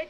רד 0.00 0.06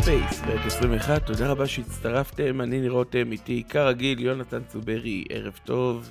ספייס, 0.00 0.40
פרק 0.40 0.66
21, 0.66 1.26
תודה 1.26 1.50
רבה 1.50 1.66
שהצטרפתם, 1.66 2.60
אני 2.60 2.80
ניר 2.80 2.92
רותם, 2.92 3.32
איתי 3.32 3.62
כרגיל 3.68 4.20
יונתן 4.20 4.62
צוברי, 4.68 5.24
ערב 5.30 5.58
טוב. 5.64 6.08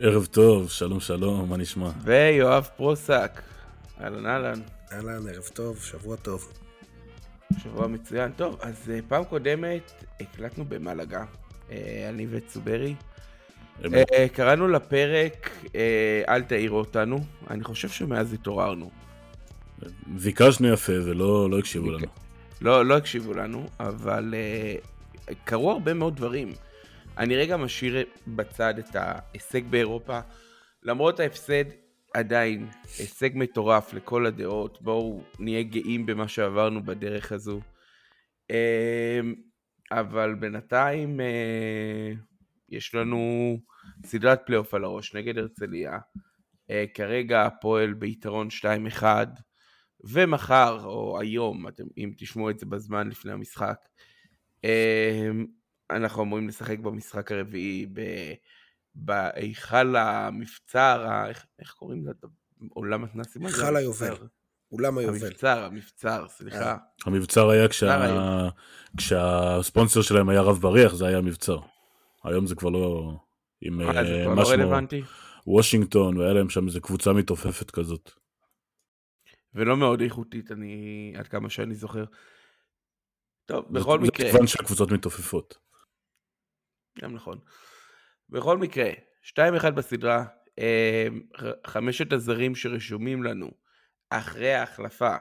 ערב 0.00 0.26
טוב, 0.26 0.70
שלום 0.70 1.00
שלום, 1.00 1.50
מה 1.50 1.56
נשמע? 1.56 1.90
ויואב 2.04 2.68
פרוסק, 2.76 3.42
אהלן 4.00 4.26
אהלן. 4.26 4.60
אהלן, 4.92 5.28
ערב 5.28 5.44
טוב, 5.54 5.82
שבוע 5.82 6.16
טוב. 6.16 6.67
שבוע 7.56 7.86
מצוין. 7.86 8.32
טוב, 8.32 8.58
אז 8.60 8.74
uh, 8.86 9.02
פעם 9.08 9.24
קודמת 9.24 10.04
הקלטנו 10.20 10.64
במלגה, 10.64 11.24
uh, 11.24 11.72
אני 12.08 12.26
וצוברי. 12.30 12.94
Uh, 13.82 13.88
קראנו 14.32 14.68
לפרק 14.68 15.50
אל 16.28 16.42
תעירו 16.42 16.78
אותנו, 16.78 17.24
אני 17.50 17.64
חושב 17.64 17.88
שמאז 17.88 18.32
התעוררנו. 18.32 18.90
ביקשנו 20.06 20.68
יפה 20.68 20.92
ולא 20.92 21.50
לא 21.50 21.58
הקשיבו 21.58 21.90
לנו. 21.90 22.06
לא, 22.60 22.86
לא 22.86 22.96
הקשיבו 22.96 23.34
לנו, 23.34 23.66
אבל 23.80 24.34
קרו 25.44 25.70
הרבה 25.70 25.94
מאוד 25.94 26.16
דברים. 26.16 26.52
אני 27.18 27.36
רגע 27.36 27.56
משאיר 27.56 28.04
בצד 28.26 28.74
את 28.78 28.96
ההישג 28.96 29.62
באירופה. 29.70 30.20
למרות 30.82 31.20
ההפסד, 31.20 31.64
עדיין 32.14 32.68
הישג 32.98 33.30
מטורף 33.34 33.94
לכל 33.94 34.26
הדעות. 34.26 34.82
בואו 34.82 35.22
נהיה 35.38 35.62
גאים 35.62 36.06
במה 36.06 36.28
שעברנו 36.28 36.82
בדרך 36.82 37.32
הזו. 37.32 37.60
Uh, 38.52 39.26
אבל 39.92 40.34
בינתיים 40.34 41.20
uh, 41.20 42.18
יש 42.68 42.94
לנו 42.94 43.56
סדרת 44.06 44.40
פלייאוף 44.46 44.74
על 44.74 44.84
הראש 44.84 45.14
נגד 45.14 45.38
הרצליה. 45.38 45.98
Uh, 45.98 46.72
כרגע 46.94 47.46
הפועל 47.46 47.94
ביתרון 47.94 48.48
2-1. 49.00 49.02
ומחר, 50.04 50.84
או 50.84 51.20
היום, 51.20 51.68
אתם, 51.68 51.84
אם 51.98 52.12
תשמעו 52.16 52.50
את 52.50 52.58
זה 52.58 52.66
בזמן 52.66 53.08
לפני 53.08 53.32
המשחק, 53.32 53.78
אמ, 54.64 55.46
אנחנו 55.90 56.22
אמורים 56.22 56.48
לשחק 56.48 56.78
במשחק 56.78 57.32
הרביעי 57.32 57.86
בהיכל 58.98 59.96
המבצר, 59.96 61.24
איך, 61.28 61.46
איך 61.58 61.72
קוראים 61.72 62.02
לזה? 62.02 62.12
עולם 62.70 63.02
מתנ"סים? 63.02 63.46
היכל 63.46 63.76
היובל. 63.76 64.14
אולם 64.72 64.98
היובל. 64.98 65.26
המבצר, 65.26 65.64
המבצר, 65.64 66.28
סליחה. 66.28 66.76
המבצר 67.06 67.50
היה 67.50 67.68
כשה... 67.68 68.48
כשהספונסר 68.96 70.02
שלהם 70.02 70.28
היה 70.28 70.40
רב 70.40 70.58
בריח, 70.60 70.94
זה 70.94 71.06
היה 71.06 71.20
מבצר. 71.20 71.58
היום 72.24 72.46
זה 72.46 72.54
כבר 72.54 72.70
לא... 72.70 73.12
עם 73.60 73.80
אה, 73.80 74.24
כבר 74.24 74.34
לא 74.34 74.50
רלוונטי? 74.50 75.02
וושינגטון, 75.46 76.16
והיה 76.16 76.32
להם 76.32 76.50
שם 76.50 76.66
איזה 76.66 76.80
קבוצה 76.80 77.12
מתעופפת 77.12 77.70
כזאת. 77.70 78.10
ולא 79.54 79.76
מאוד 79.76 80.00
איכותית, 80.00 80.52
אני, 80.52 81.12
עד 81.18 81.28
כמה 81.28 81.50
שאני 81.50 81.74
זוכר. 81.74 82.04
טוב, 83.46 83.64
בכל 83.70 83.98
מקרה... 83.98 84.26
זה 84.26 84.32
כיוון 84.32 84.46
שהקבוצות 84.46 84.92
מתעופפות. 84.92 85.58
גם 87.02 87.14
נכון. 87.14 87.38
בכל 88.30 88.58
מקרה, 88.58 88.90
2-1 89.22 89.70
בסדרה, 89.70 90.24
אה, 90.58 91.06
חמשת 91.66 92.12
הזרים 92.12 92.54
שרשומים 92.54 93.22
לנו 93.22 93.50
אחרי 94.10 94.54
ההחלפה 94.54 95.16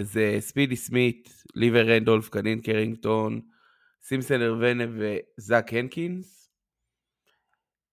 זה 0.00 0.36
ספידי 0.40 0.76
סמית, 0.76 1.44
ליבר 1.54 1.86
רנדולף, 1.88 2.28
קנין 2.28 2.60
קרינגטון, 2.60 3.40
סימסן 4.02 4.42
ארוונה 4.42 4.84
וזאק 4.98 5.72
הנקינס. 5.72 6.50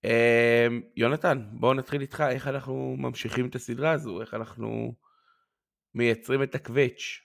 אה, 0.06 0.68
יונתן, 0.98 1.42
בואו 1.52 1.74
נתחיל 1.74 2.02
איתך, 2.02 2.24
איך 2.30 2.48
אנחנו 2.48 2.96
ממשיכים 2.98 3.48
את 3.48 3.56
הסדרה 3.56 3.92
הזו, 3.92 4.22
איך 4.22 4.34
אנחנו 4.34 4.96
מייצרים 5.96 6.44
את 6.44 6.56
הקווץ'. 6.56 7.20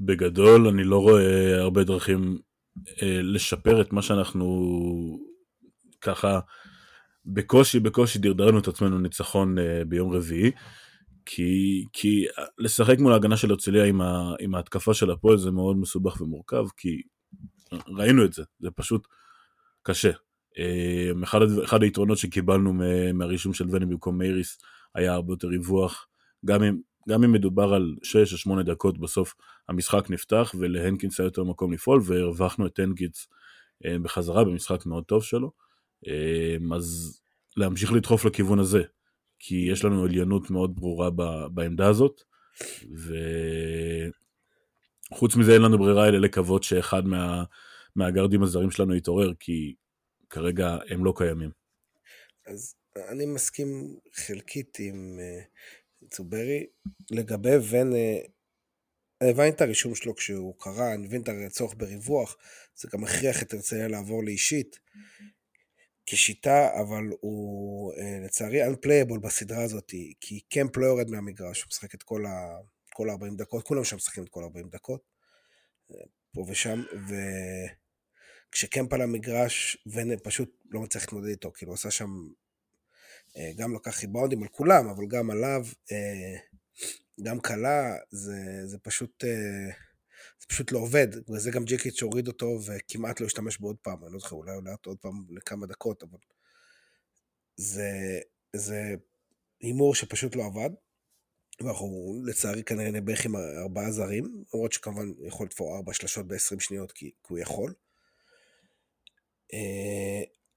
בגדול 0.00 0.68
אני 0.68 0.84
לא 0.84 0.98
רואה 0.98 1.56
הרבה 1.56 1.84
דרכים 1.84 2.38
אה, 3.02 3.20
לשפר 3.22 3.80
את 3.80 3.92
מה 3.92 4.02
שאנחנו 4.02 4.46
ככה 6.00 6.40
בקושי 7.26 7.80
בקושי 7.80 8.18
דרדרנו 8.18 8.58
את 8.58 8.68
עצמנו 8.68 8.98
ניצחון 8.98 9.58
אה, 9.58 9.82
ביום 9.88 10.12
רביעי. 10.12 10.50
כי, 11.26 11.84
כי 11.92 12.24
לשחק 12.58 12.98
מול 12.98 13.12
ההגנה 13.12 13.36
של 13.36 13.50
הרצליה 13.50 13.84
עם, 13.84 14.00
עם 14.40 14.54
ההתקפה 14.54 14.94
של 14.94 15.10
הפועל 15.10 15.38
זה 15.38 15.50
מאוד 15.50 15.76
מסובך 15.76 16.20
ומורכב, 16.20 16.64
כי 16.76 17.02
ראינו 17.72 18.24
את 18.24 18.32
זה, 18.32 18.42
זה 18.60 18.70
פשוט 18.70 19.06
קשה. 19.82 20.10
אה, 20.58 21.10
אחד, 21.24 21.38
אחד 21.64 21.82
היתרונות 21.82 22.18
שקיבלנו 22.18 22.72
מהרישום 23.14 23.54
של 23.54 23.66
ונה 23.70 23.86
במקום 23.86 24.18
מייריס 24.18 24.58
היה 24.94 25.12
הרבה 25.12 25.32
יותר 25.32 25.48
ריווח, 25.48 26.06
גם 26.44 26.62
אם, 26.62 26.78
גם 27.08 27.24
אם 27.24 27.32
מדובר 27.32 27.74
על 27.74 27.96
6 28.02 28.32
או 28.32 28.38
8 28.38 28.62
דקות 28.62 28.98
בסוף 28.98 29.34
המשחק 29.68 30.10
נפתח 30.10 30.54
ולהנקינס 30.58 31.20
היה 31.20 31.26
יותר 31.26 31.44
מקום 31.44 31.72
לפעול 31.72 32.00
והרווחנו 32.04 32.66
את 32.66 32.78
הנקינס 32.78 33.28
אה, 33.86 33.98
בחזרה 34.02 34.44
במשחק 34.44 34.86
מאוד 34.86 35.04
טוב 35.04 35.22
שלו 35.22 35.52
אז 36.74 37.20
להמשיך 37.56 37.92
לדחוף 37.92 38.24
לכיוון 38.24 38.58
הזה 38.58 38.82
כי 39.38 39.68
יש 39.72 39.84
לנו 39.84 40.04
עליונות 40.04 40.50
מאוד 40.50 40.76
ברורה 40.76 41.10
בעמדה 41.48 41.88
הזאת 41.88 42.20
וחוץ 45.12 45.36
מזה 45.36 45.52
אין 45.52 45.62
לנו 45.62 45.78
ברירה 45.78 46.08
אלא 46.08 46.18
לקוות 46.18 46.62
שאחד 46.62 47.06
מה... 47.06 47.44
מהגרדים 47.96 48.42
הזרים 48.42 48.70
שלנו 48.70 48.94
יתעורר 48.94 49.32
כי 49.40 49.74
כרגע 50.30 50.76
הם 50.88 51.04
לא 51.04 51.12
קיימים. 51.16 51.50
אז 52.46 52.74
אני 53.08 53.26
מסכים 53.26 53.96
חלקית 54.14 54.78
עם 54.80 55.18
אה, 55.20 55.42
צוברי, 56.10 56.66
לגבי 57.10 57.56
ון, 57.70 57.92
אני 59.20 59.30
הבנתי 59.30 59.56
את 59.56 59.60
הרישום 59.60 59.94
שלו 59.94 60.14
כשהוא 60.14 60.54
קרא, 60.58 60.94
אני 60.94 61.06
מבין 61.06 61.22
את 61.22 61.28
הצורך 61.46 61.74
בריווח, 61.76 62.36
זה 62.76 62.88
גם 62.92 63.04
הכריח 63.04 63.42
את 63.42 63.54
הרצליה 63.54 63.88
לעבור 63.88 64.24
לאישית 64.24 64.78
כשיטה, 66.06 66.80
אבל 66.80 67.04
הוא 67.20 67.92
אה, 67.92 68.18
לצערי 68.24 68.66
unplayable 68.66 69.18
בסדרה 69.20 69.62
הזאת, 69.62 69.92
כי 70.20 70.40
קמפ 70.40 70.76
לא 70.76 70.86
יורד 70.86 71.10
מהמגרש, 71.10 71.62
הוא 71.62 71.68
משחק 71.68 71.94
את 71.94 72.02
כל, 72.02 72.26
ה, 72.26 72.58
כל 72.94 73.10
40 73.10 73.36
דקות, 73.36 73.66
כולם 73.66 73.84
שם 73.84 73.96
משחקים 73.96 74.24
את 74.24 74.28
כל 74.28 74.42
40 74.42 74.68
דקות, 74.68 75.02
אה, 75.90 75.96
פה 76.32 76.44
ושם, 76.48 76.82
וכשקמפ 78.50 78.92
על 78.92 79.02
המגרש, 79.02 79.76
ון 79.86 80.18
פשוט 80.18 80.56
לא 80.70 80.80
מצליח 80.80 81.04
להתמודד 81.04 81.28
איתו, 81.28 81.52
כאילו 81.52 81.72
הוא 81.72 81.74
עשה 81.74 81.90
שם 81.90 82.10
אה, 83.36 83.50
גם 83.56 83.74
לקח 83.74 84.00
ריבאונדים 84.00 84.42
על 84.42 84.48
כולם, 84.48 84.88
אבל 84.88 85.06
גם 85.06 85.30
עליו, 85.30 85.66
גם 87.22 87.40
קלה, 87.40 87.94
זה, 88.10 88.66
זה 88.66 88.78
פשוט... 88.78 89.24
אה, 90.46 90.52
זה 90.52 90.54
פשוט 90.54 90.72
לא 90.72 90.78
עובד, 90.78 91.08
בגלל 91.16 91.38
זה 91.38 91.50
גם 91.50 91.64
ג'יקיץ' 91.64 92.02
הוריד 92.02 92.28
אותו 92.28 92.58
וכמעט 92.66 93.20
לא 93.20 93.26
השתמש 93.26 93.58
בו 93.58 93.66
עוד 93.66 93.76
פעם, 93.82 94.04
אני 94.04 94.12
לא 94.12 94.18
זוכר, 94.18 94.36
אולי 94.36 94.72
אותו 94.72 94.90
עוד 94.90 94.98
פעם 94.98 95.26
לכמה 95.30 95.66
דקות, 95.66 96.02
אבל 96.02 96.18
זה, 97.56 98.20
זה 98.56 98.94
הימור 99.60 99.94
שפשוט 99.94 100.36
לא 100.36 100.44
עבד, 100.46 100.70
ואנחנו 101.60 102.22
לצערי 102.24 102.62
כנראה 102.62 102.90
נבח 102.90 103.26
עם 103.26 103.36
ארבעה 103.36 103.92
זרים, 103.92 104.44
למרות 104.54 104.72
שכמובן 104.72 105.12
יכול 105.26 105.46
לתפור 105.46 105.76
ארבע 105.76 105.92
שלשות 105.92 106.26
ב-20 106.26 106.60
שניות 106.60 106.92
כי, 106.92 107.06
כי 107.06 107.28
הוא 107.28 107.38
יכול. 107.38 107.74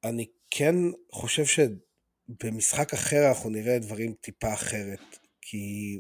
אני 0.04 0.28
כן 0.52 0.76
חושב 1.12 1.46
ש... 1.46 1.60
במשחק 2.44 2.94
אחר 2.94 3.28
אנחנו 3.30 3.50
נראה 3.50 3.80
דברים 3.80 4.14
טיפה 4.22 4.54
אחרת, 4.54 5.00
כי 5.42 6.00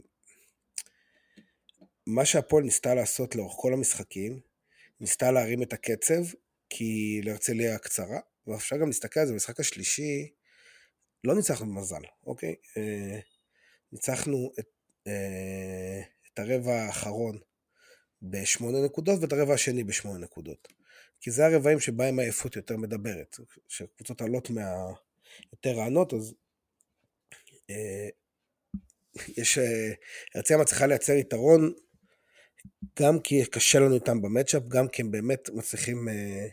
מה 2.09 2.25
שהפועל 2.25 2.63
ניסתה 2.63 2.95
לעשות 2.95 3.35
לאורך 3.35 3.53
כל 3.57 3.73
המשחקים, 3.73 4.39
ניסתה 4.99 5.31
להרים 5.31 5.63
את 5.63 5.73
הקצב, 5.73 6.23
כי 6.69 7.21
להרצליה 7.23 7.77
קצרה, 7.77 8.19
ואפשר 8.47 8.77
גם 8.77 8.87
להסתכל 8.87 9.19
על 9.19 9.25
זה 9.25 9.33
במשחק 9.33 9.59
השלישי, 9.59 10.31
לא 11.23 11.35
ניצחנו 11.35 11.67
במזל, 11.67 12.01
אוקיי? 12.25 12.55
אה, 12.77 13.19
ניצחנו 13.91 14.51
את, 14.59 14.67
אה, 15.07 16.01
את 16.33 16.39
הרבע 16.39 16.73
האחרון 16.73 17.39
בשמונה 18.21 18.85
נקודות 18.85 19.19
ואת 19.21 19.33
הרבע 19.33 19.53
השני 19.53 19.83
בשמונה 19.83 20.19
נקודות. 20.19 20.67
כי 21.21 21.31
זה 21.31 21.45
הרבעים 21.45 21.79
שבהם 21.79 22.19
העייפות 22.19 22.55
יותר 22.55 22.77
מדברת, 22.77 23.37
שקבוצות 23.67 24.21
עלות 24.21 24.49
מה... 24.49 24.75
יותר 25.51 25.71
רענות, 25.71 26.13
אז 26.13 26.33
אה, 27.69 28.09
יש, 29.37 29.59
הרצליה 30.35 30.59
מצליחה 30.59 30.85
לייצר 30.85 31.13
יתרון, 31.13 31.73
גם 32.99 33.19
כי 33.19 33.45
קשה 33.45 33.79
לנו 33.79 33.95
איתם 33.95 34.21
במצ'אפ, 34.21 34.63
גם 34.67 34.87
כי 34.87 35.01
הם 35.01 35.11
באמת 35.11 35.49
מצליחים 35.49 36.09
אה, 36.09 36.47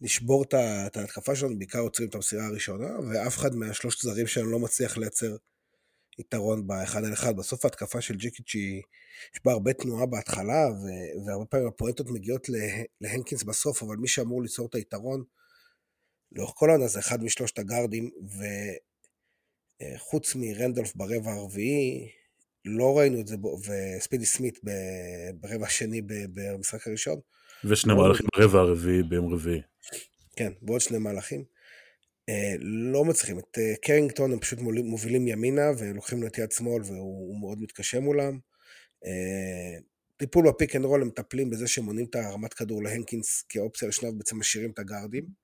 לשבור 0.00 0.42
את 0.42 0.96
ההתקפה 0.96 1.36
שלנו, 1.36 1.58
בעיקר 1.58 1.78
עוצרים 1.78 2.08
את 2.08 2.14
המסירה 2.14 2.46
הראשונה, 2.46 2.88
ואף 3.08 3.36
אחד 3.36 3.54
מהשלושת 3.54 4.02
זרים 4.02 4.26
שלנו 4.26 4.50
לא 4.50 4.58
מצליח 4.58 4.96
לייצר 4.96 5.36
יתרון 6.18 6.66
באחד 6.66 7.04
על 7.04 7.12
אחד. 7.12 7.36
בסוף 7.36 7.64
ההתקפה 7.64 8.00
של 8.00 8.14
ג'יקיץ' 8.14 8.54
יש 8.54 9.40
בה 9.44 9.52
הרבה 9.52 9.72
תנועה 9.72 10.06
בהתחלה, 10.06 10.68
ו, 10.70 10.84
והרבה 11.26 11.44
פעמים 11.44 11.66
הפואנטות 11.66 12.06
מגיעות 12.10 12.48
לה, 12.48 12.58
להנקינס 13.00 13.42
בסוף, 13.42 13.82
אבל 13.82 13.96
מי 13.96 14.08
שאמור 14.08 14.42
ליצור 14.42 14.66
את 14.66 14.74
היתרון 14.74 15.24
לאורך 16.32 16.52
כל 16.54 16.70
העונה 16.70 16.88
זה 16.88 16.98
אחד 16.98 17.22
משלושת 17.22 17.58
הגארדים, 17.58 18.10
וחוץ 19.82 20.34
מרנדולף 20.34 20.96
ברבע 20.96 21.32
הרביעי, 21.32 22.08
לא 22.64 22.98
ראינו 22.98 23.20
את 23.20 23.26
זה, 23.26 23.36
וספידי 23.66 24.26
סמית 24.26 24.58
ברבע 25.34 25.66
השני 25.66 26.02
במשחק 26.34 26.86
הראשון. 26.86 27.20
ושני 27.64 27.94
מהלכים 27.94 28.26
ברבע 28.36 28.60
הרביעי 28.60 29.02
ביום 29.02 29.34
רביעי. 29.34 29.60
כן, 30.36 30.52
ועוד 30.62 30.80
שני 30.80 30.98
מהלכים. 30.98 31.44
אה, 32.28 32.54
לא 32.60 33.04
מצליחים. 33.04 33.38
את 33.38 33.58
אה, 33.58 33.74
קרינגטון 33.82 34.32
הם 34.32 34.40
פשוט 34.40 34.58
מובילים 34.60 35.28
ימינה 35.28 35.70
ולוקחים 35.78 36.22
לו 36.22 36.26
את 36.26 36.38
יד 36.38 36.52
שמאל 36.52 36.82
והוא 36.82 37.40
מאוד 37.40 37.62
מתקשה 37.62 38.00
מולם. 38.00 38.38
אה, 39.06 39.80
טיפול 40.16 40.48
ב 40.48 40.54
pick 40.54 40.76
and 40.76 40.84
roll 40.84 41.02
הם 41.02 41.08
מטפלים 41.08 41.50
בזה 41.50 41.68
שהם 41.68 41.84
מונעים 41.84 42.06
את 42.10 42.14
הרמת 42.14 42.54
כדור 42.54 42.82
להנקינס 42.82 43.44
כאופציה 43.48 43.88
לשניו, 43.88 44.18
בעצם 44.18 44.38
משאירים 44.38 44.70
את 44.70 44.78
הגארדים. 44.78 45.41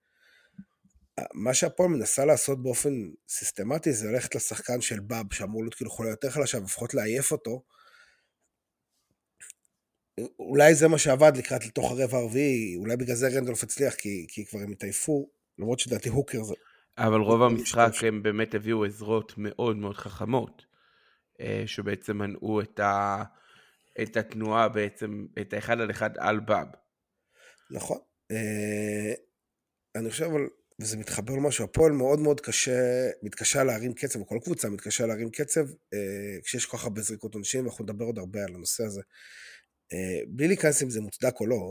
מה 1.35 1.55
שהפועל 1.55 1.91
מנסה 1.91 2.25
לעשות 2.25 2.63
באופן 2.63 3.11
סיסטמטי 3.29 3.93
זה 3.93 4.11
ללכת 4.11 4.35
לשחקן 4.35 4.81
של 4.81 5.01
באב 5.01 5.33
שאמור 5.33 5.63
להיות 5.63 5.75
כאילו 5.75 5.91
חוליה 5.91 6.11
יותר 6.11 6.31
חלשה 6.31 6.59
ולפחות 6.59 6.95
לעייף 6.95 7.33
אותו. 7.33 7.63
אולי 10.39 10.75
זה 10.75 10.89
מה 10.89 10.99
שעבד 10.99 11.33
לקראת 11.37 11.67
לתוך 11.67 11.91
הרבע 11.91 12.19
הרביעי, 12.19 12.77
אולי 12.77 12.97
בגלל 12.97 13.17
זה 13.17 13.29
רנדולף 13.29 13.63
הצליח 13.63 13.95
כי, 13.95 14.27
כי 14.29 14.47
כבר 14.47 14.61
הם 14.61 14.73
התעייפו, 14.73 15.31
למרות 15.59 15.79
שדעתי 15.79 16.09
הוקר 16.09 16.43
זה 16.43 16.55
אבל 16.99 17.21
רוב 17.21 17.43
המשחק 17.43 17.91
הם 18.07 18.23
באמת 18.23 18.55
הביאו 18.55 18.85
עזרות 18.85 19.33
מאוד 19.37 19.77
מאוד 19.77 19.97
חכמות, 19.97 20.67
אה, 21.41 21.63
שבעצם 21.67 22.19
מנעו 22.19 22.61
את, 22.61 22.81
ה... 22.81 23.23
את 24.03 24.17
התנועה 24.17 24.69
בעצם, 24.69 25.27
את 25.41 25.53
האחד 25.53 25.81
על 25.81 25.91
אחד 25.91 26.11
על 26.19 26.41
באב. 26.41 26.67
נכון. 27.71 27.99
אה, 28.31 29.13
אני 29.97 30.11
חושב, 30.11 30.25
אבל, 30.25 30.41
וזה 30.81 30.97
מתחבר 30.97 31.35
למשהו, 31.35 31.65
הפועל 31.65 31.93
מאוד 31.93 32.21
מאוד 32.21 32.41
קשה, 32.41 33.11
מתקשה 33.23 33.65
להרים 33.65 33.93
קצב, 33.93 34.21
וכל 34.21 34.39
קבוצה 34.45 34.69
מתקשה 34.69 35.07
להרים 35.07 35.31
קצב, 35.31 35.67
אה, 35.95 36.41
כשיש 36.45 36.67
כל 36.67 36.77
כך 36.77 36.85
הרבה 36.85 37.03
זריקות 37.03 37.35
עונשים, 37.35 37.65
ואנחנו 37.65 37.85
נדבר 37.85 38.05
עוד 38.05 38.19
הרבה 38.19 38.45
על 38.45 38.55
הנושא 38.55 38.85
הזה. 38.85 39.01
בלי 40.29 40.49
להיכנס 40.49 40.83
אם 40.83 40.91
זה 40.91 41.01
מוצדק 41.01 41.41
או 41.41 41.47
לא, 41.47 41.71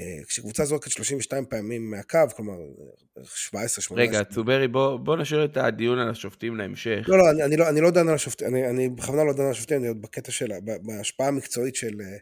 אה, 0.00 0.24
כשקבוצה 0.26 0.64
זורקת 0.64 0.90
32 0.90 1.44
פעמים 1.46 1.90
מהקו, 1.90 2.18
כלומר 2.36 2.58
17-18... 3.18 3.94
רגע, 3.96 4.24
צוברי, 4.24 4.68
בוא, 4.68 4.96
בוא 4.96 5.16
נשאיר 5.16 5.44
את 5.44 5.56
הדיון 5.56 5.98
על 5.98 6.10
השופטים 6.10 6.56
להמשך. 6.56 7.04
לא, 7.08 7.18
לא, 7.18 7.30
אני, 7.30 7.42
אני 7.44 7.56
לא, 7.56 7.68
אני 7.68 7.80
לא 7.80 7.90
דן 7.90 8.08
על 8.08 8.14
השופטים, 8.14 8.48
אני, 8.48 8.68
אני 8.68 8.88
בכוונה 8.88 9.24
לא 9.24 9.32
דן 9.32 9.44
על 9.44 9.50
השופטים, 9.50 9.78
אני 9.78 9.88
עוד 9.88 10.02
בקטע 10.02 10.32
של, 10.32 10.46
בהשפעה 10.82 11.28
המקצועית 11.28 11.74
של, 11.74 12.00
אה, 12.00 12.16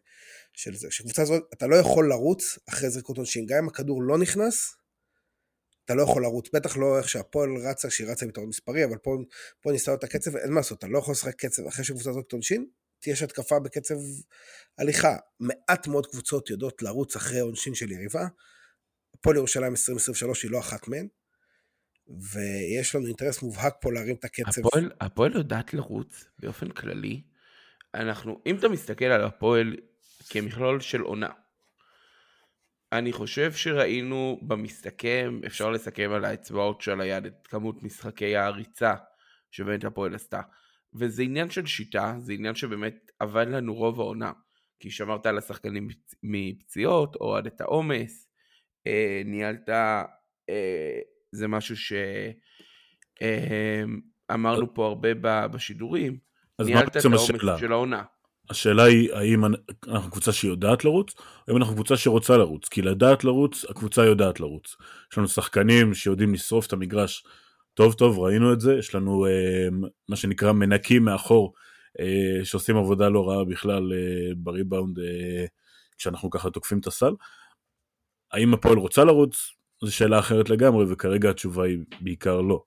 של 0.52 0.74
זה. 0.74 0.88
כשקבוצה 0.88 1.24
זורקת, 1.24 1.44
אתה 1.52 1.66
לא 1.66 1.76
יכול 1.76 2.08
לרוץ 2.08 2.58
אחרי 2.68 2.90
זריקות 2.90 3.16
עונשין, 3.16 3.46
גם 3.46 3.58
אם 3.58 3.68
הכדור 3.68 4.02
לא 4.02 4.18
נכנס, 4.18 4.76
אתה 5.88 5.96
לא 5.96 6.02
יכול 6.02 6.22
לרוץ, 6.22 6.48
בטח 6.54 6.76
לא 6.76 6.98
איך 6.98 7.08
שהפועל 7.08 7.50
רצה, 7.70 7.90
שהיא 7.90 8.08
רצה 8.10 8.26
ביתרון 8.26 8.48
מספרי, 8.48 8.84
אבל 8.84 8.96
פה, 8.96 9.16
פה 9.60 9.72
ניסה 9.72 9.94
את 9.94 10.04
הקצב, 10.04 10.36
אין 10.36 10.50
מה 10.50 10.56
לעשות, 10.56 10.78
אתה 10.78 10.86
לא 10.86 10.98
יכול 10.98 11.12
לשחק 11.12 11.34
קצב 11.34 11.66
אחרי 11.66 11.84
שקבוצה 11.84 12.12
זורקת 12.12 12.32
עונשין, 12.32 12.66
יש 13.06 13.22
התקפה 13.22 13.58
בקצב 13.58 13.94
הליכה. 14.78 15.16
מעט 15.40 15.86
מאוד 15.86 16.06
קבוצות 16.06 16.50
יודעות 16.50 16.82
לרוץ 16.82 17.16
אחרי 17.16 17.40
עונשין 17.40 17.74
של 17.74 17.90
יריבה. 17.90 18.26
הפועל 19.14 19.36
ירושלים 19.36 19.70
2023 19.70 20.42
היא 20.42 20.50
לא 20.50 20.58
אחת 20.58 20.88
מהן, 20.88 21.08
ויש 22.32 22.94
לנו 22.94 23.06
אינטרס 23.06 23.42
מובהק 23.42 23.74
פה 23.80 23.92
להרים 23.92 24.14
את 24.14 24.24
הקצב. 24.24 24.60
הפועל, 24.66 24.90
הפועל 25.00 25.36
יודעת 25.36 25.74
לרוץ 25.74 26.24
באופן 26.38 26.70
כללי. 26.70 27.22
אנחנו, 27.94 28.42
אם 28.46 28.56
אתה 28.56 28.68
מסתכל 28.68 29.04
על 29.04 29.24
הפועל 29.24 29.76
כמכלול 30.30 30.80
של 30.80 31.00
עונה, 31.00 31.30
אני 32.92 33.12
חושב 33.12 33.52
שראינו 33.52 34.40
במסתכם, 34.42 35.40
אפשר 35.46 35.70
לסכם 35.70 36.10
על 36.12 36.24
האצבעות 36.24 36.80
של 36.80 37.00
היד 37.00 37.26
את 37.26 37.46
כמות 37.46 37.82
משחקי 37.82 38.36
העריצה 38.36 38.94
שבאמת 39.50 39.84
הפועל 39.84 40.14
עשתה. 40.14 40.40
וזה 40.94 41.22
עניין 41.22 41.50
של 41.50 41.66
שיטה, 41.66 42.14
זה 42.18 42.32
עניין 42.32 42.54
שבאמת 42.54 43.10
עבד 43.18 43.46
לנו 43.48 43.74
רוב 43.74 44.00
העונה. 44.00 44.32
כי 44.80 44.90
שמרת 44.90 45.26
על 45.26 45.38
השחקנים 45.38 45.88
מפציעות, 46.22 47.14
הורד 47.14 47.46
את 47.46 47.60
העומס, 47.60 48.28
אה, 48.86 49.22
ניהלת, 49.24 49.68
אה, 50.48 51.00
זה 51.32 51.48
משהו 51.48 51.76
שאמרנו 53.20 54.66
אה, 54.66 54.74
פה 54.74 54.86
הרבה 54.86 55.14
בשידורים, 55.48 56.18
ניהלת 56.60 56.96
את 56.96 57.04
העומס? 57.04 57.30
של 57.60 57.72
העונה. 57.72 58.02
השאלה 58.50 58.84
היא 58.84 59.12
האם 59.12 59.44
אנחנו 59.88 60.10
קבוצה 60.10 60.32
שיודעת 60.32 60.84
לרוץ, 60.84 61.14
או 61.18 61.22
האם 61.48 61.56
אנחנו 61.56 61.74
קבוצה 61.74 61.96
שרוצה 61.96 62.36
לרוץ, 62.36 62.68
כי 62.68 62.82
לדעת 62.82 63.24
לרוץ, 63.24 63.64
הקבוצה 63.68 64.04
יודעת 64.04 64.40
לרוץ. 64.40 64.76
יש 65.12 65.18
לנו 65.18 65.28
שחקנים 65.28 65.94
שיודעים 65.94 66.34
לשרוף 66.34 66.66
את 66.66 66.72
המגרש 66.72 67.24
טוב 67.74 67.92
טוב 67.94 68.18
ראינו 68.18 68.52
את 68.52 68.60
זה 68.60 68.74
יש 68.78 68.94
לנו 68.94 69.26
אה, 69.26 69.68
מה 70.08 70.16
שנקרא 70.16 70.52
מנקים 70.52 71.04
מאחור 71.04 71.54
אה, 72.00 72.44
שעושים 72.44 72.76
עבודה 72.76 73.08
לא 73.08 73.28
רעה 73.28 73.44
בכלל 73.44 73.92
אה, 73.92 74.34
בריבאונד 74.36 74.98
אה, 74.98 75.46
כשאנחנו 75.98 76.30
ככה 76.30 76.50
תוקפים 76.50 76.78
את 76.78 76.86
הסל. 76.86 77.12
האם 78.32 78.54
הפועל 78.54 78.78
רוצה 78.78 79.04
לרוץ 79.04 79.50
זו 79.84 79.94
שאלה 79.94 80.18
אחרת 80.18 80.50
לגמרי 80.50 80.84
וכרגע 80.88 81.30
התשובה 81.30 81.64
היא 81.64 81.78
בעיקר 82.00 82.40
לא. 82.40 82.62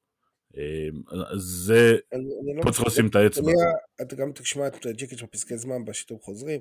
אה, 0.58 1.38
זה 1.38 1.98
לא 2.56 2.64
פה 2.64 2.72
צריך 2.72 2.88
לשים 2.88 3.08
את 3.08 3.16
האצבע. 3.16 3.52
אתה 4.02 4.16
גם 4.16 4.32
תשמע 4.32 4.68
את 4.68 4.88
ג'יקיץ' 4.88 5.22
בפסקי 5.22 5.58
זמן 5.58 5.86
בשיתוף 5.86 6.24
חוזרים 6.24 6.60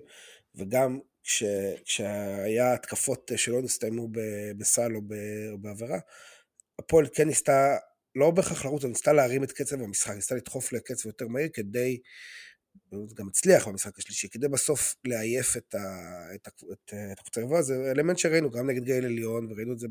וגם 0.54 0.98
כש, 1.25 1.44
כשהיה 1.84 2.75
התקפות 2.75 3.31
שלא 3.37 3.62
נסתיימו 3.62 4.08
בסל 4.58 4.96
או 4.96 5.00
בעבירה 5.60 5.98
הפועל 6.81 7.06
כן 7.14 7.26
ניסתה 7.26 7.76
לא 8.14 8.31
בהכרח 8.31 8.64
לרוץ, 8.64 8.82
היא 8.82 8.88
ניסתה 8.88 9.12
להרים 9.12 9.44
את 9.44 9.52
קצב 9.52 9.82
המשחק, 9.82 10.14
ניסתה 10.14 10.34
לדחוף 10.34 10.72
לקצב 10.72 11.08
יותר 11.08 11.28
מהיר 11.28 11.48
כדי, 11.52 12.00
גם 13.14 13.28
הצליח 13.28 13.69
במשחק 13.69 13.98
השלישי, 13.98 14.28
כדי 14.28 14.48
בסוף 14.48 14.94
לעייף 15.04 15.56
את, 15.56 15.75
ה, 15.75 15.78
את, 16.34 16.46
ה, 16.46 16.50
את, 16.72 16.94
את 17.12 17.19
הקבוצה 17.19 17.40
הגבוהה, 17.40 17.62
זה 17.62 17.75
אלמנט 17.90 18.19
שראינו 18.19 18.50
גם 18.50 18.70
נגד 18.70 18.84
גייל 18.84 19.04
עליון, 19.04 19.52
וראינו 19.52 19.72
את 19.72 19.78
זה 19.78 19.87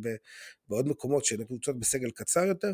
בעוד 0.68 0.88
מקומות 0.88 1.26
שהן 1.26 1.44
קבוצות 1.44 1.80
בסגל 1.80 2.10
קצר 2.12 2.46
יותר, 2.46 2.74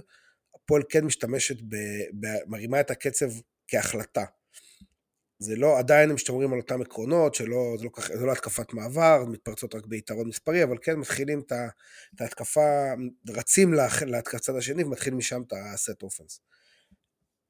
הפועל 0.56 0.82
כן 0.90 1.06
משתמשת, 1.06 1.62
ב, 1.62 1.76
ב, 2.20 2.28
מרימה 2.48 2.80
את 2.80 2.92
הקצב 2.92 3.30
כהחלטה. 3.68 4.26
זה 5.40 5.56
לא, 5.56 5.80
עדיין 5.80 6.10
הם 6.10 6.16
משתמרים 6.16 6.54
על 6.54 6.60
אותם 6.60 6.82
עקרונות, 6.82 7.36
שלא, 7.36 7.76
זה 7.78 7.84
לא, 7.84 7.90
זה 8.20 8.26
לא 8.26 8.32
התקפת 8.32 8.74
מעבר, 8.74 9.26
מתפרצות 9.28 9.76
רק 9.76 9.86
ביתרון 9.86 10.28
מספרי, 10.28 10.64
אבל 10.64 10.78
כן 10.82 10.96
מתחילים 10.96 11.40
את, 11.40 11.52
ההתקפה, 12.20 12.94
רצים 13.30 13.74
לצד 14.08 14.56
השני 14.56 14.84
ומתחילים 14.84 15.18
משם 15.18 15.42
את 15.48 15.54
ה 15.74 15.81
set 15.81 16.04
offense. 16.04 16.40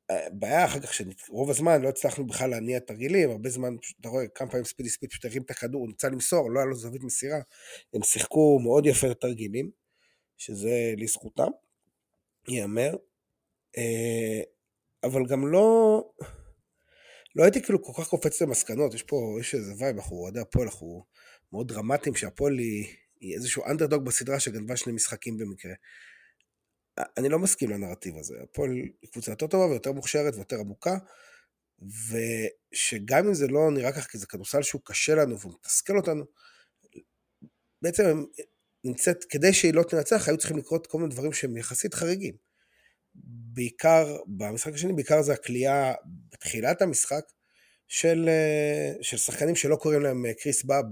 הבעיה 0.09 0.65
אחר 0.65 0.79
כך 0.79 0.93
שרוב 0.93 1.49
הזמן 1.49 1.81
לא 1.81 1.89
הצלחנו 1.89 2.27
בכלל 2.27 2.49
להניע 2.49 2.79
תרגילים, 2.79 3.29
הרבה 3.29 3.49
זמן, 3.49 3.75
אתה 4.01 4.09
רואה 4.09 4.27
כמה 4.27 4.49
פעמים 4.49 4.65
ספידי 4.65 4.89
סמית' 4.89 5.09
פשוט 5.09 5.25
הרים 5.25 5.41
את 5.41 5.51
הכדור, 5.51 5.81
הוא 5.81 5.89
ניסה 5.89 6.09
למסור, 6.09 6.51
לא 6.51 6.59
היה 6.59 6.65
לו 6.65 6.75
זווית 6.75 7.03
מסירה, 7.03 7.39
הם 7.93 8.03
שיחקו 8.03 8.59
מאוד 8.63 8.85
יפה 8.85 9.07
את 9.07 9.11
התרגילים, 9.11 9.71
שזה 10.37 10.93
לזכותם, 10.97 11.49
ייאמר, 12.47 12.95
אה, 13.77 14.41
אבל 15.03 15.25
גם 15.25 15.47
לא... 15.47 16.01
לא 17.35 17.43
הייתי 17.43 17.61
כאילו 17.61 17.83
כל 17.83 18.01
כך 18.01 18.07
קופץ 18.07 18.41
למסקנות, 18.41 18.93
יש 18.93 19.03
פה, 19.03 19.37
יש 19.39 19.55
איזה 19.55 19.73
vibe, 19.79 19.95
אנחנו 19.95 20.15
אוהדי 20.15 20.39
הפועל, 20.39 20.67
אנחנו 20.67 21.05
מאוד 21.51 21.67
דרמטיים, 21.67 22.15
שהפועל 22.15 22.57
היא, 22.57 22.85
היא 23.19 23.35
איזשהו 23.35 23.65
אנדרדוג 23.65 24.05
בסדרה 24.05 24.39
שגנבה 24.39 24.75
שני 24.75 24.93
משחקים 24.93 25.37
במקרה. 25.37 25.73
אני 27.17 27.29
לא 27.29 27.39
מסכים 27.39 27.69
לנרטיב 27.69 28.17
הזה, 28.17 28.35
הפועל 28.43 28.71
היא 28.71 29.09
קבוצה 29.11 29.31
יותר 29.31 29.47
טובה 29.47 29.65
ויותר 29.65 29.91
מוכשרת 29.91 30.35
ויותר 30.35 30.59
עמוקה, 30.59 30.97
ושגם 31.81 33.27
אם 33.27 33.33
זה 33.33 33.47
לא 33.47 33.71
נראה 33.71 33.91
כך 33.91 34.07
כי 34.07 34.17
זה 34.17 34.27
כדורסל 34.27 34.61
שהוא 34.61 34.81
קשה 34.85 35.15
לנו 35.15 35.39
והוא 35.39 35.53
מתסכל 35.53 35.97
אותנו, 35.97 36.25
בעצם 37.81 38.23
נמצאת, 38.85 39.23
כדי 39.23 39.53
שהיא 39.53 39.73
לא 39.73 39.83
תנצח, 39.83 40.27
היו 40.27 40.37
צריכים 40.37 40.57
לקרות 40.57 40.87
כל 40.87 40.97
מיני 40.97 41.09
דברים 41.09 41.33
שהם 41.33 41.57
יחסית 41.57 41.93
חריגים. 41.93 42.33
בעיקר, 43.53 44.17
במשחק 44.27 44.73
השני, 44.73 44.93
בעיקר 44.93 45.21
זה 45.21 45.33
הכלייה 45.33 45.93
בתחילת 46.29 46.81
המשחק 46.81 47.23
של, 47.87 48.25
אה, 48.29 48.93
של 49.01 49.17
שחקנים 49.17 49.55
שלא 49.55 49.75
קוראים 49.75 50.01
להם 50.01 50.25
אה, 50.25 50.33
קריס 50.33 50.63
באב 50.63 50.85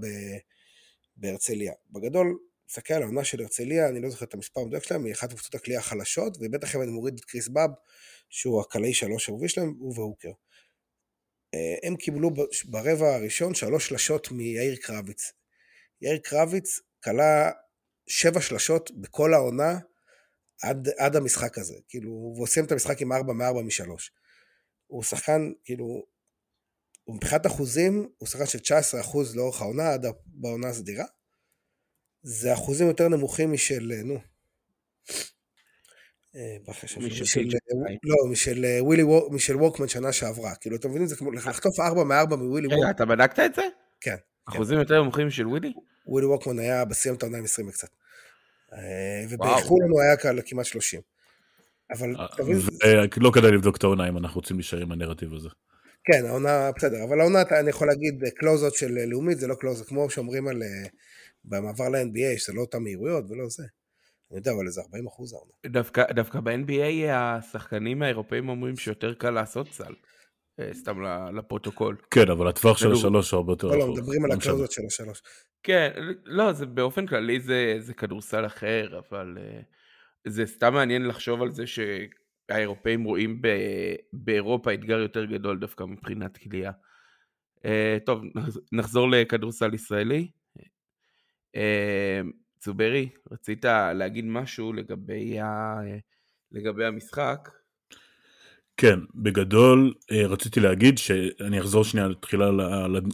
בהרצליה. 1.16 1.72
בגדול, 1.90 2.38
תסתכל 2.66 2.94
על 2.94 3.02
העונה 3.02 3.24
של 3.24 3.40
הרצליה, 3.40 3.88
אני 3.88 4.00
לא 4.00 4.10
זוכר 4.10 4.24
את 4.24 4.34
המספר 4.34 4.60
המדויק 4.60 4.84
שלהם, 4.84 5.04
היא 5.04 5.14
אחת 5.14 5.32
הקבוצות 5.32 5.54
הכלייה 5.54 5.80
החלשות, 5.80 6.36
ובטח 6.40 6.76
אם 6.76 6.82
אני 6.82 6.90
מוריד 6.90 7.14
את 7.18 7.24
קריס 7.24 7.48
באב, 7.48 7.70
שהוא 8.28 8.60
הקלעי 8.60 8.94
שלוש 8.94 9.28
הרביעי 9.28 9.48
שלהם, 9.48 9.74
הוא 9.78 9.94
והוקר. 9.96 10.32
אה, 11.54 11.88
הם 11.88 11.96
קיבלו 11.96 12.30
ברבע 12.64 13.14
הראשון 13.14 13.54
שלוש 13.54 13.88
שלשות 13.88 14.32
מיאיר 14.32 14.76
קרביץ. 14.76 15.32
יאיר 16.02 16.18
קרביץ 16.18 16.80
כלה 17.04 17.50
שבע 18.06 18.40
שלשות 18.40 18.90
בכל 19.00 19.34
העונה, 19.34 19.78
עד, 20.62 20.88
עד 20.98 21.16
המשחק 21.16 21.58
הזה, 21.58 21.74
כאילו, 21.88 22.10
הוא 22.10 22.46
סיים 22.46 22.66
את 22.66 22.72
המשחק 22.72 23.02
עם 23.02 23.12
4 23.12 23.32
מ-4 23.32 23.62
מ-3. 23.62 23.90
הוא 24.86 25.02
שחקן, 25.02 25.52
כאילו, 25.64 26.04
הוא 27.04 27.16
מבחינת 27.16 27.46
אחוזים, 27.46 28.08
הוא 28.18 28.28
שחקן 28.28 28.46
של 28.46 28.58
19% 28.58 29.36
לאורך 29.36 29.62
העונה, 29.62 29.92
עד 29.92 30.06
בעונה 30.26 30.68
הסדירה. 30.68 31.04
זה 32.22 32.54
אחוזים 32.54 32.86
יותר 32.86 33.08
נמוכים 33.08 33.52
משל, 33.52 33.92
אה, 33.92 34.02
נו. 34.02 34.18
אה, 36.36 36.56
משל, 36.84 37.00
לא, 38.04 38.30
משל 38.30 38.64
ווילי, 38.80 39.02
משל 39.30 39.56
ווקמן 39.56 39.88
שנה 39.88 40.12
שעברה. 40.12 40.54
כאילו, 40.54 40.76
אתם 40.76 40.88
מבינים? 40.90 41.06
זה 41.08 41.16
כמו 41.16 41.32
לחטוף 41.32 41.80
4 41.80 42.04
מ-4 42.04 42.36
מווילי 42.36 42.66
ווקמן. 42.66 42.82
רגע, 42.82 42.90
אתה 42.90 43.04
בדקת 43.04 43.38
את 43.38 43.54
זה? 43.54 43.62
כן. 44.00 44.16
אחוזים 44.48 44.78
יותר 44.78 45.02
נמוכים 45.02 45.26
משל 45.26 45.46
ווילי? 45.46 45.72
ווילי 46.06 46.26
ווקמן 46.26 46.58
היה 46.58 46.84
בסיים 46.84 47.14
את 47.14 47.22
העונה 47.22 47.38
עם 47.38 47.44
20 47.44 47.68
וקצת. 47.68 47.88
ובאיחול 49.30 49.78
לנו 49.84 50.00
היה 50.00 50.42
כמעט 50.42 50.66
30. 50.66 51.00
אבל 51.90 52.14
תבין... 52.36 52.58
אה, 52.84 53.04
לא 53.16 53.30
כדאי 53.34 53.52
לבדוק 53.52 53.76
את 53.76 53.84
העונה 53.84 54.08
אם 54.08 54.18
אנחנו 54.18 54.40
רוצים 54.40 54.56
להישאר 54.56 54.80
עם 54.80 54.92
הנרטיב 54.92 55.34
הזה. 55.34 55.48
כן, 56.04 56.26
העונה, 56.26 56.70
בסדר, 56.76 57.04
אבל 57.04 57.20
העונה, 57.20 57.42
אני 57.60 57.70
יכול 57.70 57.88
להגיד, 57.88 58.24
קלוזות 58.36 58.74
של 58.74 58.98
לאומית 59.06 59.38
זה 59.38 59.46
לא 59.46 59.54
קלוזות, 59.54 59.88
כמו 59.88 60.10
שאומרים 60.10 60.48
על, 60.48 60.62
אה, 60.62 60.88
במעבר 61.44 61.88
ל-NBA, 61.88 62.38
שזה 62.38 62.52
לא 62.52 62.60
אותן 62.60 62.82
מהירויות 62.82 63.24
ולא 63.30 63.48
זה. 63.48 63.62
אני 64.30 64.38
יודע, 64.38 64.52
אבל 64.52 64.66
איזה 64.66 64.80
40 64.80 65.06
אחוז 65.06 65.32
העונה. 65.32 65.52
דווקא, 65.66 66.12
דווקא 66.12 66.40
ב-NBA 66.40 67.10
השחקנים 67.12 68.02
האירופאים 68.02 68.48
אומרים 68.48 68.76
שיותר 68.76 69.14
קל 69.14 69.30
לעשות 69.30 69.72
סל. 69.72 69.94
אה, 70.60 70.74
סתם 70.74 71.02
לפרוטוקול. 71.36 71.96
כן, 72.10 72.30
אבל 72.30 72.48
הטווח 72.48 72.78
של 72.78 72.92
השלוש 72.92 73.30
הוא 73.30 73.38
הרבה 73.38 73.52
יותר 73.52 73.66
רחוק. 73.66 73.80
לא, 73.80 73.86
לא, 73.86 73.94
מדברים 73.94 74.24
על 74.24 74.32
הקלוזות 74.32 74.72
של 74.72 74.82
השלוש. 74.86 75.22
כן, 75.62 75.90
לא, 76.24 76.52
זה 76.52 76.66
באופן 76.66 77.06
כללי 77.06 77.40
זה, 77.40 77.76
זה 77.78 77.94
כדורסל 77.94 78.46
אחר, 78.46 79.00
אבל 79.08 79.38
זה 80.26 80.46
סתם 80.46 80.74
מעניין 80.74 81.06
לחשוב 81.06 81.42
על 81.42 81.50
זה 81.50 81.64
שהאירופאים 81.66 83.04
רואים 83.04 83.42
ב, 83.42 83.48
באירופה 84.12 84.74
אתגר 84.74 84.98
יותר 84.98 85.24
גדול 85.24 85.58
דווקא 85.58 85.84
מבחינת 85.84 86.36
כליאה. 86.36 86.72
טוב, 88.06 88.22
נחזור 88.72 89.10
לכדורסל 89.10 89.74
ישראלי. 89.74 90.28
Uh, 91.56 92.26
צוברי, 92.58 93.08
רצית 93.32 93.64
להגיד 93.94 94.24
משהו 94.24 94.72
לגבי, 94.72 95.40
ה, 95.40 95.74
לגבי 96.52 96.84
המשחק? 96.84 97.48
כן, 98.76 98.98
בגדול 99.14 99.94
רציתי 100.12 100.60
להגיד 100.60 100.98
שאני 100.98 101.60
אחזור 101.60 101.84
שנייה 101.84 102.08
לתחילה, 102.08 102.50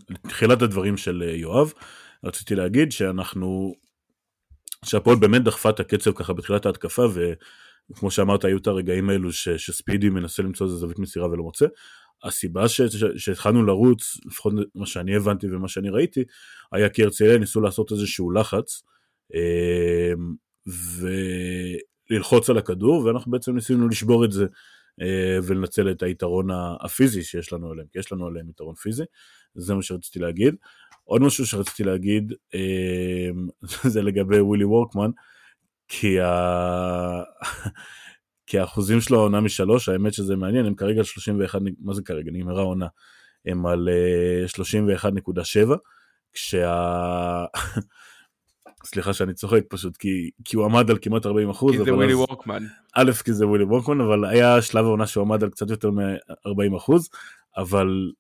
לתחילת 0.09 0.62
הדברים 0.62 0.97
של 0.97 1.23
יואב. 1.35 1.73
רציתי 2.25 2.55
להגיד 2.55 2.93
שאנחנו 2.93 3.75
שהפועל 4.85 5.17
באמת 5.17 5.45
דחפה 5.45 5.71
את 5.71 5.81
הקצב 5.81 6.12
ככה 6.12 6.33
בתחילת 6.33 6.67
ההתקפה 6.67 7.07
וכמו 7.90 8.11
שאמרת 8.11 8.45
היו 8.45 8.59
את 8.59 8.67
הרגעים 8.67 9.11
האלו 9.11 9.33
ש, 9.33 9.49
שספידי 9.49 10.09
מנסה 10.09 10.43
למצוא 10.43 10.67
איזה 10.67 10.76
זווית 10.76 10.99
מסירה 10.99 11.29
ולא 11.29 11.43
מוצא. 11.43 11.67
הסיבה 12.25 12.64
שהתחלנו 13.17 13.62
לרוץ 13.62 14.17
לפחות 14.26 14.52
מה 14.75 14.87
שאני 14.87 15.17
הבנתי 15.17 15.47
ומה 15.47 15.69
שאני 15.69 15.90
ראיתי 15.90 16.25
היה 16.73 16.88
כי 16.88 17.02
הרצליה 17.02 17.38
ניסו 17.38 17.61
לעשות 17.61 17.93
איזשהו 17.93 18.31
לחץ 18.31 18.83
אמ, 19.35 20.35
וללחוץ 22.11 22.50
על 22.50 22.59
הכדור 22.59 23.05
ואנחנו 23.05 23.31
בעצם 23.31 23.55
ניסינו 23.55 23.88
לשבור 23.88 24.25
את 24.25 24.33
זה 24.33 24.43
אה, 24.43 24.49
ולנצל 25.42 25.90
את 25.90 26.02
היתרון 26.02 26.49
הפיזי 26.80 27.23
שיש 27.23 27.52
לנו 27.52 27.71
עליהם 27.71 27.87
כי 27.92 27.99
יש 27.99 28.12
לנו 28.12 28.26
עליהם 28.26 28.50
יתרון 28.50 28.75
פיזי 28.75 29.04
זה 29.54 29.75
מה 29.75 29.83
שרציתי 29.83 30.19
להגיד. 30.19 30.54
עוד 31.04 31.23
משהו 31.23 31.47
שרציתי 31.47 31.85
להגיד 31.85 32.33
אמ, 32.54 33.49
זה 33.92 34.02
לגבי 34.02 34.40
ווילי 34.40 34.64
וורקמן, 34.64 35.11
כי, 35.88 36.21
ה... 36.21 37.23
כי 38.47 38.59
האחוזים 38.59 39.00
שלו 39.00 39.19
העונה 39.19 39.40
משלוש, 39.40 39.88
האמת 39.88 40.14
שזה 40.14 40.37
מעניין, 40.37 40.66
הם 40.66 40.75
כרגע 40.75 40.99
על 40.99 41.04
31, 41.04 41.61
מה 41.80 41.95
זה 41.95 42.02
כרגע? 42.02 42.30
נגמרה 42.33 42.61
העונה. 42.61 42.87
הם 43.47 43.66
על 43.66 43.88
31.7, 44.47 45.71
אה, 45.71 45.76
כשה... 46.33 47.45
סליחה 48.85 49.13
שאני 49.13 49.35
צוחק 49.35 49.63
פשוט, 49.69 49.97
כי, 49.97 50.31
כי 50.45 50.57
הוא 50.57 50.65
עמד 50.65 50.91
על 50.91 50.99
כמעט 51.03 51.27
40 51.27 51.51
אחוז. 51.51 51.73
כי 51.73 51.85
זה 51.85 51.95
ווילי 51.95 52.15
וורקמן. 52.15 52.63
א', 52.97 53.13
כי 53.25 53.33
זה 53.33 53.47
ווילי 53.47 53.65
וורקמן, 53.65 54.01
אבל 54.01 54.25
היה 54.25 54.63
שלב 54.63 54.85
העונה 54.85 55.07
שהוא 55.07 55.23
עמד 55.23 55.43
על 55.43 55.51
קצת 55.51 55.71
יותר 55.71 55.91
מ-40 55.91 56.77
אחוז, 56.77 57.09
אבל 57.57 58.13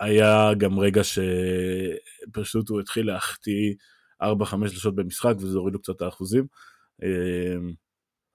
היה 0.00 0.54
גם 0.54 0.78
רגע 0.78 1.02
שפשוט 1.04 2.68
הוא 2.68 2.80
התחיל 2.80 3.06
להחטיא 3.06 3.74
4-5 4.22 4.26
שלשות 4.68 4.94
במשחק 4.94 5.34
וזה 5.38 5.58
הוריד 5.58 5.74
לו 5.74 5.80
קצת 5.80 6.02
האחוזים. 6.02 6.46
אמ, 7.02 7.72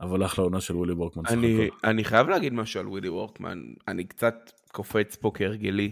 אבל 0.01 0.25
אחלה 0.25 0.43
עונה 0.43 0.61
של 0.61 0.75
ווילי 0.75 0.93
וורקמן. 0.93 1.23
אני, 1.27 1.69
אני 1.83 2.03
חייב 2.03 2.29
להגיד 2.29 2.53
משהו 2.53 2.79
על 2.79 2.87
ווילי 2.87 3.09
וורקמן, 3.09 3.59
אני 3.87 4.03
קצת 4.03 4.51
קופץ 4.71 5.15
פה 5.15 5.31
כהרגלי 5.33 5.91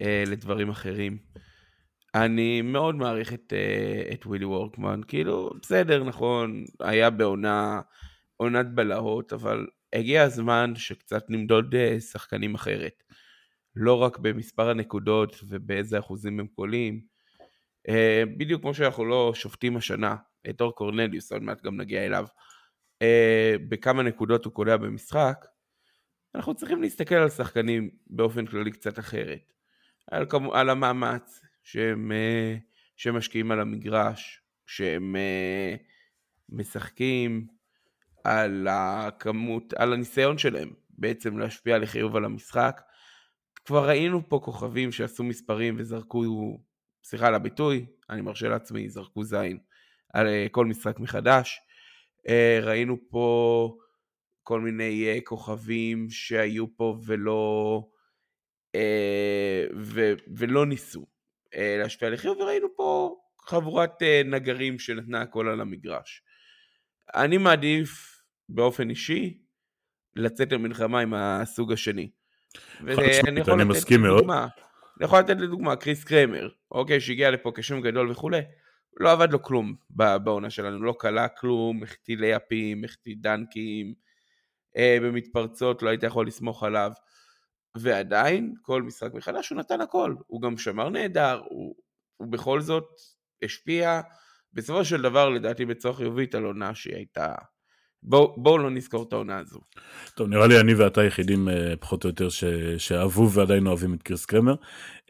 אה, 0.00 0.24
לדברים 0.26 0.70
אחרים. 0.70 1.18
אני 2.14 2.62
מאוד 2.62 2.94
מעריך 2.94 3.32
את, 3.32 3.52
אה, 3.52 4.14
את 4.14 4.26
ווילי 4.26 4.44
וורקמן, 4.44 5.00
כאילו 5.08 5.50
בסדר 5.62 6.04
נכון, 6.04 6.64
היה 6.80 7.10
בעונה, 7.10 7.80
עונת 8.36 8.66
בלהות, 8.74 9.32
אבל 9.32 9.66
הגיע 9.92 10.22
הזמן 10.22 10.72
שקצת 10.76 11.24
נמדוד 11.28 11.74
אה, 11.74 12.00
שחקנים 12.00 12.54
אחרת. 12.54 13.02
לא 13.76 13.94
רק 14.02 14.18
במספר 14.18 14.70
הנקודות 14.70 15.36
ובאיזה 15.48 15.98
אחוזים 15.98 16.40
הם 16.40 16.46
קולים, 16.46 17.00
אה, 17.88 18.22
בדיוק 18.36 18.62
כמו 18.62 18.74
שאנחנו 18.74 19.04
לא 19.04 19.32
שופטים 19.34 19.76
השנה 19.76 20.16
את 20.50 20.60
אור 20.60 20.74
קורנליוס, 20.74 21.32
עוד 21.32 21.42
מעט 21.42 21.62
גם 21.62 21.76
נגיע 21.76 22.06
אליו, 22.06 22.26
בכמה 23.68 24.02
נקודות 24.02 24.44
הוא 24.44 24.52
קולע 24.52 24.76
במשחק, 24.76 25.46
אנחנו 26.34 26.54
צריכים 26.54 26.82
להסתכל 26.82 27.14
על 27.14 27.30
שחקנים 27.30 27.90
באופן 28.06 28.46
כללי 28.46 28.70
קצת 28.70 28.98
אחרת. 28.98 29.52
על, 30.10 30.26
על 30.52 30.70
המאמץ 30.70 31.40
שהם, 31.62 32.12
אה, 32.12 32.56
שהם 32.96 33.16
משקיעים 33.16 33.50
על 33.50 33.60
המגרש, 33.60 34.42
שהם 34.66 35.16
משחקים, 36.48 37.46
על 38.24 38.68
הכמות, 38.70 39.72
על 39.72 39.92
הניסיון 39.92 40.38
שלהם 40.38 40.70
בעצם 40.90 41.38
להשפיע 41.38 41.78
לחיוב 41.78 42.16
על 42.16 42.24
המשחק, 42.24 42.80
כבר 43.64 43.88
ראינו 43.88 44.28
פה 44.28 44.40
כוכבים 44.44 44.92
שעשו 44.92 45.24
מספרים 45.24 45.74
וזרקו, 45.78 46.58
סליחה 47.04 47.26
על 47.26 47.34
הביטוי, 47.34 47.86
אני 48.10 48.20
מרשה 48.20 48.48
לעצמי, 48.48 48.88
זרקו 48.88 49.24
זין 49.24 49.58
על 50.12 50.26
אה, 50.26 50.46
כל 50.50 50.66
משחק 50.66 51.00
מחדש. 51.00 51.60
אה, 52.28 52.60
ראינו 52.62 52.96
פה 53.10 53.76
כל 54.42 54.60
מיני 54.60 55.06
אה, 55.08 55.18
כוכבים 55.24 56.10
שהיו 56.10 56.76
פה 56.76 56.98
ולא, 57.06 57.82
ו, 59.76 60.12
ולא 60.36 60.66
ניסו 60.66 61.06
להשפיע 61.56 62.10
לחיוב, 62.10 62.38
וראינו 62.38 62.68
פה 62.76 63.16
חבורת 63.46 64.02
נגרים 64.24 64.78
שנתנה 64.78 65.20
הכל 65.20 65.48
על 65.48 65.60
המגרש. 65.60 66.22
אני 67.14 67.38
מעדיף 67.38 68.22
באופן 68.48 68.90
אישי 68.90 69.38
לצאת 70.16 70.52
למלחמה 70.52 71.00
עם 71.00 71.14
הסוג 71.14 71.72
השני. 71.72 72.10
ואני 72.84 73.40
יכול 73.40 73.60
לתת 73.60 73.68
מסכים 73.68 74.02
מאוד. 74.02 74.30
אני 74.30 75.06
יכול 75.06 75.18
לתת 75.18 75.36
לדוגמה 75.40 75.76
קריס 75.76 76.04
קרמר, 76.04 76.48
אוקיי, 76.70 77.00
שהגיע 77.00 77.30
לפה 77.30 77.52
כשם 77.56 77.80
גדול 77.80 78.10
וכולי, 78.10 78.40
לא 78.96 79.12
עבד 79.12 79.32
לו 79.32 79.42
כלום 79.42 79.74
בעונה 79.90 80.50
שלנו, 80.50 80.82
לא 80.82 80.94
קלה 80.98 81.28
כלום, 81.28 81.82
החטיא 81.82 82.16
לייפים, 82.16 82.84
החטיא 82.84 83.14
דנקים, 83.18 83.94
אה, 84.76 84.98
במתפרצות 85.02 85.82
לא 85.82 85.88
היית 85.88 86.02
יכול 86.02 86.26
לסמוך 86.26 86.62
עליו, 86.62 86.92
ועדיין, 87.76 88.54
כל 88.62 88.82
משחק 88.82 89.14
מחדש 89.14 89.50
הוא 89.50 89.58
נתן 89.58 89.80
הכל, 89.80 90.14
הוא 90.26 90.42
גם 90.42 90.58
שמר 90.58 90.88
נהדר, 90.88 91.40
הוא, 91.48 91.74
הוא 92.16 92.28
בכל 92.28 92.60
זאת 92.60 92.88
השפיע, 93.42 94.00
בסופו 94.52 94.84
של 94.84 95.02
דבר 95.02 95.28
לדעתי 95.28 95.64
בצורה 95.64 95.94
חיובית 95.94 96.34
על 96.34 96.44
עונה 96.44 96.74
שהיא 96.74 96.96
הייתה. 96.96 97.34
בואו 98.02 98.34
בוא 98.36 98.58
לא 98.58 98.70
נזכור 98.70 99.02
את 99.08 99.12
העונה 99.12 99.38
הזו. 99.38 99.60
טוב 100.14 100.28
נראה 100.28 100.46
לי 100.46 100.60
אני 100.60 100.74
ואתה 100.74 101.00
היחידים 101.00 101.48
אה, 101.48 101.74
פחות 101.80 102.04
או 102.04 102.08
יותר 102.08 102.28
ש, 102.28 102.44
שאהבו 102.78 103.30
ועדיין 103.30 103.66
אוהבים 103.66 103.94
את 103.94 104.02
קריס 104.02 104.26
קרמר. 104.26 104.54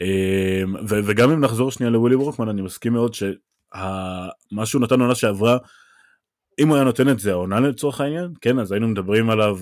אה, 0.00 0.62
ו, 0.88 0.94
וגם 1.04 1.30
אם 1.30 1.40
נחזור 1.40 1.70
שנייה 1.70 1.90
לווילי 1.90 2.16
ברוקמן 2.16 2.48
אני 2.48 2.62
מסכים 2.62 2.92
מאוד 2.92 3.14
שמה 3.14 4.66
שהוא 4.66 4.82
נתן 4.82 5.00
עונה 5.00 5.14
שעברה 5.14 5.58
אם 6.58 6.68
הוא 6.68 6.76
היה 6.76 6.84
נותן 6.84 7.08
את 7.08 7.18
זה 7.18 7.30
העונה 7.30 7.60
לצורך 7.60 8.00
העניין 8.00 8.32
כן 8.40 8.58
אז 8.58 8.72
היינו 8.72 8.88
מדברים 8.88 9.30
עליו 9.30 9.58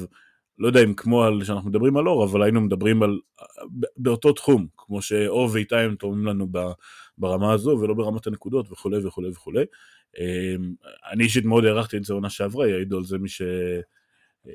לא 0.59 0.67
יודע 0.67 0.85
אם 0.85 0.95
כמו 0.95 1.25
על 1.25 1.45
שאנחנו 1.45 1.71
מדברים 1.71 1.97
על 1.97 2.09
אור 2.09 2.25
אבל 2.25 2.43
היינו 2.43 2.61
מדברים 2.61 3.03
על 3.03 3.19
באותו 3.97 4.33
תחום 4.33 4.67
כמו 4.77 5.03
שאור 5.03 5.49
ואיתי 5.53 5.77
הם 5.77 5.95
תורמים 5.95 6.27
לנו 6.27 6.47
ברמה 7.19 7.53
הזו 7.53 7.71
ולא 7.71 7.95
ברמת 7.95 8.27
הנקודות 8.27 8.73
וכולי 8.73 9.07
וכולי 9.07 9.29
וכולי. 9.29 9.65
אמ, 10.19 10.73
אני 11.13 11.25
אישית 11.25 11.45
מאוד 11.45 11.65
הערכתי 11.65 11.97
את 11.97 12.05
זה 12.05 12.15
עונה 12.15 12.31
שעברה, 12.31 12.69
יעידו 12.69 12.99
על 12.99 13.05
זה 13.05 13.19
מי 13.19 13.29
ש... 13.29 13.43
אמ, 14.47 14.53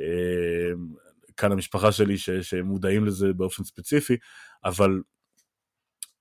כאן 1.38 1.52
המשפחה 1.52 1.92
שלי 1.92 2.18
ש... 2.18 2.30
שמודעים 2.30 3.06
לזה 3.06 3.34
באופן 3.34 3.64
ספציפי, 3.64 4.18
אבל 4.66 5.02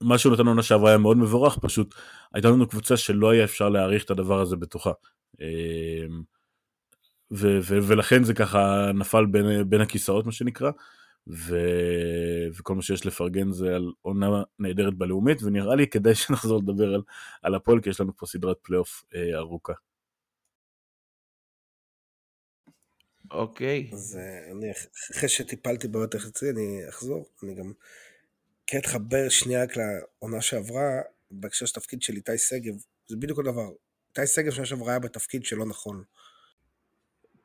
מה 0.01 0.19
שהוא 0.19 0.33
נתן 0.33 0.47
עונה 0.47 0.63
שעברה 0.63 0.89
היה 0.91 0.99
מאוד 0.99 1.17
מבורך, 1.17 1.59
פשוט 1.59 1.95
הייתה 2.35 2.49
לנו 2.49 2.69
קבוצה 2.69 2.97
שלא 2.97 3.31
היה 3.31 3.45
אפשר 3.45 3.69
להעריך 3.69 4.05
את 4.05 4.11
הדבר 4.11 4.41
הזה 4.41 4.57
בתוכה. 4.57 4.93
ו- 7.33 7.59
ו- 7.63 7.89
ולכן 7.89 8.25
זה 8.25 8.35
ככה 8.35 8.91
נפל 8.95 9.27
בין, 9.27 9.71
בין 9.71 9.81
הכיסאות 9.81 10.27
מה 10.27 10.33
שנקרא, 10.33 10.71
ו... 11.29 11.57
וכל 12.59 12.75
מה 12.75 12.83
שיש 12.83 13.07
לפרגן 13.07 13.53
זה 13.53 13.75
על 13.75 13.93
עונה 14.03 14.43
נהדרת 14.59 14.95
בלאומית, 14.95 15.43
ונראה 15.43 15.75
לי 15.75 15.87
כדאי 15.87 16.15
שנחזור 16.21 16.63
לדבר 16.63 16.95
על, 16.95 17.03
על 17.43 17.55
הפועל, 17.55 17.81
כי 17.81 17.91
יש 17.91 18.01
לנו 18.01 18.17
פה 18.17 18.27
סדרת 18.27 18.57
פלייאוף 18.63 19.05
אה, 19.15 19.39
ארוכה. 19.39 19.73
אוקיי. 23.31 23.91
אז 23.93 24.19
אה, 24.21 24.53
אני, 24.53 24.73
אחרי 25.17 25.29
שטיפלתי 25.29 25.89
איך 26.15 26.27
אצלי, 26.27 26.51
אני 26.51 26.89
אחזור. 26.89 27.27
אני 27.43 27.55
גם 27.55 27.73
כן 28.67 28.79
אתחבר 28.79 29.29
שנייה 29.29 29.63
רק 29.63 29.71
לעונה 29.77 30.41
שעברה, 30.41 31.01
בהקשר 31.31 31.67
של 31.67 31.75
תפקיד 31.75 32.03
של 32.03 32.17
איתי 32.17 32.39
שגב, 32.39 32.75
זה 33.07 33.17
בדיוק 33.17 33.39
הדבר. 33.39 33.69
איתי 34.09 34.27
שגב 34.27 34.53
שנה 34.53 34.67
שעברה 34.67 34.91
היה 34.91 34.99
בתפקיד 34.99 35.45
שלא 35.45 35.67
נכון. 35.67 36.05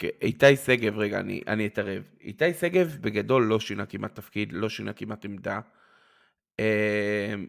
איתי 0.03 0.55
שגב, 0.55 0.97
רגע, 0.97 1.19
אני, 1.19 1.41
אני 1.47 1.67
אתערב. 1.67 2.03
איתי 2.21 2.53
שגב 2.53 2.97
בגדול 3.01 3.43
לא 3.43 3.59
שינה 3.59 3.85
כמעט 3.85 4.15
תפקיד, 4.15 4.53
לא 4.53 4.69
שינה 4.69 4.93
כמעט 4.93 5.25
עמדה. 5.25 5.59
אמ, 6.59 7.47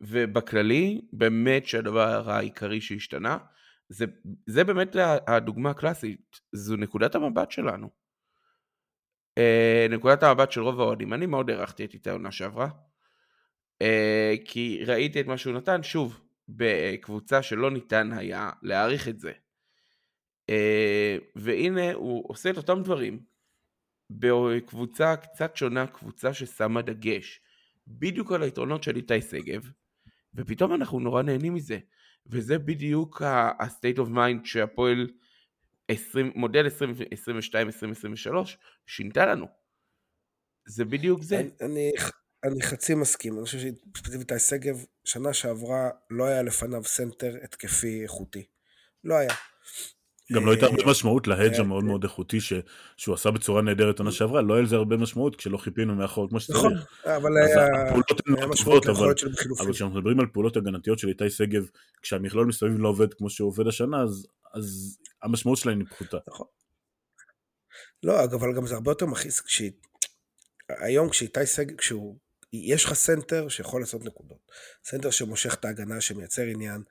ובכללי, 0.00 1.00
באמת 1.12 1.66
שהדבר 1.66 2.30
העיקרי 2.30 2.80
שהשתנה, 2.80 3.38
זה, 3.88 4.04
זה 4.46 4.64
באמת 4.64 4.96
הדוגמה 5.26 5.70
הקלאסית, 5.70 6.40
זו 6.52 6.76
נקודת 6.76 7.14
המבט 7.14 7.50
שלנו. 7.50 7.90
אה, 9.38 9.86
נקודת 9.90 10.22
המבט 10.22 10.52
של 10.52 10.60
רוב 10.60 10.80
האוהדים, 10.80 11.12
אני 11.12 11.26
מאוד 11.26 11.50
הערכתי 11.50 11.84
את 11.84 11.94
איתי 11.94 12.10
העונה 12.10 12.32
שעברה, 12.32 12.68
אה, 13.82 14.34
כי 14.44 14.84
ראיתי 14.86 15.20
את 15.20 15.26
מה 15.26 15.38
שהוא 15.38 15.54
נתן, 15.54 15.82
שוב, 15.82 16.20
בקבוצה 16.48 17.42
שלא 17.42 17.70
ניתן 17.70 18.12
היה 18.12 18.50
להעריך 18.62 19.08
את 19.08 19.20
זה. 19.20 19.32
אה, 20.52 21.16
והנה 21.36 21.92
הוא 21.92 22.24
עושה 22.28 22.50
את 22.50 22.56
אותם 22.56 22.82
דברים 22.82 23.20
בקבוצה 24.10 25.16
קצת 25.16 25.56
שונה, 25.56 25.86
קבוצה 25.86 26.34
ששמה 26.34 26.82
דגש 26.82 27.40
בדיוק 27.86 28.32
על 28.32 28.42
היתרונות 28.42 28.82
של 28.82 28.96
איתי 28.96 29.22
שגב, 29.22 29.70
ופתאום 30.34 30.74
אנחנו 30.74 31.00
נורא 31.00 31.22
נהנים 31.22 31.54
מזה. 31.54 31.78
וזה 32.26 32.58
בדיוק 32.58 33.22
ה-state 33.22 33.98
of 33.98 34.08
mind 34.14 34.44
שהפועל 34.44 35.06
20, 35.88 36.32
מודל 36.34 36.66
2022-2023 36.66 36.70
שינתה 38.86 39.26
לנו. 39.26 39.46
זה 40.66 40.84
בדיוק 40.84 41.22
זה. 41.22 41.40
אני, 41.40 41.50
אני, 41.60 41.92
אני 42.44 42.62
חצי 42.62 42.94
מסכים, 42.94 43.36
אני 43.36 43.44
חושב 43.44 43.58
שספציפית 43.58 44.32
שגב, 44.38 44.84
שנה 45.04 45.32
שעברה 45.32 45.90
לא 46.10 46.24
היה 46.24 46.42
לפניו 46.42 46.84
סנטר 46.84 47.36
התקפי 47.42 48.02
איכותי. 48.02 48.46
לא 49.04 49.14
היה. 49.14 49.34
גם 50.34 50.46
לא 50.46 50.50
הייתה 50.50 50.66
הרבה 50.66 50.82
משמעות 50.86 51.26
ל 51.26 51.32
hedge 51.32 51.60
המאוד 51.60 51.84
מאוד 51.84 52.04
איכותי 52.04 52.38
שהוא 52.96 53.14
עשה 53.14 53.30
בצורה 53.30 53.62
נהדרת 53.62 53.98
עונה 53.98 54.12
שעברה, 54.12 54.42
לא 54.42 54.54
היה 54.54 54.62
לזה 54.62 54.76
הרבה 54.76 54.96
משמעות 54.96 55.36
כשלא 55.36 55.56
חיפינו 55.56 55.94
מאחור 55.94 56.28
כמו 56.28 56.40
שצריך. 56.40 56.58
נכון, 56.58 56.74
אבל 57.04 57.36
היה 57.36 58.46
משמעות 58.48 58.86
ליכולת 58.86 59.18
של 59.18 59.28
בחילופים. 59.32 59.66
אבל 59.66 59.74
כשאנחנו 59.74 59.96
מדברים 59.96 60.20
על 60.20 60.26
פעולות 60.26 60.56
הגנתיות 60.56 60.98
של 60.98 61.08
איתי 61.08 61.30
שגב, 61.30 61.68
כשהמכלול 62.02 62.46
מסביב 62.46 62.78
לא 62.78 62.88
עובד 62.88 63.14
כמו 63.14 63.30
שהוא 63.30 63.48
עובד 63.48 63.66
השנה, 63.66 64.02
אז 64.54 64.98
המשמעות 65.22 65.58
שלהם 65.58 65.78
היא 65.78 65.86
פחותה. 65.86 66.18
נכון. 66.28 66.46
לא, 68.02 68.24
אבל 68.24 68.54
גם 68.56 68.66
זה 68.66 68.74
הרבה 68.74 68.90
יותר 68.90 69.06
מכעיס, 69.06 69.42
היום 70.68 71.08
כשאיתי 71.08 71.46
שגב, 71.46 71.76
כשהוא 71.76 72.16
יש 72.52 72.84
לך 72.84 72.92
סנטר 72.92 73.48
שיכול 73.48 73.80
לעשות 73.80 74.04
נקודות. 74.04 74.38
סנטר 74.84 75.10
שמושך 75.10 75.54
את 75.54 75.64
ההגנה, 75.64 76.00
שמייצר 76.00 76.42
עניין, 76.42 76.82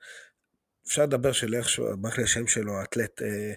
אפשר 0.86 1.02
לדבר 1.02 1.32
של 1.32 1.54
איך 1.54 1.68
שהוא, 1.68 1.94
ברח 1.94 2.18
לי 2.18 2.24
השם 2.24 2.46
שלו, 2.46 2.72
האתלט, 2.72 3.22
אה, 3.22 3.52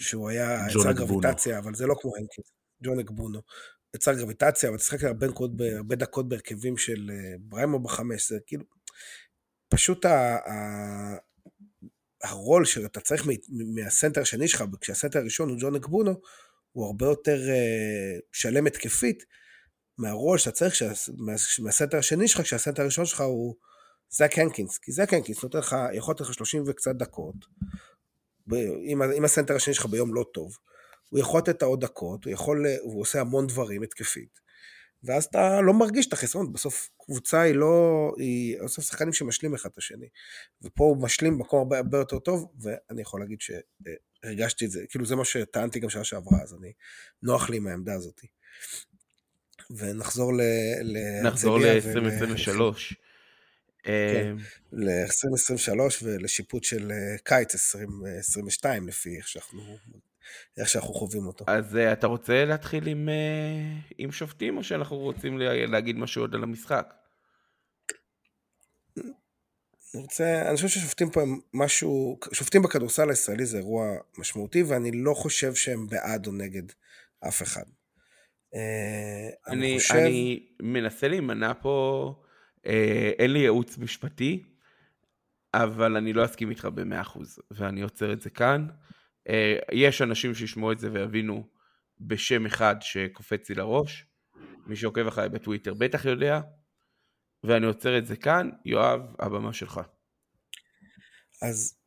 שהוא 0.00 0.28
היה, 0.28 0.66
יצר 0.70 0.92
גרביטציה, 0.92 1.58
אבל 1.58 1.74
זה 1.74 1.86
לא 1.86 1.94
כמו 2.00 2.16
הנקין, 2.16 2.44
ג'ון 2.84 2.98
אקבונו. 2.98 3.40
יצר 3.96 4.14
גרביטציה, 4.14 4.68
אבל 4.68 4.78
תשחק 4.78 5.04
הרבה, 5.04 5.26
הרבה 5.76 5.96
דקות 5.96 6.28
בהרכבים 6.28 6.76
של 6.76 7.10
אה, 7.10 7.34
בריימו 7.40 7.78
בחמש, 7.78 8.28
זה 8.28 8.38
כאילו, 8.46 8.64
פשוט 9.68 10.04
ה, 10.04 10.36
ה, 10.36 11.16
הרול 12.24 12.64
שאתה 12.64 13.00
צריך 13.00 13.26
מהסנטר 13.74 14.20
השני 14.20 14.48
שלך, 14.48 14.64
כשהסנטר 14.80 15.18
הראשון 15.18 15.48
הוא 15.48 15.58
ג'ון 15.60 15.76
אקבונו, 15.76 16.20
הוא 16.72 16.86
הרבה 16.86 17.06
יותר 17.06 17.48
אה, 17.48 18.18
שלם 18.32 18.66
התקפית, 18.66 19.24
מהרול 19.98 20.38
שאתה 20.38 20.50
צריך 20.50 20.82
מהסנטר 21.58 21.98
השני 21.98 22.28
שלך, 22.28 22.40
כשהסנטר 22.40 22.82
הראשון 22.82 23.06
שלך 23.06 23.20
הוא... 23.20 23.54
זאק 24.12 24.38
הנקינס, 24.38 24.78
כי 24.78 24.92
זאק 24.92 25.14
הנקינס 25.14 25.42
נותן 25.42 25.58
לך, 25.58 25.76
יכול 25.92 26.14
לתת 26.14 26.20
לך 26.20 26.34
30 26.34 26.64
וקצת 26.66 26.94
דקות, 26.94 27.34
אם, 28.52 29.24
הסנטר 29.24 29.56
השני 29.56 29.74
שלך 29.74 29.86
ביום 29.86 30.14
לא 30.14 30.24
טוב, 30.34 30.56
הוא 31.10 31.20
יכול 31.20 31.40
לתת 31.40 31.56
את 31.56 31.62
העוד 31.62 31.80
דקות, 31.80 32.24
הוא 32.24 32.32
יכול, 32.32 32.66
הוא 32.80 33.00
עושה 33.00 33.20
המון 33.20 33.46
דברים 33.46 33.82
התקפית, 33.82 34.40
ואז 35.04 35.24
אתה 35.24 35.60
לא 35.60 35.74
מרגיש 35.74 36.06
את 36.06 36.12
החסרון, 36.12 36.52
בסוף 36.52 36.90
קבוצה 37.04 37.40
היא 37.40 37.54
לא, 37.54 38.12
היא 38.18 38.56
בסוף 38.64 38.84
שחקנים 38.84 39.12
שמשלים 39.12 39.54
אחד 39.54 39.70
את 39.72 39.78
השני, 39.78 40.08
ופה 40.62 40.84
הוא 40.84 41.02
משלים 41.02 41.38
במקום 41.38 41.58
הרבה, 41.58 41.78
הרבה 41.78 41.98
יותר 41.98 42.18
טוב, 42.18 42.52
ואני 42.60 43.02
יכול 43.02 43.20
להגיד 43.20 43.38
שהרגשתי 43.40 44.64
את 44.64 44.70
זה, 44.70 44.84
כאילו 44.88 45.06
זה 45.06 45.16
מה 45.16 45.24
שטענתי 45.24 45.80
גם 45.80 45.90
שעה 45.90 46.04
שעברה, 46.04 46.42
אז 46.42 46.54
אני, 46.54 46.72
נוח 47.22 47.50
לי 47.50 47.56
עם 47.56 47.66
העמדה 47.66 47.94
הזאת. 47.94 48.20
ונחזור 49.70 50.32
ל... 50.34 50.40
נחזור 51.22 51.58
ל-2023. 51.58 52.94
כן, 53.82 54.30
אמ, 54.30 54.36
ל-2023 54.72 55.80
ולשיפוט 56.02 56.64
של 56.64 56.92
אה, 56.92 57.18
קיץ 57.24 57.54
2022 57.54 58.88
לפי 58.88 59.16
איך 59.16 59.28
שאנחנו, 59.28 59.62
איך 60.58 60.68
שאנחנו 60.68 60.94
חווים 60.94 61.26
אותו. 61.26 61.44
אז 61.48 61.76
אה, 61.76 61.92
אתה 61.92 62.06
רוצה 62.06 62.44
להתחיל 62.44 62.86
עם, 62.86 63.08
אה, 63.08 63.80
עם 63.98 64.12
שופטים 64.12 64.56
או 64.56 64.64
שאנחנו 64.64 64.96
רוצים 64.96 65.38
להגיד 65.38 65.96
משהו 65.96 66.22
עוד 66.22 66.34
על 66.34 66.42
המשחק? 66.42 66.94
אני 69.94 70.02
רוצה, 70.02 70.42
אני 70.48 70.56
חושב 70.56 70.68
ששופטים 70.68 71.10
פה 71.10 71.22
הם 71.22 71.38
משהו, 71.54 72.18
שופטים 72.32 72.62
בכדורסל 72.62 73.10
הישראלי 73.10 73.46
זה 73.46 73.58
אירוע 73.58 73.96
משמעותי 74.18 74.62
ואני 74.62 74.90
לא 74.92 75.14
חושב 75.14 75.54
שהם 75.54 75.86
בעד 75.86 76.26
או 76.26 76.32
נגד 76.32 76.62
אף 77.28 77.42
אחד. 77.42 77.64
אני, 78.54 78.60
אני, 79.48 79.78
חושב... 79.78 79.94
אני 79.94 80.46
מנסה 80.62 81.08
להימנע 81.08 81.52
פה 81.62 82.14
אה, 82.18 82.21
אין 83.18 83.32
לי 83.32 83.38
ייעוץ 83.38 83.78
משפטי, 83.78 84.42
אבל 85.54 85.96
אני 85.96 86.12
לא 86.12 86.24
אסכים 86.24 86.50
איתך 86.50 86.64
במאה 86.64 87.00
אחוז, 87.00 87.38
ואני 87.50 87.82
עוצר 87.82 88.12
את 88.12 88.20
זה 88.20 88.30
כאן. 88.30 88.66
אה, 89.28 89.56
יש 89.72 90.02
אנשים 90.02 90.34
שישמעו 90.34 90.72
את 90.72 90.78
זה 90.78 90.92
ויבינו 90.92 91.48
בשם 92.00 92.46
אחד 92.46 92.76
שקופץ 92.80 93.48
לי 93.48 93.54
לראש, 93.54 94.06
מי 94.66 94.76
שעוקב 94.76 95.06
אחריי 95.06 95.28
בטוויטר 95.28 95.74
בטח 95.74 96.04
יודע, 96.04 96.40
ואני 97.44 97.66
עוצר 97.66 97.98
את 97.98 98.06
זה 98.06 98.16
כאן. 98.16 98.50
יואב, 98.64 99.00
הבמה 99.18 99.52
שלך. 99.52 99.80
אז 101.42 101.78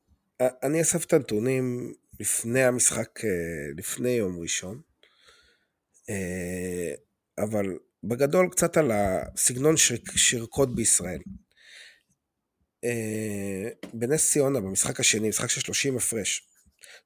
אה, 0.41 0.47
אני 0.63 0.81
אסף 0.81 1.05
את 1.05 1.13
הנתונים 1.13 1.93
לפני 2.19 2.63
המשחק, 2.63 3.19
לפני 3.77 4.09
יום 4.09 4.39
ראשון, 4.39 4.81
אבל 7.37 7.65
בגדול 8.07 8.49
קצת 8.51 8.77
על 8.77 8.91
הסגנון 8.91 9.75
שירקוד 10.15 10.75
בישראל. 10.75 11.19
אה, 12.83 13.69
בנס 13.93 14.31
ציונה, 14.31 14.59
במשחק 14.59 14.99
השני, 14.99 15.29
משחק 15.29 15.49
של 15.49 15.61
30 15.61 15.97
הפרש, 15.97 16.47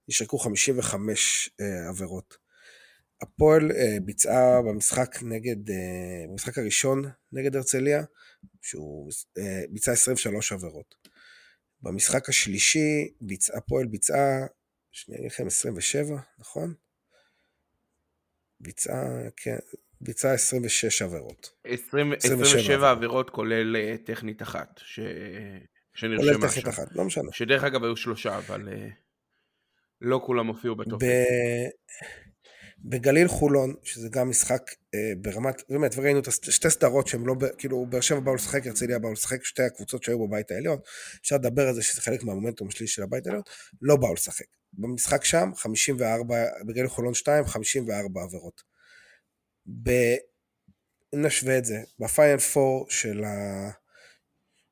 נשרקו 0.07 0.37
55 0.37 1.49
אה, 1.61 1.89
עבירות. 1.89 2.37
הפועל 3.21 3.71
אה, 3.71 3.97
ביצעה 4.01 4.61
במשחק 4.61 5.15
נגד, 5.21 5.55
במשחק 6.27 6.57
הראשון 6.57 7.03
נגד 7.31 7.55
הרצליה, 7.55 8.03
שהוא 8.61 9.11
ביצע 9.69 9.91
23 9.91 10.51
עבירות. 10.51 10.95
במשחק 11.81 12.29
השלישי 12.29 13.13
ביצע, 13.21 13.57
הפועל 13.57 13.87
ביצעה, 13.87 14.45
שנייה 14.91 15.19
אגיד 15.19 15.31
לכם 15.31 15.47
27, 15.47 16.17
נכון? 16.39 16.73
ביצעה, 18.59 19.29
כן, 19.35 19.57
ביצע 20.01 20.31
26 20.31 21.01
עבירות. 21.01 21.49
20, 21.63 22.13
27 22.13 22.91
עבירות 22.91 23.29
כולל 23.29 23.75
אה, 23.75 23.95
טכנית 24.05 24.41
אחת, 24.41 24.79
ש... 24.83 24.99
שנרשמה 25.93 26.33
כולל 26.33 26.47
טכנית 26.49 26.67
אחת, 26.67 26.95
לא 26.95 27.03
משנה. 27.03 27.31
שדרך 27.31 27.63
אגב 27.63 27.83
היו 27.83 27.97
שלושה, 27.97 28.37
אבל 28.37 28.69
אה, 28.71 28.87
לא 30.01 30.21
כולם 30.25 30.47
הופיעו 30.47 30.75
בטופס. 30.75 31.03
ב... 31.03 31.09
בגליל 32.83 33.27
חולון, 33.27 33.73
שזה 33.83 34.09
גם 34.09 34.29
משחק 34.29 34.71
אה, 34.95 35.13
ברמת, 35.21 35.61
באמת, 35.69 35.95
וראינו 35.97 36.19
את 36.19 36.27
שתי 36.49 36.69
סדרות 36.69 37.07
שהם 37.07 37.27
לא, 37.27 37.35
כאילו, 37.57 37.85
באר 37.89 38.01
שבע 38.01 38.19
באו 38.19 38.35
לשחק, 38.35 38.67
הרצליה 38.67 38.99
באו 38.99 39.11
לשחק, 39.11 39.43
שתי 39.43 39.63
הקבוצות 39.63 40.03
שהיו 40.03 40.27
בבית 40.27 40.51
העליון, 40.51 40.77
אפשר 41.21 41.35
לדבר 41.35 41.67
על 41.67 41.73
זה 41.73 41.81
שזה 41.81 42.01
חלק 42.01 42.23
מהמומנטום 42.23 42.67
השלישי 42.67 42.93
של 42.93 43.03
הבית 43.03 43.27
העליון, 43.27 43.43
לא 43.81 43.95
באו 43.95 44.13
לשחק. 44.13 44.45
במשחק 44.73 45.23
שם, 45.23 45.49
54, 45.55 46.35
בגליל 46.67 46.87
חולון 46.87 47.13
2, 47.13 47.45
54 47.45 48.21
עבירות. 48.23 48.61
ב... 49.83 49.91
נשווה 51.13 51.57
את 51.57 51.65
זה, 51.65 51.81
בפיינל 51.99 52.39
פור 52.39 52.85
של 52.89 53.23
ה... 53.23 53.69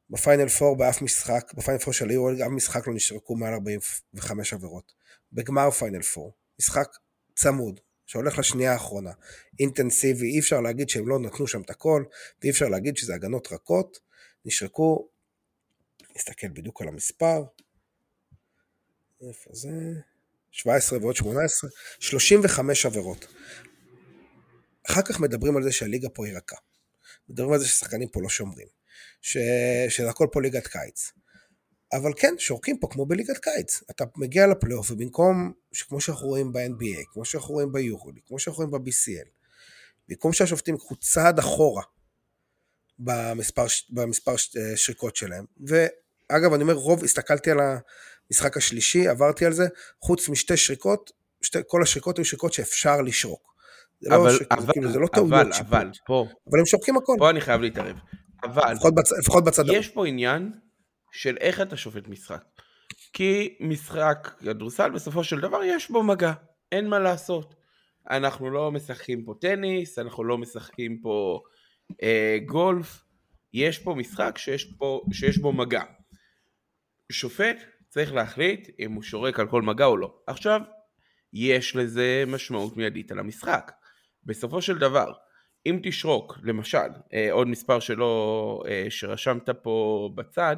בפיינל 0.10 0.48
פור 0.48 0.78
באף 0.78 1.02
משחק, 1.02 1.54
בפיינל 1.54 1.80
פור 1.80 1.94
של 1.94 2.10
היורו, 2.10 2.32
אף 2.32 2.52
משחק 2.52 2.88
לא 2.88 2.94
נשרקו 2.94 3.36
מעל 3.36 3.54
45 3.54 4.54
עבירות. 4.54 4.94
בגמר 5.34 5.72
פיינל 5.72 6.02
פור, 6.02 6.34
משחק 6.60 6.88
צמוד, 7.36 7.80
שהולך 8.06 8.40
לשנייה 8.40 8.74
האחרונה. 8.74 9.12
אינטנסיבי, 9.60 10.34
אי 10.34 10.40
אפשר 10.40 10.62
להגיד 10.62 10.90
שהם 10.90 11.08
לא 11.08 11.20
נתנו 11.20 11.48
שם 11.48 11.62
את 11.62 11.70
הכל, 11.70 12.04
ואי 12.42 12.50
אפשר 12.50 12.68
להגיד 12.68 12.98
שזה 12.98 13.16
הגנות 13.16 13.52
רכות. 13.52 14.00
נשרקו, 14.46 15.10
נסתכל 16.16 16.48
בדיוק 16.48 16.82
על 16.82 16.88
המספר. 16.88 17.44
איפה 19.28 19.50
זה? 19.54 19.70
17 20.52 21.00
ועוד 21.00 21.16
18, 21.16 21.70
35 22.00 22.86
עבירות. 22.86 23.28
אחר 24.90 25.02
כך 25.02 25.20
מדברים 25.20 25.58
על 25.58 25.64
זה 25.64 25.72
שהליגה 25.72 26.10
פה 26.10 26.26
היא 26.26 26.38
רכה. 26.38 26.56
מדברים 27.30 27.54
על 27.54 27.60
זה 27.60 27.68
ששחקנים 27.68 28.08
פה 28.08 28.22
לא 28.22 28.30
שומרים. 28.30 28.68
ש... 29.22 29.38
שהכל 29.90 30.28
פה 30.32 30.42
ליגת 30.42 30.68
קיץ. 30.68 31.12
אבל 31.94 32.12
כן, 32.18 32.36
שורקים 32.38 32.80
פה 32.80 32.88
כמו 32.92 33.06
בליגת 33.06 33.38
קיץ. 33.38 33.84
אתה 33.92 34.04
מגיע 34.16 34.48
לפלייאוף 34.48 34.92
ובמקום, 34.92 35.54
כמו 35.88 36.02
שאנחנו 36.02 36.28
רואים 36.28 36.54
ב-NBA, 36.54 37.14
כמו 37.14 37.26
שאנחנו 37.26 37.54
רואים 37.54 37.72
ביורולי, 37.72 38.20
כמו 38.28 38.40
שאנחנו 38.40 38.64
רואים 38.66 38.84
ב-BCL, 38.84 39.30
במקום 40.08 40.34
שהשופטים 40.34 40.76
יקחו 40.76 40.96
צעד 40.96 41.40
אחורה 41.40 41.84
במספר, 43.00 43.66
במספר 43.90 44.36
שריקות 44.76 45.16
שלהם, 45.16 45.46
ואגב, 45.68 46.54
אני 46.54 46.64
אומר, 46.64 46.74
רוב, 46.74 47.04
הסתכלתי 47.04 47.52
על 47.52 47.58
המשחק 48.30 48.58
השלישי, 48.58 49.08
עברתי 49.08 49.46
על 49.46 49.54
זה, 49.54 49.68
חוץ 50.02 50.30
משתי 50.30 50.58
שריקות, 50.58 51.12
שתי, 51.42 51.60
כל 51.68 51.84
השריקות 51.84 52.18
היו 52.18 52.26
שריקות 52.26 52.54
שאפשר 52.54 53.02
לשרוק. 53.02 53.54
זה 54.02 54.16
אבל, 54.16 54.26
לא, 54.26 54.32
שריקות, 54.32 54.58
אבל, 54.58 54.74
כאילו, 54.74 54.92
זה 54.92 55.00
לא 55.00 55.08
טעויות 55.08 55.34
אבל, 55.34 55.52
שיפוט. 55.54 55.74
אבל, 55.74 55.90
פה, 56.06 56.26
אבל 56.50 56.60
הם 56.60 56.66
שורקים 56.66 56.98
הכל, 56.98 57.14
פה 57.20 57.30
אני 57.30 57.42
חייב 57.42 57.62
להתערב. 57.62 57.98
אבל, 58.44 58.72
לפחות, 58.74 58.96
בצ... 58.96 59.12
לפחות 59.12 59.44
בצד. 59.44 59.64
יש 59.68 59.88
פה 59.88 60.08
עניין 60.08 60.52
של 61.12 61.38
איך 61.40 61.62
אתה 61.62 61.78
שופט 61.78 62.08
משחק. 62.08 62.44
כי 63.14 63.58
משחק 63.60 64.32
כדורסל 64.40 64.90
בסופו 64.90 65.24
של 65.24 65.40
דבר 65.40 65.64
יש 65.64 65.92
בו 65.92 66.04
מגע, 66.04 66.34
אין 66.72 66.90
מה 66.90 67.00
לעשות. 67.00 67.56
אנחנו 68.10 68.50
לא 68.50 68.72
משחקים 68.72 69.24
פה 69.26 69.34
טניס, 69.42 70.00
אנחנו 70.00 70.24
לא 70.24 70.38
משחקים 70.38 71.00
פה 71.02 71.40
אה, 72.04 72.38
גולף, 72.46 73.04
יש 73.54 73.80
פה 73.80 73.96
משחק 73.96 74.38
שיש, 74.38 74.74
פה, 74.78 75.02
שיש 75.14 75.38
בו 75.38 75.52
מגע. 75.52 75.82
שופט 77.12 77.58
צריך 77.90 78.14
להחליט 78.14 78.70
אם 78.80 78.94
הוא 78.94 79.04
שורק 79.04 79.40
על 79.40 79.48
כל 79.48 79.62
מגע 79.62 79.86
או 79.86 79.98
לא. 79.98 80.16
עכשיו, 80.28 80.62
יש 81.34 81.76
לזה 81.76 82.24
משמעות 82.28 82.78
מיידית 82.78 83.12
על 83.12 83.20
המשחק. 83.20 83.72
בסופו 84.28 84.62
של 84.62 84.78
דבר, 84.78 85.14
אם 85.66 85.80
תשרוק, 85.84 86.38
למשל, 86.44 86.90
אה, 87.14 87.32
עוד 87.32 87.48
מספר 87.48 87.80
שלא, 87.80 88.64
אה, 88.68 88.86
שרשמת 88.90 89.50
פה 89.50 90.10
בצד, 90.16 90.58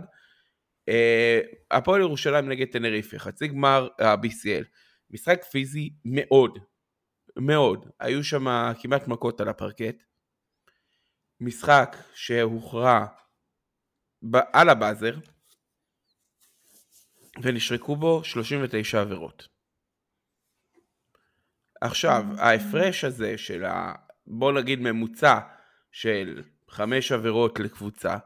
אה, 0.89 1.39
הפועל 1.71 2.01
ירושלים 2.01 2.49
נגד 2.49 2.67
טנריפה, 2.71 3.19
חצי 3.19 3.47
גמר 3.47 3.87
ה-BCL, 3.99 4.63
משחק 5.09 5.43
פיזי 5.43 5.89
מאוד, 6.05 6.59
מאוד, 7.37 7.85
היו 7.99 8.23
שם 8.23 8.45
כמעט 8.81 9.07
מכות 9.07 9.41
על 9.41 9.49
הפרקט, 9.49 10.03
משחק 11.39 11.97
שהוכרע 12.13 13.05
על 14.53 14.69
הבאזר, 14.69 15.15
ונשרקו 17.41 17.95
בו 17.95 18.23
39 18.23 19.01
עבירות. 19.01 19.58
עכשיו, 21.81 22.25
ההפרש 22.37 23.03
הזה 23.03 23.37
של 23.37 23.65
ה... 23.65 23.93
בוא 24.27 24.51
נגיד 24.51 24.79
ממוצע 24.79 25.39
של 25.91 26.43
חמש 26.69 27.11
עבירות 27.11 27.59
לקבוצה, 27.59 28.17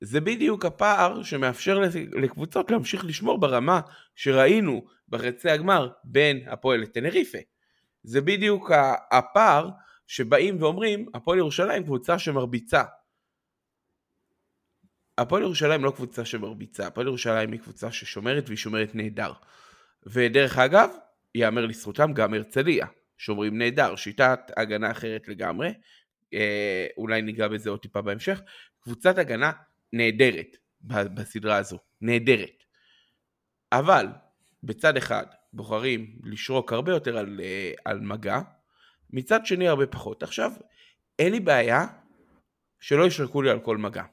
זה 0.00 0.20
בדיוק 0.20 0.64
הפער 0.64 1.22
שמאפשר 1.22 1.80
לקבוצות 2.12 2.70
להמשיך 2.70 3.04
לשמור 3.04 3.40
ברמה 3.40 3.80
שראינו 4.14 4.86
בחצי 5.08 5.50
הגמר 5.50 5.90
בין 6.04 6.48
הפועל 6.48 6.80
לטנריפה. 6.80 7.38
זה 8.02 8.20
בדיוק 8.20 8.70
הפער 9.10 9.70
שבאים 10.06 10.62
ואומרים, 10.62 11.06
הפועל 11.14 11.38
ירושלים 11.38 11.82
קבוצה 11.82 12.18
שמרביצה. 12.18 12.82
הפועל 15.18 15.42
ירושלים 15.42 15.84
לא 15.84 15.90
קבוצה 15.90 16.24
שמרביצה, 16.24 16.86
הפועל 16.86 17.06
ירושלים 17.06 17.52
היא 17.52 17.60
קבוצה 17.60 17.92
ששומרת 17.92 18.44
והיא 18.46 18.58
שומרת 18.58 18.94
נהדר. 18.94 19.32
ודרך 20.06 20.58
אגב, 20.58 20.90
ייאמר 21.36 21.66
לזכותם 21.66 22.12
גם 22.12 22.34
הרצליה, 22.34 22.86
שומרים 23.18 23.58
נהדר, 23.58 23.96
שיטת 23.96 24.40
הגנה 24.56 24.90
אחרת 24.90 25.28
לגמרי, 25.28 25.74
אה, 26.34 26.86
אולי 26.96 27.22
ניגע 27.22 27.48
בזה 27.48 27.70
עוד 27.70 27.80
טיפה 27.80 28.02
בהמשך, 28.02 28.40
קבוצת 28.80 29.18
הגנה 29.18 29.52
נהדרת 29.92 30.56
בסדרה 30.80 31.56
הזו, 31.56 31.78
נהדרת. 32.00 32.64
אבל 33.72 34.06
בצד 34.62 34.96
אחד 34.96 35.26
בוחרים 35.52 36.18
לשרוק 36.24 36.72
הרבה 36.72 36.92
יותר 36.92 37.18
על, 37.18 37.40
אה, 37.42 37.72
על 37.84 38.00
מגע, 38.00 38.40
מצד 39.10 39.46
שני 39.46 39.68
הרבה 39.68 39.86
פחות. 39.86 40.22
עכשיו, 40.22 40.52
אין 41.18 41.32
לי 41.32 41.40
בעיה 41.40 41.86
שלא 42.80 43.06
ישרקו 43.06 43.42
לי 43.42 43.50
על 43.50 43.60
כל 43.60 43.76
מגע. 43.76 44.04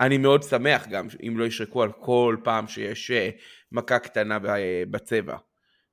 אני 0.00 0.18
מאוד 0.18 0.42
שמח 0.42 0.86
גם 0.88 1.06
אם 1.26 1.38
לא 1.38 1.44
ישרקו 1.44 1.82
על 1.82 1.92
כל 1.92 2.36
פעם 2.44 2.68
שיש 2.68 3.10
אה, 3.10 3.30
מכה 3.72 3.98
קטנה 3.98 4.38
בצבע. 4.90 5.36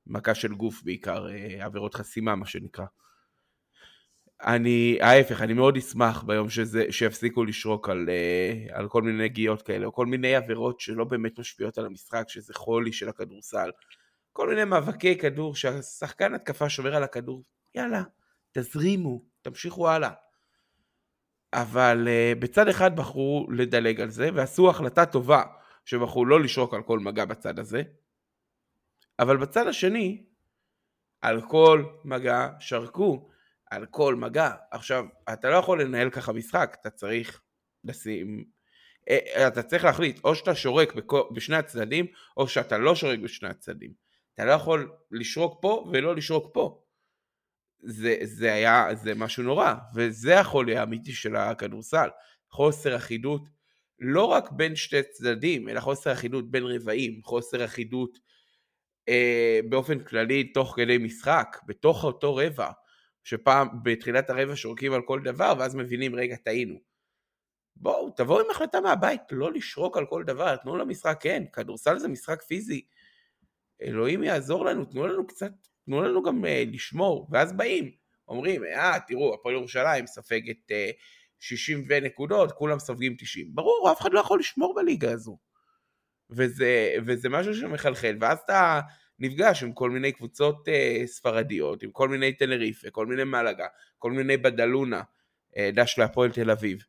מכה 0.07 0.35
של 0.35 0.53
גוף 0.53 0.83
בעיקר, 0.83 1.27
אה, 1.29 1.65
עבירות 1.65 1.95
חסימה 1.95 2.35
מה 2.35 2.45
שנקרא. 2.45 2.85
אני, 4.43 4.97
ההפך, 5.01 5.41
אני 5.41 5.53
מאוד 5.53 5.77
אשמח 5.77 6.23
ביום 6.23 6.49
שזה, 6.49 6.85
שיפסיקו 6.89 7.43
לשרוק 7.43 7.89
על, 7.89 8.09
uh, 8.09 8.75
על 8.75 8.89
כל 8.89 9.01
מיני 9.01 9.23
נגיעות 9.23 9.61
כאלה, 9.61 9.85
או 9.85 9.93
כל 9.93 10.05
מיני 10.05 10.35
עבירות 10.35 10.79
שלא 10.79 11.03
באמת 11.05 11.39
משפיעות 11.39 11.77
על 11.77 11.85
המשחק, 11.85 12.23
שזה 12.27 12.53
חולי 12.53 12.93
של 12.93 13.09
הכדורסל. 13.09 13.69
כל 14.33 14.49
מיני 14.49 14.63
מאבקי 14.63 15.17
כדור 15.17 15.55
שהשחקן 15.55 16.33
התקפה 16.33 16.69
שומר 16.69 16.95
על 16.95 17.03
הכדור, 17.03 17.43
יאללה, 17.75 18.03
תזרימו, 18.51 19.21
תמשיכו 19.41 19.89
הלאה. 19.89 20.11
אבל 21.53 22.07
uh, 22.07 22.39
בצד 22.39 22.67
אחד 22.67 22.95
בחרו 22.95 23.47
לדלג 23.51 24.01
על 24.01 24.09
זה, 24.09 24.29
ועשו 24.33 24.69
החלטה 24.69 25.05
טובה 25.05 25.43
שבחרו 25.85 26.25
לא 26.25 26.41
לשרוק 26.41 26.73
על 26.73 26.81
כל 26.81 26.99
מגע 26.99 27.25
בצד 27.25 27.59
הזה, 27.59 27.83
אבל 29.21 29.37
בצד 29.37 29.67
השני, 29.67 30.23
על 31.21 31.41
כל 31.41 31.85
מגע 32.05 32.49
שרקו, 32.59 33.29
על 33.71 33.85
כל 33.85 34.15
מגע. 34.15 34.51
עכשיו, 34.71 35.05
אתה 35.33 35.49
לא 35.49 35.55
יכול 35.55 35.81
לנהל 35.81 36.09
ככה 36.09 36.33
משחק, 36.33 36.77
אתה 36.81 36.89
צריך 36.89 37.41
לשים... 37.83 38.45
אה, 39.09 39.47
אתה 39.47 39.63
צריך 39.63 39.83
להחליט, 39.83 40.19
או 40.23 40.35
שאתה 40.35 40.55
שורק 40.55 40.93
בשני 41.31 41.55
הצדדים, 41.55 42.05
או 42.37 42.47
שאתה 42.47 42.77
לא 42.77 42.95
שורק 42.95 43.19
בשני 43.19 43.49
הצדדים. 43.49 43.93
אתה 44.33 44.45
לא 44.45 44.51
יכול 44.51 44.91
לשרוק 45.11 45.61
פה 45.61 45.89
ולא 45.93 46.15
לשרוק 46.15 46.53
פה. 46.53 46.81
זה, 47.83 48.17
זה 48.23 48.53
היה, 48.53 48.87
זה 48.95 49.15
משהו 49.15 49.43
נורא, 49.43 49.73
וזה 49.95 50.39
החולי 50.39 50.77
האמיתי 50.77 51.13
של 51.13 51.35
הכדורסל. 51.35 52.09
חוסר 52.49 52.95
אחידות, 52.95 53.49
לא 53.99 54.25
רק 54.25 54.51
בין 54.51 54.75
שתי 54.75 55.03
צדדים, 55.03 55.69
אלא 55.69 55.79
חוסר 55.79 56.11
אחידות 56.11 56.51
בין 56.51 56.63
רבעים, 56.63 57.21
חוסר 57.23 57.65
אחידות 57.65 58.19
אה, 59.09 59.59
באופן 59.69 59.99
כללי 59.99 60.43
תוך 60.43 60.73
כדי 60.75 60.97
משחק, 60.97 61.57
בתוך 61.65 62.03
אותו 62.03 62.35
רבע. 62.35 62.71
שפעם 63.23 63.67
בתחילת 63.83 64.29
הרבע 64.29 64.55
שורקים 64.55 64.93
על 64.93 65.01
כל 65.01 65.21
דבר 65.23 65.53
ואז 65.59 65.75
מבינים 65.75 66.15
רגע 66.15 66.35
טעינו. 66.35 66.79
בואו 67.75 68.09
תבואו 68.09 68.39
עם 68.39 68.45
החלטה 68.51 68.81
מהבית 68.81 69.21
לא 69.31 69.51
לשרוק 69.53 69.97
על 69.97 70.05
כל 70.05 70.23
דבר 70.23 70.55
תנו 70.55 70.77
למשחק 70.77 71.17
כן 71.21 71.43
כדורסל 71.53 71.99
זה 71.99 72.07
משחק 72.07 72.41
פיזי. 72.41 72.81
אלוהים 73.81 74.23
יעזור 74.23 74.65
לנו 74.65 74.85
תנו 74.85 75.07
לנו 75.07 75.27
קצת 75.27 75.51
תנו 75.85 76.01
לנו 76.01 76.23
גם 76.23 76.45
uh, 76.45 76.47
לשמור 76.73 77.27
ואז 77.31 77.53
באים 77.53 77.91
אומרים 78.27 78.63
אה 78.63 78.97
תראו 79.07 79.33
הפועל 79.33 79.55
ירושלים 79.55 80.07
ספגת 80.07 80.71
uh, 80.71 80.93
60 81.39 81.83
ונקודות 81.87 82.51
כולם 82.51 82.79
סופגים 82.79 83.15
90 83.17 83.55
ברור 83.55 83.89
אף 83.91 84.01
אחד 84.01 84.13
לא 84.13 84.19
יכול 84.19 84.39
לשמור 84.39 84.75
בליגה 84.75 85.11
הזו. 85.11 85.37
וזה, 86.31 86.95
וזה 87.05 87.29
משהו 87.29 87.55
שמחלחל 87.55 88.17
ואז 88.19 88.37
אתה 88.45 88.79
נפגש 89.19 89.63
עם 89.63 89.73
כל 89.73 89.89
מיני 89.89 90.11
קבוצות 90.11 90.67
אה, 90.67 91.03
ספרדיות, 91.05 91.83
עם 91.83 91.91
כל 91.91 92.09
מיני 92.09 92.33
טנריפה, 92.33 92.89
כל 92.89 93.05
מיני 93.05 93.23
מלאגה, 93.23 93.67
כל 93.97 94.11
מיני 94.11 94.37
בדלונה, 94.37 95.01
אה, 95.57 95.69
דש 95.73 95.99
להפועל 95.99 96.31
תל 96.31 96.51
אביב. 96.51 96.83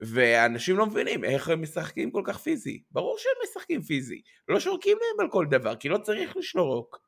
ואנשים 0.00 0.76
לא 0.76 0.86
מבינים 0.86 1.24
איך 1.24 1.48
הם 1.48 1.62
משחקים 1.62 2.10
כל 2.10 2.22
כך 2.24 2.38
פיזי. 2.38 2.82
ברור 2.90 3.18
שהם 3.18 3.32
משחקים 3.44 3.82
פיזי, 3.82 4.22
לא 4.48 4.60
שורקים 4.60 4.98
להם 5.00 5.26
על 5.26 5.32
כל 5.32 5.46
דבר, 5.50 5.76
כי 5.76 5.88
לא 5.88 5.98
צריך 5.98 6.36
לשרוק. 6.36 6.98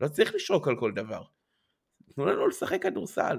לא 0.00 0.08
צריך 0.08 0.34
לשרוק 0.34 0.68
על 0.68 0.76
כל 0.78 0.92
דבר. 0.92 1.22
תנו 2.14 2.26
לנו 2.26 2.48
לשחק 2.48 2.82
כדורסל. 2.82 3.38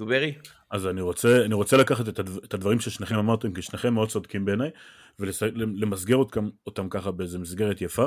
צוברי? 0.00 0.34
אז 0.70 0.86
אני 0.86 1.00
רוצה, 1.00 1.44
אני 1.44 1.54
רוצה 1.54 1.76
לקחת 1.76 2.08
את, 2.08 2.18
הדבר, 2.18 2.38
את 2.44 2.54
הדברים 2.54 2.80
ששניכם 2.80 3.18
אמרתם, 3.18 3.52
כי 3.52 3.62
שניכם 3.62 3.94
מאוד 3.94 4.08
צודקים 4.08 4.44
בעיניי, 4.44 4.70
ולמסגר 5.18 6.16
אותם, 6.16 6.48
אותם 6.66 6.88
ככה 6.88 7.10
באיזה 7.10 7.38
מסגרת 7.38 7.80
יפה, 7.80 8.06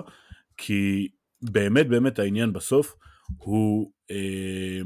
כי 0.58 1.08
באמת 1.42 1.88
באמת 1.88 2.20
העניין 2.20 2.54
בסוף 2.54 2.96
הוא, 3.38 3.92
אה, 4.12 4.82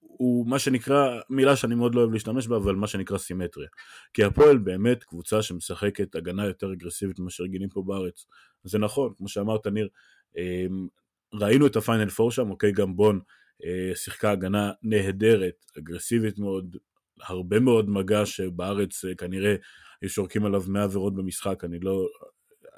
הוא 0.00 0.46
מה 0.46 0.58
שנקרא, 0.58 1.20
מילה 1.30 1.56
שאני 1.56 1.74
מאוד 1.74 1.94
לא 1.94 2.00
אוהב 2.00 2.12
להשתמש 2.12 2.46
בה, 2.46 2.56
אבל 2.56 2.74
מה 2.74 2.86
שנקרא 2.86 3.18
סימטריה. 3.18 3.68
כי 4.14 4.24
הפועל 4.24 4.58
באמת 4.58 5.04
קבוצה 5.04 5.42
שמשחקת 5.42 6.14
הגנה 6.14 6.46
יותר 6.46 6.72
אגרסיבית 6.72 7.18
ממה 7.18 7.30
שרגילים 7.30 7.68
פה 7.68 7.82
בארץ. 7.86 8.26
זה 8.64 8.78
נכון, 8.78 9.12
כמו 9.16 9.28
שאמרת 9.28 9.66
ניר, 9.66 9.88
אה, 10.38 10.66
ראינו 11.34 11.66
את 11.66 11.76
הפיינל 11.76 12.08
פור 12.08 12.30
שם, 12.30 12.50
אוקיי, 12.50 12.72
גם 12.72 12.96
בון 12.96 13.20
שיחקה 13.94 14.30
הגנה 14.30 14.72
נהדרת, 14.82 15.64
אגרסיבית 15.78 16.38
מאוד, 16.38 16.76
הרבה 17.22 17.60
מאוד 17.60 17.90
מגע 17.90 18.26
שבארץ 18.26 19.04
אה, 19.04 19.14
כנראה 19.14 19.54
היו 20.02 20.10
שורקים 20.10 20.44
עליו 20.44 20.62
100 20.68 20.82
עבירות 20.84 21.14
במשחק, 21.14 21.64
אני 21.64 21.80
לא, 21.80 22.06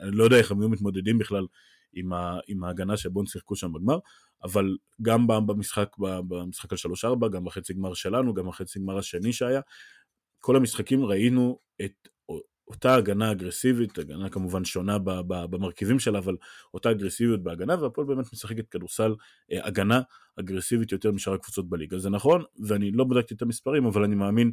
אני 0.01 0.11
לא 0.17 0.25
יודע 0.25 0.37
איך 0.37 0.51
הם 0.51 0.61
היו 0.61 0.69
מתמודדים 0.69 1.19
בכלל 1.19 1.47
עם, 1.93 2.13
ה, 2.13 2.39
עם 2.49 2.65
ההגנה 2.65 2.97
שבון 2.97 3.27
שיחקו 3.27 3.57
שם 3.57 3.73
בגמר, 3.73 3.99
אבל 4.45 4.77
גם 5.03 5.27
במשחק, 5.27 5.97
במשחק 5.99 6.73
על 6.73 6.79
3-4, 7.05 7.29
גם 7.29 7.45
בחצי 7.45 7.75
גמר 7.75 7.95
שלנו, 7.95 8.35
גם 8.35 8.47
בחצי 8.49 8.79
גמר 8.79 8.99
השני 8.99 9.33
שהיה, 9.33 9.61
כל 10.41 10.57
המשחקים 10.57 11.05
ראינו 11.05 11.59
את 11.85 12.09
אותה 12.71 12.95
הגנה 12.95 13.33
אגרסיבית, 13.33 13.99
הגנה 13.99 14.29
כמובן 14.29 14.65
שונה 14.65 14.99
במרכיבים 15.27 15.99
שלה, 15.99 16.19
אבל 16.19 16.37
אותה 16.75 16.91
אגרסיביות 16.91 17.43
בהגנה, 17.43 17.83
והפועל 17.83 18.07
באמת 18.07 18.33
משחקת 18.33 18.69
כדורסל 18.69 19.15
אה, 19.53 19.67
הגנה 19.67 20.01
אגרסיבית 20.41 20.93
יותר 20.93 21.13
משאר 21.13 21.33
הקבוצות 21.33 21.69
בליגה. 21.69 21.99
זה 21.99 22.11
נכון, 22.11 22.43
ואני 22.67 22.91
לא 22.93 23.05
בדקתי 23.05 23.35
את 23.35 23.43
המספרים, 23.43 23.87
אבל 23.87 24.05
אני 24.05 24.15
מאמין 24.15 24.53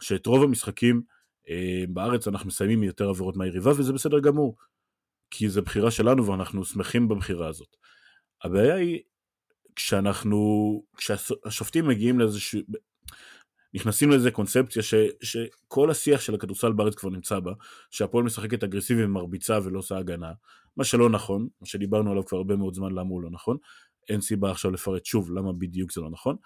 שאת 0.00 0.26
רוב 0.26 0.42
המשחקים 0.42 1.02
אה, 1.48 1.84
בארץ 1.88 2.28
אנחנו 2.28 2.48
מסיימים 2.48 2.82
יותר 2.82 3.08
עבירות 3.08 3.36
מהיריבה, 3.36 3.70
וזה 3.70 3.92
בסדר 3.92 4.20
גמור, 4.20 4.56
כי 5.30 5.48
זו 5.48 5.62
בחירה 5.62 5.90
שלנו 5.90 6.26
ואנחנו 6.26 6.64
שמחים 6.64 7.08
בבחירה 7.08 7.48
הזאת. 7.48 7.76
הבעיה 8.44 8.74
היא 8.74 9.00
כשאנחנו, 9.76 10.82
כשהשופטים 10.96 11.88
מגיעים 11.88 12.18
לאיזשהו, 12.18 12.60
נכנסים 13.74 14.10
לאיזה 14.10 14.30
קונספציה 14.30 14.82
ש, 14.82 14.94
שכל 15.22 15.90
השיח 15.90 16.20
של 16.20 16.34
הכדורסל 16.34 16.72
בארץ 16.72 16.94
כבר 16.94 17.10
נמצא 17.10 17.40
בה, 17.40 17.52
שהפועל 17.90 18.24
משחקת 18.24 18.64
אגרסיבי 18.64 19.04
ומרביצה 19.04 19.58
ולא 19.64 19.78
עושה 19.78 19.98
הגנה, 19.98 20.32
מה 20.76 20.84
שלא 20.84 21.10
נכון, 21.10 21.48
מה 21.60 21.66
שדיברנו 21.66 22.10
עליו 22.10 22.24
כבר 22.26 22.38
הרבה 22.38 22.56
מאוד 22.56 22.74
זמן 22.74 22.92
למה 22.92 23.08
הוא 23.10 23.22
לא 23.22 23.30
נכון, 23.30 23.56
אין 24.08 24.20
סיבה 24.20 24.50
עכשיו 24.50 24.70
לפרט 24.70 25.04
שוב 25.04 25.30
למה 25.32 25.52
בדיוק 25.52 25.92
זה 25.92 26.00
לא 26.00 26.10
נכון, 26.10 26.36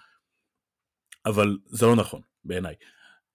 אבל 1.26 1.58
זה 1.66 1.87
לא 1.87 1.96
נכון 1.96 2.20
בעיניי. 2.44 2.74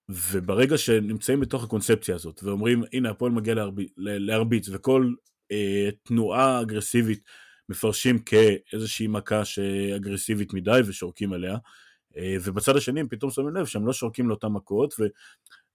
וברגע 0.09 0.77
שנמצאים 0.77 1.39
בתוך 1.39 1.63
הקונספציה 1.63 2.15
הזאת 2.15 2.43
ואומרים 2.43 2.83
הנה 2.93 3.09
הפועל 3.09 3.31
מגיע 3.31 3.53
להרביץ, 3.53 3.91
להרביץ 3.97 4.69
וכל 4.71 5.13
אה, 5.51 5.89
תנועה 6.03 6.61
אגרסיבית 6.61 7.23
מפרשים 7.69 8.19
כאיזושהי 8.19 9.07
מכה 9.07 9.45
שאגרסיבית 9.45 10.53
מדי 10.53 10.79
ושורקים 10.87 11.33
עליה, 11.33 11.57
ובצד 12.43 12.75
השני 12.75 12.99
הם 12.99 13.07
פתאום 13.07 13.31
שמים 13.31 13.55
לב 13.55 13.65
שהם 13.65 13.87
לא 13.87 13.93
שורקים 13.93 14.29
לאותן 14.29 14.47
מכות 14.47 14.95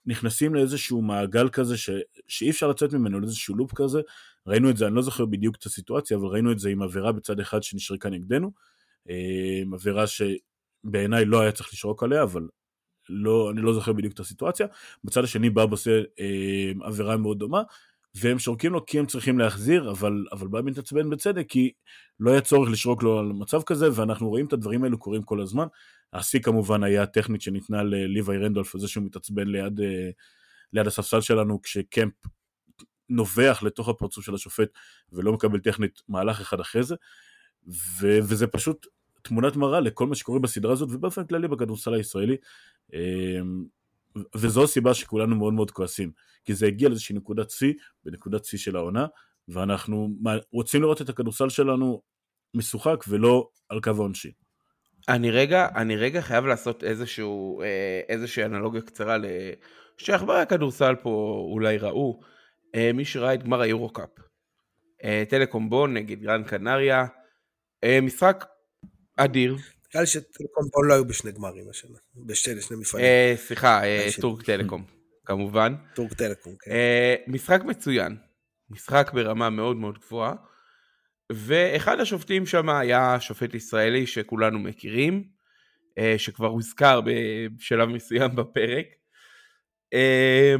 ונכנסים 0.06 0.54
לאיזשהו 0.54 1.02
מעגל 1.02 1.48
כזה 1.48 1.76
ש... 1.76 1.90
שאי 2.28 2.50
אפשר 2.50 2.68
לצאת 2.68 2.92
ממנו, 2.92 3.20
לאיזשהו 3.20 3.56
לופ 3.56 3.72
כזה. 3.74 4.00
ראינו 4.46 4.70
את 4.70 4.76
זה, 4.76 4.86
אני 4.86 4.94
לא 4.94 5.02
זוכר 5.02 5.24
בדיוק 5.24 5.56
את 5.56 5.66
הסיטואציה, 5.66 6.16
אבל 6.16 6.26
ראינו 6.26 6.52
את 6.52 6.58
זה 6.58 6.68
עם 6.68 6.82
עבירה 6.82 7.12
בצד 7.12 7.40
אחד 7.40 7.62
שנשרקה 7.62 8.10
נגדנו. 8.10 8.50
אה, 9.10 9.62
עבירה 9.72 10.04
שבעיניי 10.06 11.24
לא 11.24 11.40
היה 11.40 11.52
צריך 11.52 11.72
לשרוק 11.72 12.02
עליה, 12.02 12.22
אבל 12.22 12.48
לא, 13.08 13.50
אני 13.50 13.60
לא 13.60 13.74
זוכר 13.74 13.92
בדיוק 13.92 14.14
את 14.14 14.20
הסיטואציה. 14.20 14.66
בצד 15.04 15.24
השני 15.24 15.50
באב 15.50 15.70
עושה 15.70 16.02
אה, 16.20 16.72
עבירה 16.82 17.16
מאוד 17.16 17.38
דומה, 17.38 17.62
והם 18.14 18.38
שורקים 18.38 18.72
לו 18.72 18.86
כי 18.86 18.98
הם 18.98 19.06
צריכים 19.06 19.38
להחזיר, 19.38 19.90
אבל, 19.90 20.24
אבל 20.32 20.48
בא 20.48 20.60
מתעצבן 20.64 21.10
בצדק, 21.10 21.46
כי 21.48 21.72
לא 22.20 22.30
היה 22.30 22.40
צורך 22.40 22.70
לשרוק 22.70 23.02
לו 23.02 23.18
על 23.18 23.26
מצב 23.26 23.62
כזה, 23.62 23.88
ואנחנו 23.94 24.28
רואים 24.28 24.46
את 24.46 24.52
הדברים 24.52 24.84
האלו 24.84 24.98
קורים 24.98 25.22
כל 25.22 25.40
הזמן. 25.40 25.66
השיא 26.12 26.40
כמובן 26.40 26.82
היה 26.82 27.02
הטכנית 27.02 27.42
שניתנה 27.42 27.82
לליוואי 27.82 28.38
רנדולף, 28.38 28.74
וזה 28.74 28.88
שהוא 28.88 29.04
מתעצבן 29.04 29.48
ליד, 29.48 29.80
אה, 29.80 30.10
ליד 30.72 30.86
הספסל 30.86 31.20
שלנו, 31.20 31.62
כשקמפ 31.62 32.12
נובח 33.08 33.62
לתוך 33.62 33.88
הפרצוף 33.88 34.24
של 34.24 34.34
השופט 34.34 34.68
ולא 35.12 35.32
מקבל 35.32 35.60
טכנית 35.60 36.02
מהלך 36.08 36.40
אחד 36.40 36.60
אחרי 36.60 36.82
זה, 36.82 36.94
ו- 37.66 38.18
וזה 38.22 38.46
פשוט 38.46 38.86
תמונת 39.22 39.56
מראה 39.56 39.80
לכל 39.80 40.06
מה 40.06 40.14
שקורה 40.14 40.38
בסדרה 40.38 40.72
הזאת, 40.72 40.88
ובאופן 40.92 41.26
כללי 41.26 41.48
בכדורסל 41.48 41.94
הישראלי. 41.94 42.36
אמ, 42.92 43.64
וזו 44.36 44.64
הסיבה 44.64 44.94
שכולנו 44.94 45.36
מאוד 45.36 45.54
מאוד 45.54 45.70
כועסים, 45.70 46.12
כי 46.44 46.54
זה 46.54 46.66
הגיע 46.66 46.88
לאיזושהי 46.88 47.16
נקודת 47.16 47.50
שיא, 47.50 47.72
בנקודת 48.04 48.44
שיא 48.44 48.58
של 48.58 48.76
העונה, 48.76 49.06
ואנחנו 49.48 50.10
רוצים 50.52 50.82
לראות 50.82 51.02
את 51.02 51.08
הכדורסל 51.08 51.48
שלנו 51.48 52.02
משוחק 52.54 53.04
ולא 53.08 53.48
על 53.68 53.80
קו 53.80 53.90
העונשין. 53.90 54.41
אני 55.08 55.30
רגע, 55.30 55.68
אני 55.76 55.96
רגע 55.96 56.20
חייב 56.20 56.46
לעשות 56.46 56.84
איזשהו, 56.84 57.62
אה, 57.62 58.00
איזושהי 58.08 58.44
אנלוגיה 58.44 58.80
קצרה 58.80 59.16
שעכברי 59.96 60.40
הכדורסל 60.40 60.94
פה 61.02 61.44
אולי 61.52 61.78
ראו, 61.78 62.20
אה, 62.74 62.90
מי 62.94 63.04
שראה 63.04 63.34
את 63.34 63.42
גמר 63.42 63.60
היורו-קאפ. 63.60 64.08
אה, 65.04 65.22
טלקום 65.28 65.70
בון 65.70 65.94
נגד 65.94 66.20
גרן 66.20 66.44
קנריה, 66.44 67.06
משחק 68.02 68.44
אדיר. 69.16 69.52
נראה 69.52 70.02
לי 70.02 70.06
שטלקום 70.06 70.68
בון 70.72 70.88
לא 70.88 70.94
היו 70.94 71.04
בשני 71.04 71.32
גמרים 71.32 71.68
השנה, 71.70 71.98
בשני 72.26 72.54
מפעלים. 72.76 73.06
סליחה, 73.36 73.82
טורק 74.20 74.42
טלקום, 74.42 74.84
כמובן. 75.24 75.74
טורק 75.94 76.12
טלקום, 76.12 76.54
כן. 76.60 76.72
משחק 77.26 77.60
מצוין, 77.64 78.16
משחק 78.70 79.10
ברמה 79.14 79.50
מאוד 79.50 79.76
מאוד 79.76 79.98
גבוהה. 79.98 80.34
ואחד 81.32 82.00
השופטים 82.00 82.46
שם 82.46 82.68
היה 82.68 83.20
שופט 83.20 83.54
ישראלי 83.54 84.06
שכולנו 84.06 84.58
מכירים, 84.58 85.24
אה, 85.98 86.14
שכבר 86.18 86.46
הוזכר 86.46 87.00
בשלב 87.04 87.88
מסוים 87.88 88.36
בפרק. 88.36 88.86
אה, 89.94 90.54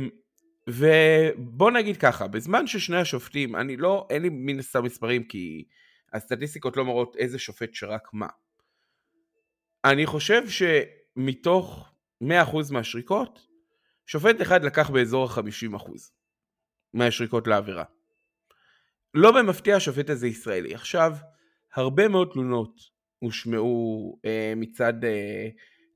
ובוא 0.69 1.71
נגיד 1.71 1.97
ככה, 1.97 2.27
בזמן 2.27 2.67
ששני 2.67 2.97
השופטים, 2.97 3.57
אני 3.57 3.77
לא, 3.77 4.07
אין 4.11 4.23
לי 4.23 4.29
מן 4.33 4.59
הסתם 4.59 4.85
מספרים 4.85 5.25
כי 5.25 5.65
הסטטיסטיקות 6.13 6.77
לא 6.77 6.85
מראות 6.85 7.17
איזה 7.17 7.39
שופט 7.39 7.75
שרק 7.75 8.09
מה. 8.13 8.27
אני 9.85 10.07
חושב 10.07 10.43
שמתוך 10.49 11.93
100% 12.25 12.27
מהשריקות, 12.73 13.47
שופט 14.07 14.43
אחד 14.43 14.65
לקח 14.65 14.91
באזור 14.91 15.25
ה-50% 15.25 15.91
מהשריקות 16.95 17.47
לעבירה. 17.47 17.85
לא 19.15 19.33
במפתיע 19.33 19.77
השופט 19.77 20.11
הזה 20.11 20.27
ישראלי. 20.27 20.75
עכשיו, 20.75 21.17
הרבה 21.75 22.09
מאוד 22.09 22.29
תלונות 22.33 22.81
הושמעו 23.19 24.19
אה, 24.25 24.53
מצד 24.57 25.05
אה, 25.05 25.49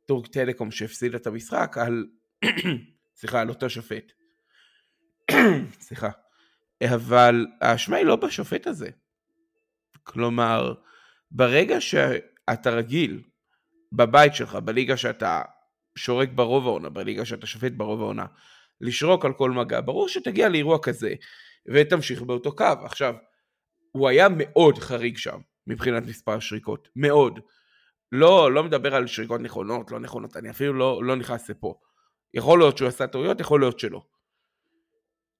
טורק 0.06 0.26
טלקום 0.26 0.70
שהפסיד 0.70 1.14
את 1.14 1.26
המשחק 1.26 1.76
על, 1.80 2.06
סליחה, 3.18 3.40
על 3.40 3.48
אותו 3.48 3.70
שופט. 3.70 4.12
סליחה. 5.86 6.10
אבל 6.84 7.46
האשמה 7.60 7.96
היא 7.96 8.06
לא 8.06 8.16
בשופט 8.16 8.66
הזה. 8.66 8.88
כלומר, 10.02 10.74
ברגע 11.30 11.80
שאתה 11.80 12.70
רגיל 12.70 13.22
בבית 13.92 14.34
שלך, 14.34 14.54
בליגה 14.54 14.96
שאתה 14.96 15.42
שורק 15.96 16.28
ברוב 16.28 16.66
העונה, 16.66 16.88
בליגה 16.88 17.24
שאתה 17.24 17.46
שופט 17.46 17.72
ברוב 17.72 18.00
העונה, 18.00 18.26
לשרוק 18.80 19.24
על 19.24 19.32
כל 19.32 19.50
מגע, 19.50 19.80
ברור 19.80 20.08
שתגיע 20.08 20.48
לאירוע 20.48 20.78
כזה 20.82 21.14
ותמשיך 21.68 22.22
באותו 22.22 22.56
קו. 22.56 22.64
עכשיו, 22.84 23.14
הוא 23.92 24.08
היה 24.08 24.26
מאוד 24.36 24.78
חריג 24.78 25.16
שם 25.16 25.38
מבחינת 25.66 26.06
מספר 26.06 26.32
השריקות, 26.32 26.88
מאוד. 26.96 27.40
לא, 28.12 28.52
לא 28.52 28.64
מדבר 28.64 28.94
על 28.94 29.06
שריקות 29.06 29.40
נכונות, 29.40 29.90
לא 29.90 30.00
נכונות, 30.00 30.36
אני 30.36 30.50
אפילו 30.50 30.72
לא, 30.72 31.04
לא 31.04 31.16
נכנס 31.16 31.50
לפה. 31.50 31.74
יכול 32.34 32.58
להיות 32.58 32.78
שהוא 32.78 32.88
עשה 32.88 33.06
טעויות, 33.06 33.40
יכול 33.40 33.60
להיות 33.60 33.80
שלא. 33.80 34.02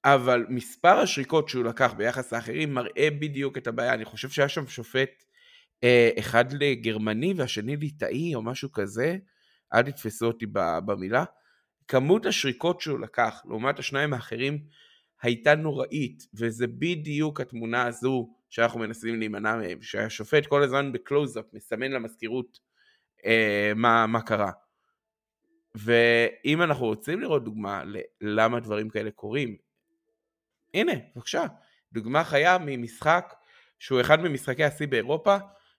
אבל 0.04 0.46
מספר 0.48 0.98
השריקות 0.98 1.48
שהוא 1.48 1.64
לקח 1.64 1.92
ביחס 1.96 2.32
לאחרים 2.32 2.74
מראה 2.74 3.08
בדיוק 3.10 3.58
את 3.58 3.66
הבעיה. 3.66 3.94
אני 3.94 4.04
חושב 4.04 4.28
שהיה 4.28 4.48
שם 4.48 4.66
שופט 4.66 5.24
אה, 5.84 6.10
אחד 6.18 6.52
לגרמני 6.52 7.34
והשני 7.36 7.76
ליטאי 7.76 8.34
או 8.34 8.42
משהו 8.42 8.72
כזה, 8.72 9.16
אל 9.74 9.82
תתפסו 9.82 10.26
אותי 10.26 10.46
במילה. 10.86 11.24
כמות 11.88 12.26
השריקות 12.26 12.80
שהוא 12.80 13.00
לקח 13.00 13.42
לעומת 13.44 13.78
השניים 13.78 14.12
האחרים 14.12 14.58
הייתה 15.22 15.54
נוראית, 15.54 16.26
וזה 16.34 16.66
בדיוק 16.66 17.40
התמונה 17.40 17.86
הזו 17.86 18.28
שאנחנו 18.50 18.80
מנסים 18.80 19.18
להימנע 19.18 19.56
מהם, 19.56 19.82
שהשופט 19.82 20.46
כל 20.46 20.62
הזמן 20.62 20.92
בקלוזאפ 20.92 21.44
מסמן 21.52 21.90
למזכירות 21.90 22.58
אה, 23.24 23.72
מה, 23.76 24.06
מה 24.06 24.22
קרה. 24.22 24.50
ואם 25.74 26.62
אנחנו 26.62 26.86
רוצים 26.86 27.20
לראות 27.20 27.44
דוגמה 27.44 27.82
ללמה 28.20 28.60
דברים 28.60 28.88
כאלה 28.88 29.10
קורים, 29.10 29.56
הנה, 30.74 30.92
בבקשה, 31.16 31.46
דוגמה 31.92 32.24
חיה 32.24 32.58
ממשחק 32.60 33.34
שהוא 33.78 34.00
אחד 34.00 34.20
ממשחקי 34.20 34.64
השיא 34.64 34.86
באירופה, 34.86 35.36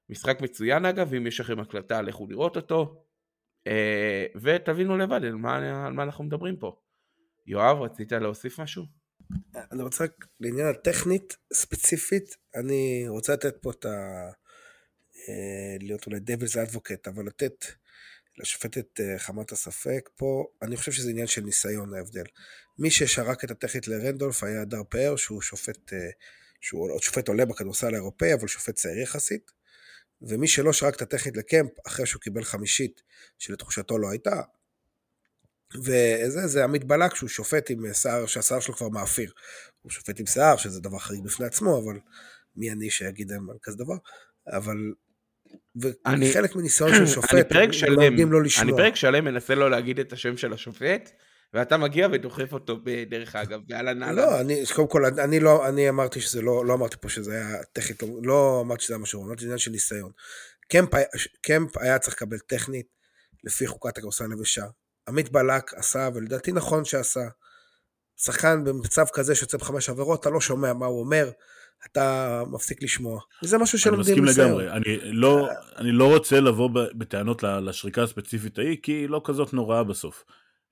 משחק 0.09 0.41
מצוין 0.41 0.85
אגב, 0.85 1.13
אם 1.13 1.27
יש 1.27 1.39
לכם 1.39 1.59
הקלטה 1.59 2.01
לכו 2.01 2.27
לראות 2.27 2.55
אותו, 2.55 3.03
אה, 3.67 4.25
ותבינו 4.41 4.97
לבד 4.97 5.25
על 5.25 5.35
מה, 5.35 5.85
על 5.85 5.93
מה 5.93 6.03
אנחנו 6.03 6.23
מדברים 6.23 6.57
פה. 6.57 6.79
יואב, 7.47 7.81
רצית 7.81 8.11
להוסיף 8.11 8.59
משהו? 8.59 8.96
אני 9.71 9.83
רוצה 9.83 10.05
לעניין 10.39 10.67
הטכנית 10.67 11.37
ספציפית, 11.53 12.35
אני 12.55 13.05
רוצה 13.07 13.33
לתת 13.33 13.55
פה 13.61 13.71
את 13.71 13.85
ה... 13.85 14.29
אה, 15.29 15.77
להיות 15.79 16.05
אולי 16.05 16.19
דבלס 16.19 16.57
אדבוקט, 16.57 17.07
אבל 17.07 17.25
לתת 17.25 17.65
לשופטת 18.37 18.99
אה, 18.99 19.19
חמת 19.19 19.51
הספק, 19.51 20.09
פה 20.15 20.45
אני 20.61 20.77
חושב 20.77 20.91
שזה 20.91 21.09
עניין 21.09 21.27
של 21.27 21.41
ניסיון 21.41 21.93
ההבדל. 21.93 22.25
מי 22.79 22.91
ששרק 22.91 23.43
את 23.43 23.51
הטכנית 23.51 23.87
לרנדולף 23.87 24.43
היה 24.43 24.61
הדר 24.61 24.81
פאר, 24.89 25.15
שהוא 25.15 25.41
שופט, 25.41 25.93
אה, 25.93 26.09
שהוא 26.61 26.99
שופט 26.99 27.27
עולה 27.27 27.45
בכדורסל 27.45 27.93
האירופאי, 27.93 28.33
אבל 28.33 28.47
שופט 28.47 28.75
צעיר 28.75 28.99
יחסית, 28.99 29.51
ומי 30.21 30.47
שלא 30.47 30.73
שרק 30.73 30.95
את 30.95 31.01
הטכנית 31.01 31.37
לקמפ, 31.37 31.71
אחרי 31.87 32.05
שהוא 32.05 32.21
קיבל 32.21 32.43
חמישית, 32.43 33.01
שלתחושתו 33.37 33.97
לא 33.97 34.09
הייתה, 34.09 34.41
וזה, 35.75 36.47
זה 36.47 36.63
עמית 36.63 36.83
בלק 36.83 37.15
שהוא 37.15 37.29
שופט 37.29 37.69
עם 37.69 37.93
שיער, 37.93 38.25
שהשיער 38.25 38.59
שלו 38.59 38.75
כבר 38.75 38.89
מאפיר. 38.89 39.31
הוא 39.81 39.91
שופט 39.91 40.19
עם 40.19 40.25
שיער, 40.25 40.57
שזה 40.57 40.81
דבר 40.81 40.99
חריג 40.99 41.23
בפני 41.23 41.45
עצמו, 41.45 41.81
אבל 41.83 41.99
מי 42.55 42.71
אני 42.71 42.89
שיגיד 42.89 43.31
על 43.31 43.57
כזה 43.63 43.77
דבר? 43.77 43.95
אבל... 44.47 44.77
וחלק 46.21 46.55
מניסיון 46.55 46.93
של 46.93 47.05
שופט, 47.15 47.33
אני 47.33 47.43
פרק 47.43 47.71
שלם, 47.71 48.31
לא 48.31 48.43
לשמוע. 48.43 48.63
אני 48.63 48.77
פרק 48.77 48.95
שלם 48.95 49.25
מנסה 49.25 49.55
לא 49.55 49.71
להגיד 49.71 49.99
את 49.99 50.13
השם 50.13 50.37
של 50.37 50.53
השופט, 50.53 51.11
ואתה 51.53 51.77
מגיע 51.77 52.07
ודוחף 52.11 52.53
אותו 52.53 52.77
בדרך 52.83 53.35
אגב, 53.35 53.59
ואהלן 53.69 54.03
אהלן. 54.03 54.15
לא, 54.15 54.41
אני, 54.41 54.63
קודם 54.75 54.87
כל, 54.87 55.05
אני 55.05 55.39
לא, 55.39 55.69
אני 55.69 55.89
אמרתי 55.89 56.21
שזה 56.21 56.41
לא, 56.41 56.65
לא 56.65 56.73
אמרתי 56.73 56.95
פה 57.01 57.09
שזה 57.09 57.31
היה 57.31 57.63
טכנית, 57.73 58.03
לא, 58.23 58.61
אמרתי 58.65 58.83
שזה 58.83 58.93
היה 58.93 59.01
משהו, 59.01 59.23
אמרתי 59.23 59.39
שזה 59.39 59.47
עניין 59.47 59.59
של 59.59 59.71
ניסיון. 59.71 60.11
קמפ, 60.71 60.89
קמפ 61.41 61.77
היה 61.77 61.99
צריך 61.99 62.15
לקבל 62.15 62.39
טכנית 62.39 62.87
לפי 63.43 63.67
חוקת 63.67 63.97
הכורסה 63.97 64.25
היבשה. 64.31 64.65
עמית 65.07 65.31
בלק 65.31 65.73
עשה, 65.73 66.09
ולדעתי 66.13 66.51
נכון 66.51 66.85
שעשה. 66.85 67.27
שחקן 68.17 68.63
במצב 68.63 69.05
כזה 69.13 69.35
שיוצא 69.35 69.57
בחמש 69.57 69.89
עבירות, 69.89 70.19
אתה 70.19 70.29
לא 70.29 70.41
שומע 70.41 70.73
מה 70.73 70.85
הוא 70.85 70.99
אומר, 70.99 71.29
אתה 71.91 72.43
מפסיק 72.51 72.83
לשמוע. 72.83 73.19
וזה 73.43 73.57
משהו 73.57 73.79
שלומדים 73.79 74.25
לסיום. 74.25 74.47
אני 74.47 74.65
מסכים 74.65 74.69
לגמרי, 74.69 74.71
אני 74.71 75.11
לא, 75.11 75.49
אני 75.77 75.91
לא 75.91 76.13
רוצה 76.13 76.39
לבוא 76.39 76.69
בטענות 76.73 77.43
לשריקה 77.43 78.03
הספציפית 78.03 78.59
ההיא, 78.59 78.77
כי 78.83 78.91
היא 78.91 79.09
לא 79.09 79.21
כזאת 79.23 79.53
נוראה 79.53 79.83
בסוף. 79.83 80.23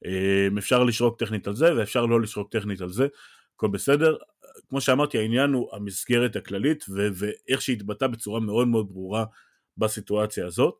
אה, 0.05 0.47
אפשר 0.57 0.83
לשרוק 0.83 1.19
טכנית 1.19 1.47
על 1.47 1.55
זה, 1.55 1.75
ואפשר 1.75 2.05
לא 2.05 2.21
לשרוק 2.21 2.51
טכנית 2.51 2.81
על 2.81 2.91
זה, 2.91 3.07
הכל 3.55 3.67
בסדר. 3.67 4.15
כמו 4.69 4.81
שאמרתי, 4.81 5.17
העניין 5.17 5.53
הוא 5.53 5.69
המסגרת 5.75 6.35
הכללית, 6.35 6.85
ואיך 6.89 7.61
שהתבטא 7.61 8.07
בצורה 8.07 8.39
מאוד 8.39 8.67
מאוד 8.67 8.87
ברורה 8.89 9.25
בסיטואציה 9.77 10.45
הזאת. 10.45 10.75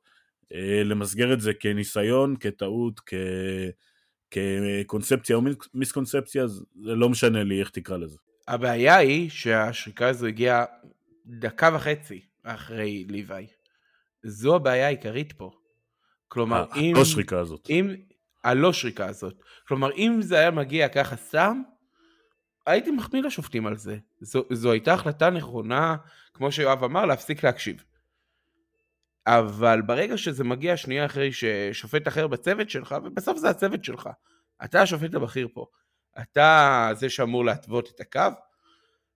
אה, 0.53 0.84
למסגר 0.84 1.34
את 1.34 1.41
זה 1.41 1.53
כניסיון, 1.53 2.36
כטעות, 2.39 2.99
כ... 3.05 3.13
כקונספציה 4.31 5.36
או 5.36 5.41
מיסקונספציה, 5.73 6.47
זה 6.47 6.62
לא 6.75 7.10
משנה 7.10 7.43
לי 7.43 7.60
איך 7.60 7.69
תקרא 7.69 7.97
לזה. 7.97 8.17
הבעיה 8.47 8.97
היא 8.97 9.29
שהשריקה 9.29 10.08
הזו 10.08 10.25
הגיעה 10.25 10.65
דקה 11.25 11.69
וחצי 11.75 12.21
אחרי 12.43 13.05
ליוואי. 13.10 13.47
זו 14.23 14.55
הבעיה 14.55 14.88
העיקרית 14.88 15.34
פה. 15.34 15.51
כלומר, 16.27 16.65
אם... 16.75 16.95
הלא 16.95 17.05
שריקה 17.05 17.39
הזאת. 17.39 17.67
אם... 17.69 17.95
הלא 18.43 18.73
שריקה 18.73 19.05
הזאת. 19.05 19.41
כלומר, 19.67 19.91
אם 19.91 20.19
זה 20.21 20.39
היה 20.39 20.51
מגיע 20.51 20.89
ככה 20.89 21.15
סתם, 21.15 21.62
הייתי 22.65 22.91
מחמיא 22.91 23.21
לשופטים 23.21 23.67
על 23.67 23.77
זה. 23.77 23.97
זו, 24.21 24.43
זו 24.51 24.71
הייתה 24.71 24.93
החלטה 24.93 25.29
נכונה, 25.29 25.95
כמו 26.34 26.51
שיואב 26.51 26.84
אמר, 26.84 27.05
להפסיק 27.05 27.43
להקשיב. 27.43 27.84
אבל 29.27 29.81
ברגע 29.81 30.17
שזה 30.17 30.43
מגיע 30.43 30.77
שנייה 30.77 31.05
אחרי 31.05 31.31
ששופט 31.31 32.07
אחר 32.07 32.27
בצוות 32.27 32.69
שלך, 32.69 32.95
ובסוף 33.03 33.38
זה 33.38 33.49
הצוות 33.49 33.83
שלך, 33.83 34.09
אתה 34.63 34.81
השופט 34.81 35.13
הבכיר 35.13 35.47
פה, 35.53 35.65
אתה 36.21 36.89
זה 36.93 37.09
שאמור 37.09 37.45
להתוות 37.45 37.91
את 37.95 37.99
הקו, 37.99 38.39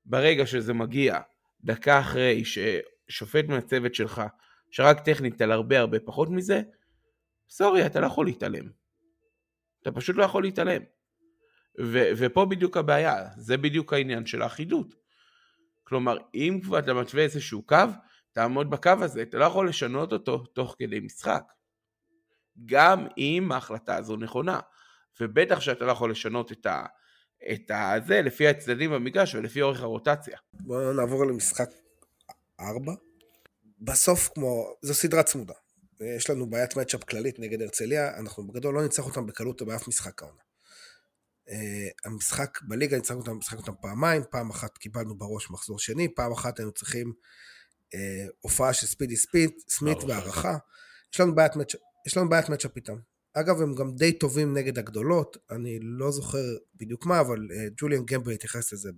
ברגע 0.06 0.46
שזה 0.46 0.74
מגיע 0.74 1.20
דקה 1.62 2.00
אחרי 2.00 2.44
ששופט 2.46 3.46
מהצוות 3.48 3.96
שלך 3.96 4.22
שרק 4.72 5.00
טכנית 5.00 5.42
על 5.42 5.52
הרבה 5.52 5.80
הרבה 5.80 6.00
פחות 6.00 6.30
מזה, 6.30 6.62
סורי, 7.50 7.86
אתה 7.86 8.00
לא 8.00 8.06
יכול 8.06 8.26
להתעלם. 8.26 8.70
אתה 9.82 9.92
פשוט 9.92 10.16
לא 10.16 10.24
יכול 10.24 10.44
להתעלם. 10.44 10.82
ו- 11.82 12.12
ופה 12.18 12.46
בדיוק 12.46 12.78
הבעיה, 12.78 13.28
זה 13.38 13.58
בדיוק 13.58 13.94
העניין 13.94 14.26
של 14.26 14.42
האחידות. 14.42 14.96
כלומר, 15.84 16.18
אם 16.34 16.60
כבר 16.64 16.80
אתה 16.80 16.94
מתווה 16.94 17.24
איזשהו 17.24 17.62
קו, 17.62 17.76
תעמוד 18.34 18.70
בקו 18.70 18.92
הזה, 19.02 19.22
אתה 19.22 19.38
לא 19.38 19.46
יכול 19.46 19.70
לשנות 19.70 20.14
אותו 20.14 20.38
תוך 20.38 20.76
כדי 20.80 21.00
משחק. 21.00 21.44
גם 22.66 23.08
אם 23.18 23.52
ההחלטה 23.52 23.96
הזו 23.96 24.16
נכונה. 24.16 24.60
ובטח 25.20 25.60
שאתה 25.60 25.86
לא 25.86 25.92
יכול 25.92 26.12
לשנות 26.12 26.52
את 26.52 26.66
ה... 26.66 26.86
את 27.52 27.72
הזה 27.74 28.22
לפי 28.22 28.48
הצדדים 28.48 28.92
במגרש 28.92 29.36
ולפי 29.36 29.62
אורך 29.62 29.82
הרוטציה. 29.82 30.38
בואו 30.54 30.94
נעבור 30.94 31.26
למשחק 31.26 31.70
4. 32.60 32.94
בסוף 33.80 34.30
כמו, 34.36 34.74
זו 34.82 34.94
סדרה 34.94 35.24
צמודה. 35.24 35.54
יש 36.00 36.30
לנו 36.30 36.50
בעיית 36.50 36.76
מצ'אפ 36.76 37.04
כללית 37.04 37.40
נגד 37.40 37.62
הרצליה, 37.62 38.18
אנחנו 38.18 38.48
בגדול 38.48 38.76
לא 38.76 38.86
נצטרך 38.86 39.06
אותם 39.06 39.26
בקלות 39.26 39.62
באף 39.62 39.88
משחק 39.88 40.24
העונה. 40.24 40.42
Uh, 41.48 41.52
המשחק 42.06 42.60
בליגה, 42.62 42.98
ניצחנו 42.98 43.20
אותם, 43.20 43.38
אותם 43.58 43.74
פעמיים, 43.82 44.22
פעם 44.32 44.50
אחת 44.50 44.78
קיבלנו 44.78 45.18
בראש 45.18 45.52
מחזור 45.52 45.80
שני, 45.80 46.16
פעם 46.16 46.32
אחת 46.32 46.60
היינו 46.60 46.72
צריכים 46.72 47.14
אה, 47.96 48.26
הופעה 48.40 48.74
של 48.74 48.88
ספידי 48.88 49.18
ספיד, 49.18 49.52
סמית 49.70 50.04
והערכה. 50.04 50.58
יש 51.14 51.20
לנו 51.20 51.36
בעיית 51.36 51.56
מצ'אפ, 51.56 51.82
יש 52.08 52.18
לנו 52.18 52.30
בעיית 52.30 52.50
מצ'אפ 52.50 52.76
איתם. 52.76 52.98
אגב, 53.34 53.62
הם 53.62 53.76
גם 53.76 53.96
די 53.96 54.12
טובים 54.14 54.58
נגד 54.58 54.80
הגדולות, 54.80 55.38
אני 55.52 55.80
לא 55.82 56.12
זוכר 56.12 56.58
בדיוק 56.76 57.06
מה, 57.06 57.20
אבל 57.20 57.48
אה, 57.52 57.66
ג'וליאן 57.78 58.06
גמבל 58.06 58.32
התייחס 58.32 58.74
לזה 58.74 58.90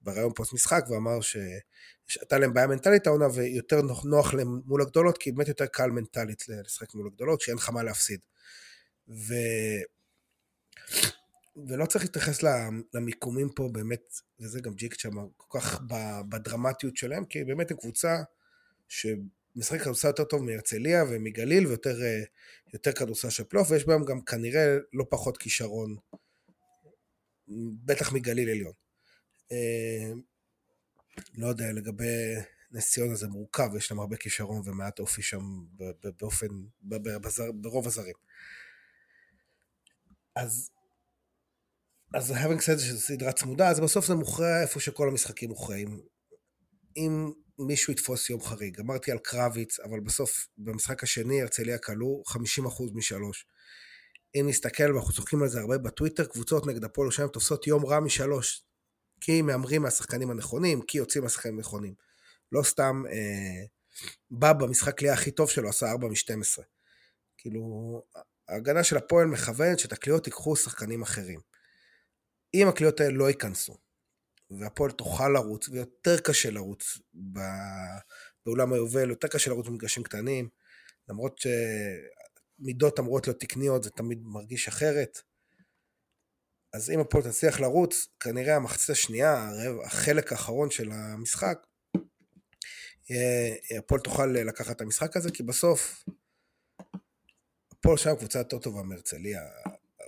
ברעיון 0.00 0.32
פוסט 0.36 0.52
משחק, 0.52 0.84
ואמר 0.90 1.20
שהייתה 1.20 2.38
להם 2.38 2.54
בעיה 2.54 2.66
מנטלית 2.66 3.06
העונה, 3.06 3.26
ויותר 3.34 3.80
נוח 4.04 4.34
להם 4.34 4.60
מול 4.64 4.82
הגדולות, 4.82 5.18
כי 5.18 5.32
באמת 5.32 5.48
יותר 5.48 5.66
קל 5.66 5.90
מנטלית 5.90 6.44
לשחק 6.48 6.94
מול 6.94 7.06
הגדולות, 7.06 7.40
שאין 7.40 7.56
לך 7.56 7.70
מה 7.70 7.82
להפסיד. 7.82 8.20
ו... 9.08 9.34
ולא 11.56 11.86
צריך 11.86 12.04
להתייחס 12.04 12.42
למיקומים 12.94 13.48
פה 13.56 13.68
באמת, 13.72 14.14
וזה 14.40 14.60
גם 14.60 14.74
ג'יק 14.74 14.94
שם, 14.94 15.10
כל 15.36 15.60
כך 15.60 15.80
בדרמטיות 16.28 16.96
שלהם, 16.96 17.24
כי 17.24 17.44
באמת 17.44 17.70
הם 17.70 17.76
קבוצה 17.76 18.22
שמשחק 18.88 19.80
כדורסל 19.80 20.08
יותר 20.08 20.24
טוב 20.24 20.42
מהרצליה 20.42 21.04
ומגליל 21.04 21.66
ויותר 21.66 21.96
אה, 22.02 22.92
כדורסל 22.92 23.30
של 23.30 23.44
פלייאוף, 23.44 23.70
ויש 23.70 23.86
בהם 23.86 24.04
גם 24.04 24.20
כנראה 24.20 24.76
לא 24.92 25.04
פחות 25.10 25.38
כישרון, 25.38 25.96
בטח 27.84 28.12
מגליל 28.12 28.48
עליון. 28.48 28.72
אה, 29.52 30.12
לא 31.34 31.46
יודע, 31.46 31.72
לגבי 31.72 32.34
נס 32.72 32.90
ציונה 32.90 33.14
זה 33.14 33.28
מורכב, 33.28 33.68
יש 33.76 33.90
להם 33.90 34.00
הרבה 34.00 34.16
כישרון 34.16 34.62
ומעט 34.64 34.98
אופי 34.98 35.22
שם 35.22 35.42
באופן, 36.20 36.46
ברוב 37.54 37.86
הזרים. 37.86 38.14
אז 40.36 40.70
אז 42.14 42.30
having 42.30 42.60
said 42.60 42.78
שזו 42.78 43.00
סדרה 43.00 43.32
צמודה, 43.32 43.68
אז 43.68 43.80
בסוף 43.80 44.06
זה 44.06 44.14
מוכרע 44.14 44.62
איפה 44.62 44.80
שכל 44.80 45.08
המשחקים 45.08 45.48
מוכרעים. 45.48 46.00
אם 46.96 47.32
מישהו 47.58 47.92
יתפוס 47.92 48.30
יום 48.30 48.42
חריג, 48.42 48.80
אמרתי 48.80 49.12
על 49.12 49.18
קרביץ, 49.18 49.80
אבל 49.80 50.00
בסוף 50.00 50.48
במשחק 50.58 51.02
השני 51.02 51.42
הרצליה 51.42 51.78
כלו 51.78 52.22
50% 52.28 52.34
משלוש. 52.94 53.46
אם 54.34 54.46
נסתכל, 54.48 54.92
ואנחנו 54.92 55.12
צוחקים 55.12 55.42
על 55.42 55.48
זה 55.48 55.60
הרבה 55.60 55.78
בטוויטר, 55.78 56.24
קבוצות 56.24 56.66
נגד 56.66 56.84
הפועל 56.84 57.06
ירושלים 57.06 57.28
תופסות 57.28 57.66
יום 57.66 57.86
רע 57.86 58.00
משלוש. 58.00 58.64
כי 59.20 59.42
מהמרים 59.42 59.82
מהשחקנים 59.82 60.30
הנכונים, 60.30 60.82
כי 60.82 60.98
יוצאים 60.98 61.24
מהשחקנים 61.24 61.56
הנכונים. 61.56 61.94
לא 62.52 62.62
סתם 62.62 63.02
אה, 63.10 63.64
בא 64.30 64.52
במשחק 64.52 64.98
קליעה 64.98 65.14
הכי 65.14 65.30
טוב 65.30 65.50
שלו, 65.50 65.68
עשה 65.68 65.90
4 65.90 66.08
מ-12. 66.08 66.62
כאילו, 67.38 68.02
ההגנה 68.48 68.84
של 68.84 68.96
הפועל 68.96 69.26
מכוונת 69.26 69.78
שאת 69.78 69.92
הקליעות 69.92 70.26
ייקחו 70.26 70.56
שחקנים 70.56 71.02
אחרים. 71.02 71.51
אם 72.54 72.68
הקליעות 72.68 73.00
האלה 73.00 73.12
לא 73.12 73.28
ייכנסו, 73.28 73.78
והפועל 74.50 74.90
תוכל 74.90 75.28
לרוץ, 75.28 75.68
ויותר 75.68 76.20
קשה 76.20 76.50
לרוץ 76.50 76.98
באולם 78.44 78.72
היובל, 78.72 79.10
יותר 79.10 79.28
קשה 79.28 79.50
לרוץ 79.50 79.66
במגרשים 79.66 80.02
קטנים, 80.02 80.48
למרות 81.08 81.40
שמידות 82.58 82.98
אמורות 82.98 83.26
להיות 83.26 83.40
תקניות, 83.40 83.82
זה 83.82 83.90
תמיד 83.90 84.18
מרגיש 84.22 84.68
אחרת. 84.68 85.18
אז 86.74 86.90
אם 86.90 87.00
הפועל 87.00 87.24
תצליח 87.24 87.60
לרוץ, 87.60 88.08
כנראה 88.20 88.56
המחצית 88.56 88.90
השנייה, 88.90 89.50
החלק 89.84 90.32
האחרון 90.32 90.70
של 90.70 90.92
המשחק, 90.92 91.66
הפועל 93.78 94.00
תוכל 94.00 94.26
לקחת 94.26 94.76
את 94.76 94.80
המשחק 94.80 95.16
הזה, 95.16 95.30
כי 95.30 95.42
בסוף 95.42 96.04
הפועל 97.72 97.96
שם 97.96 98.16
קבוצה 98.16 98.38
יותר 98.38 98.58
טובה 98.58 98.82
מהרצליה. 98.82 99.40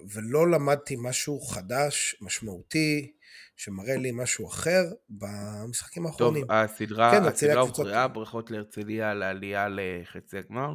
ולא 0.09 0.51
למדתי 0.51 0.97
משהו 0.99 1.41
חדש, 1.41 2.17
משמעותי, 2.21 3.13
שמראה 3.57 3.97
לי 3.97 4.11
משהו 4.15 4.49
אחר 4.49 4.85
במשחקים 5.11 6.07
האחרונים. 6.07 6.47
טוב, 6.47 6.53
הסדרה, 6.53 7.11
כן, 7.11 7.25
הסדרה 7.25 7.61
הוכרעה, 7.61 8.09
ברכות 8.09 8.51
להרצליה 8.51 9.11
על 9.11 9.23
העלייה 9.23 9.67
לחצי 9.71 10.39
הגמר. 10.39 10.75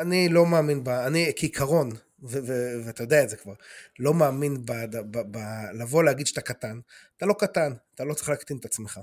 אני 0.00 0.28
לא 0.28 0.46
מאמין 0.46 0.84
בה, 0.84 1.06
אני 1.06 1.32
כעיקרון, 1.36 1.90
ואתה 2.22 3.02
יודע 3.02 3.22
את 3.22 3.28
זה 3.28 3.36
כבר, 3.36 3.52
לא 3.98 4.14
מאמין 4.14 4.62
ב- 4.64 4.96
ב- 4.96 5.36
ב- 5.36 5.70
לבוא 5.74 6.04
להגיד 6.04 6.26
שאתה 6.26 6.40
קטן. 6.40 6.80
אתה 7.16 7.26
לא 7.26 7.34
קטן, 7.38 7.72
אתה 7.94 8.04
לא 8.04 8.14
צריך 8.14 8.28
להקטין 8.28 8.56
את 8.56 8.64
עצמך. 8.64 9.00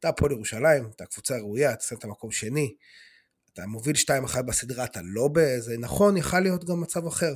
אתה 0.00 0.08
הפועל 0.08 0.32
ירושלים, 0.32 0.90
אתה 0.96 1.06
קבוצה 1.06 1.36
ראויה, 1.36 1.72
אתה 1.72 1.84
שם 1.84 1.96
את 1.96 2.04
המקום 2.04 2.30
שני, 2.30 2.74
אתה 3.52 3.66
מוביל 3.66 3.96
2-1 3.96 4.42
בסדרה, 4.42 4.84
אתה 4.84 5.00
לא 5.04 5.28
באיזה, 5.28 5.78
נכון, 5.78 6.16
יכל 6.16 6.40
להיות 6.40 6.64
גם 6.64 6.80
מצב 6.80 7.06
אחר. 7.06 7.34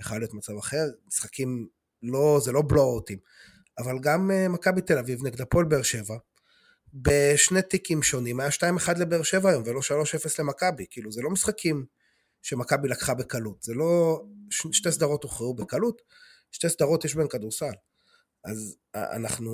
יכול 0.00 0.18
להיות 0.18 0.34
מצב 0.34 0.52
אחר, 0.58 0.84
משחקים 1.06 1.68
לא, 2.02 2.40
זה 2.44 2.52
לא 2.52 2.62
בלואוטים, 2.62 3.18
אבל 3.78 3.98
גם 4.00 4.30
uh, 4.30 4.48
מכבי 4.48 4.80
תל 4.80 4.98
אביב 4.98 5.24
נגד 5.24 5.40
הפועל 5.40 5.64
באר 5.64 5.82
שבע, 5.82 6.16
בשני 6.94 7.62
טיקים 7.62 8.02
שונים, 8.02 8.40
היה 8.40 8.48
2-1 8.50 8.98
לבאר 8.98 9.22
שבע 9.22 9.50
היום 9.50 9.62
ולא 9.66 9.80
3-0 9.80 9.82
למכבי, 10.38 10.86
כאילו 10.90 11.12
זה 11.12 11.22
לא 11.22 11.30
משחקים 11.30 11.84
שמכבי 12.42 12.88
לקחה 12.88 13.14
בקלות, 13.14 13.62
זה 13.62 13.74
לא, 13.74 14.22
ש, 14.50 14.66
שתי 14.72 14.92
סדרות 14.92 15.22
הוכרעו 15.22 15.54
בקלות, 15.54 16.02
שתי 16.52 16.68
סדרות 16.68 17.04
יש 17.04 17.14
בהן 17.14 17.28
כדורסל. 17.28 17.72
אז 18.44 18.76
אנחנו 18.94 19.52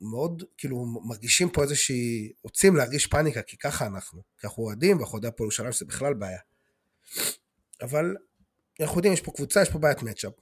מאוד 0.00 0.42
כאילו 0.56 0.86
מרגישים 1.04 1.50
פה 1.50 1.62
איזושהי, 1.62 2.32
רוצים 2.42 2.76
להרגיש 2.76 3.06
פאניקה, 3.06 3.42
כי 3.42 3.58
ככה 3.58 3.86
אנחנו, 3.86 4.22
כי 4.38 4.46
אנחנו 4.46 4.62
אוהדים 4.62 4.96
ואנחנו 4.96 5.18
יודעים 5.18 5.32
פה 5.36 5.44
ירושלים 5.44 5.72
שזה 5.72 5.84
בכלל 5.84 6.14
בעיה. 6.14 6.38
אבל 7.82 8.14
אנחנו 8.80 8.98
יודעים, 8.98 9.12
יש 9.12 9.20
פה 9.20 9.32
קבוצה, 9.32 9.62
יש 9.62 9.70
פה 9.70 9.78
בעיית 9.78 10.02
מצ'אפ. 10.02 10.32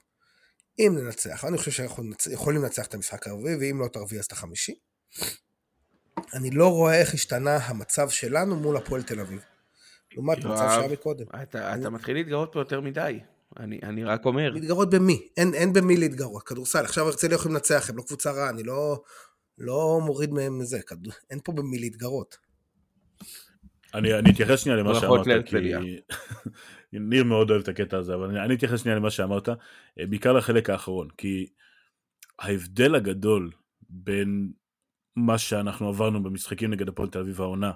אם 0.79 0.95
ננצח, 0.97 1.45
אני 1.45 1.57
חושב 1.57 1.71
שאנחנו 1.71 2.03
יכולים 2.31 2.61
לנצח 2.61 2.85
את 2.85 2.93
המשחק 2.93 3.27
הרביעי, 3.27 3.55
ואם 3.55 3.79
לא 3.79 3.87
תרביע 3.87 4.19
אז 4.19 4.25
את 4.25 4.31
החמישי. 4.31 4.75
אני 6.33 6.51
לא 6.51 6.67
רואה 6.67 6.99
איך 6.99 7.13
השתנה 7.13 7.57
המצב 7.57 8.09
שלנו 8.09 8.55
מול 8.55 8.77
הפועל 8.77 9.03
תל 9.03 9.19
אביב. 9.19 9.39
לעומת 10.13 10.45
המצב 10.45 10.69
שהיה 10.75 10.91
מקודם. 10.91 11.25
אתה, 11.43 11.73
אני... 11.73 11.81
אתה 11.81 11.89
מתחיל 11.89 12.15
להתגרות 12.15 12.49
פה 12.53 12.59
יותר 12.59 12.81
מדי. 12.81 13.19
אני, 13.59 13.79
אני 13.83 14.03
רק 14.03 14.25
אומר. 14.25 14.49
להתגרות 14.49 14.89
במי? 14.89 15.27
אין, 15.37 15.53
אין 15.53 15.73
במי 15.73 15.97
להתגרות. 15.97 16.43
כדורסל, 16.43 16.85
עכשיו 16.85 17.05
הרצליה 17.05 17.35
יכולים 17.35 17.55
לנצח, 17.55 17.89
הם 17.89 17.97
לא 17.97 18.03
קבוצה 18.07 18.31
רעה, 18.31 18.49
אני 18.49 18.63
לא, 18.63 19.01
לא 19.57 19.99
מוריד 20.05 20.31
מהם 20.31 20.59
מזה. 20.59 20.79
כד... 20.87 20.97
אין 21.29 21.39
פה 21.43 21.51
במי 21.51 21.79
להתגרות. 21.79 22.37
אני, 23.93 24.13
אני 24.13 24.31
אתייחס 24.31 24.59
שנייה 24.59 24.77
למה 24.77 24.99
שאמרת, 24.99 25.45
כי 25.45 25.55
ניר 26.93 27.23
מאוד 27.23 27.51
אוהב 27.51 27.61
את 27.61 27.67
הקטע 27.67 27.97
הזה, 27.97 28.15
אבל 28.15 28.29
אני, 28.29 28.39
אני 28.39 28.55
אתייחס 28.55 28.81
שנייה 28.81 28.97
למה 28.97 29.11
שאמרת, 29.11 29.49
אה, 29.49 30.05
בעיקר 30.09 30.33
לחלק 30.33 30.69
האחרון, 30.69 31.09
כי 31.17 31.49
ההבדל 32.39 32.95
הגדול 32.95 33.51
בין 33.89 34.51
מה 35.15 35.37
שאנחנו 35.37 35.87
עברנו 35.87 36.23
במשחקים 36.23 36.71
נגד 36.71 36.89
הפועל 36.89 37.09
תל 37.09 37.19
אביב 37.19 37.41
העונה 37.41 37.71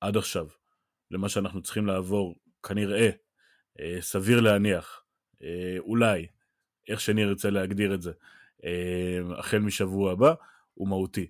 עד 0.00 0.16
עכשיו, 0.16 0.46
למה 1.10 1.28
שאנחנו 1.28 1.62
צריכים 1.62 1.86
לעבור, 1.86 2.36
כנראה, 2.62 3.10
אה, 3.80 3.96
סביר 4.00 4.40
להניח, 4.40 5.02
אה, 5.42 5.76
אולי, 5.78 6.26
איך 6.88 7.00
שניר 7.00 7.28
ירצה 7.28 7.50
להגדיר 7.50 7.94
את 7.94 8.02
זה, 8.02 8.12
החל 9.38 9.58
משבוע 9.58 10.12
הבא, 10.12 10.34
הוא 10.74 10.88
מהותי. 10.88 11.26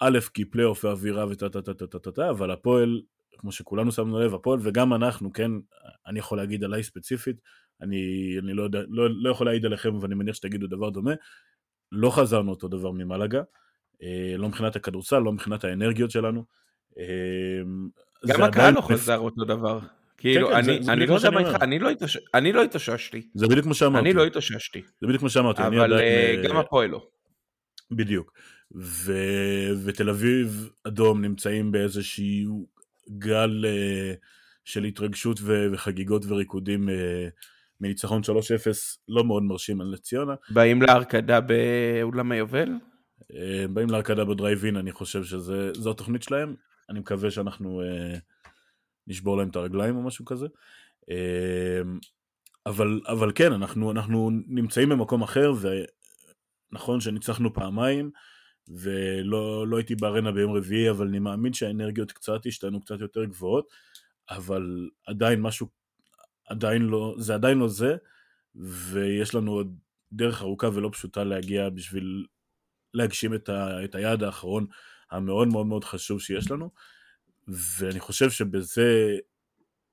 א', 0.00 0.18
כי 0.34 0.44
פלייאוף 0.44 0.84
ואווירה 0.84 1.26
וטה 1.26 1.48
טה 1.48 1.62
טה 1.62 1.74
טה 1.74 1.86
טה 1.86 1.98
טה 1.98 2.12
טה, 2.12 2.30
אבל 2.30 2.50
הפועל, 2.50 3.02
כמו 3.38 3.52
שכולנו 3.52 3.92
שמנו 3.92 4.20
לב, 4.20 4.34
הפועל 4.34 4.58
וגם 4.62 4.94
אנחנו, 4.94 5.32
כן, 5.32 5.50
אני 6.06 6.18
יכול 6.18 6.38
להגיד 6.38 6.64
עליי 6.64 6.82
ספציפית, 6.82 7.36
אני, 7.82 8.34
אני 8.38 8.54
לא, 8.54 8.62
יודע, 8.62 8.80
לא, 8.88 9.08
לא 9.22 9.30
יכול 9.30 9.46
להעיד 9.46 9.66
עליכם, 9.66 9.98
ואני 9.98 10.14
מניח 10.14 10.34
שתגידו 10.34 10.66
דבר 10.66 10.90
דומה, 10.90 11.12
לא 11.92 12.10
חזרנו 12.10 12.50
אותו 12.50 12.68
דבר 12.68 12.90
ממלגה, 12.90 13.42
לא 14.38 14.48
מבחינת 14.48 14.76
הכדורסל, 14.76 15.18
לא 15.18 15.32
מבחינת 15.32 15.64
האנרגיות 15.64 16.10
שלנו. 16.10 16.44
גם 18.26 18.42
הקהל 18.42 18.74
לא 18.74 18.80
חזר 18.80 19.18
אותו 19.18 19.44
דבר. 19.44 19.80
כאילו, 20.18 20.48
כן, 20.48 20.62
כן, 20.62 20.90
אני 20.90 21.06
לא 21.06 21.14
יודע 21.14 21.30
מה 21.30 21.40
איתך, 21.40 21.62
אני 22.34 22.52
לא 22.52 22.62
התאוששתי. 22.62 23.28
זה 23.34 23.46
בדיוק 23.46 23.64
כמו 23.64 23.74
שאמרתי. 23.74 24.04
אני 24.04 24.12
לא 24.12 24.24
התאוששתי. 24.24 24.82
זה 25.00 25.06
בדיוק 25.06 25.20
כמו 25.20 25.30
שאמרתי. 25.30 25.66
אבל 25.66 25.92
אה, 25.98 26.42
גם 26.44 26.56
הפועל 26.56 26.90
לא. 26.90 27.06
בדיוק. 27.90 28.32
ותל 29.84 30.10
אביב 30.10 30.70
אדום 30.84 31.22
נמצאים 31.22 31.72
באיזשהו 31.72 32.68
גל 33.08 33.64
אה, 33.66 34.14
של 34.64 34.84
התרגשות 34.84 35.40
וחגיגות 35.44 36.22
וריקודים 36.28 36.88
אה, 36.88 37.28
מניצחון 37.80 38.22
3-0 38.22 38.28
לא 39.08 39.24
מאוד 39.24 39.42
מרשים 39.42 39.80
על 39.80 39.96
ציונה. 39.96 40.34
באים 40.50 40.82
להרקדה 40.82 41.40
באולם 41.40 42.32
היובל? 42.32 42.68
באים 43.70 43.90
להרקדה 43.90 44.24
בדרייבין, 44.24 44.76
אני 44.76 44.92
חושב 44.92 45.24
שזו 45.24 45.90
התוכנית 45.90 46.22
שלהם. 46.22 46.54
אני 46.90 47.00
מקווה 47.00 47.30
שאנחנו 47.30 47.82
נשבור 49.06 49.36
להם 49.36 49.48
את 49.48 49.56
הרגליים 49.56 49.96
או 49.96 50.02
משהו 50.02 50.24
כזה. 50.24 50.46
אמ, 51.10 51.98
אבל, 52.66 53.00
אבל 53.06 53.32
כן, 53.34 53.52
אנחנו, 53.52 53.90
אנחנו 53.90 54.30
נמצאים 54.46 54.88
במקום 54.88 55.22
אחר, 55.22 55.52
ונכון 56.72 57.00
שניצחנו 57.00 57.54
פעמיים, 57.54 58.10
ולא 58.68 59.68
לא 59.68 59.76
הייתי 59.76 59.94
בארנה 59.94 60.32
ביום 60.32 60.52
רביעי, 60.56 60.90
אבל 60.90 61.06
אני 61.08 61.18
מאמין 61.18 61.52
שהאנרגיות 61.52 62.12
קצת 62.12 62.46
השתנו 62.46 62.80
קצת 62.80 63.00
יותר 63.00 63.24
גבוהות, 63.24 63.68
אבל 64.30 64.88
עדיין 65.06 65.40
משהו, 65.40 65.68
עדיין 66.48 66.82
לא, 66.82 67.14
זה 67.18 67.34
עדיין 67.34 67.58
לא 67.58 67.68
זה, 67.68 67.96
ויש 68.54 69.34
לנו 69.34 69.52
עוד 69.52 69.78
דרך 70.12 70.42
ארוכה 70.42 70.68
ולא 70.74 70.90
פשוטה 70.92 71.24
להגיע 71.24 71.68
בשביל 71.68 72.26
להגשים 72.94 73.34
את, 73.34 73.48
ה, 73.48 73.84
את 73.84 73.94
היעד 73.94 74.22
האחרון 74.22 74.66
המאוד 75.10 75.48
מאוד 75.48 75.66
מאוד 75.66 75.84
חשוב 75.84 76.20
שיש 76.20 76.50
לנו. 76.50 76.70
ואני 77.48 78.00
חושב 78.00 78.30
שבזה 78.30 79.16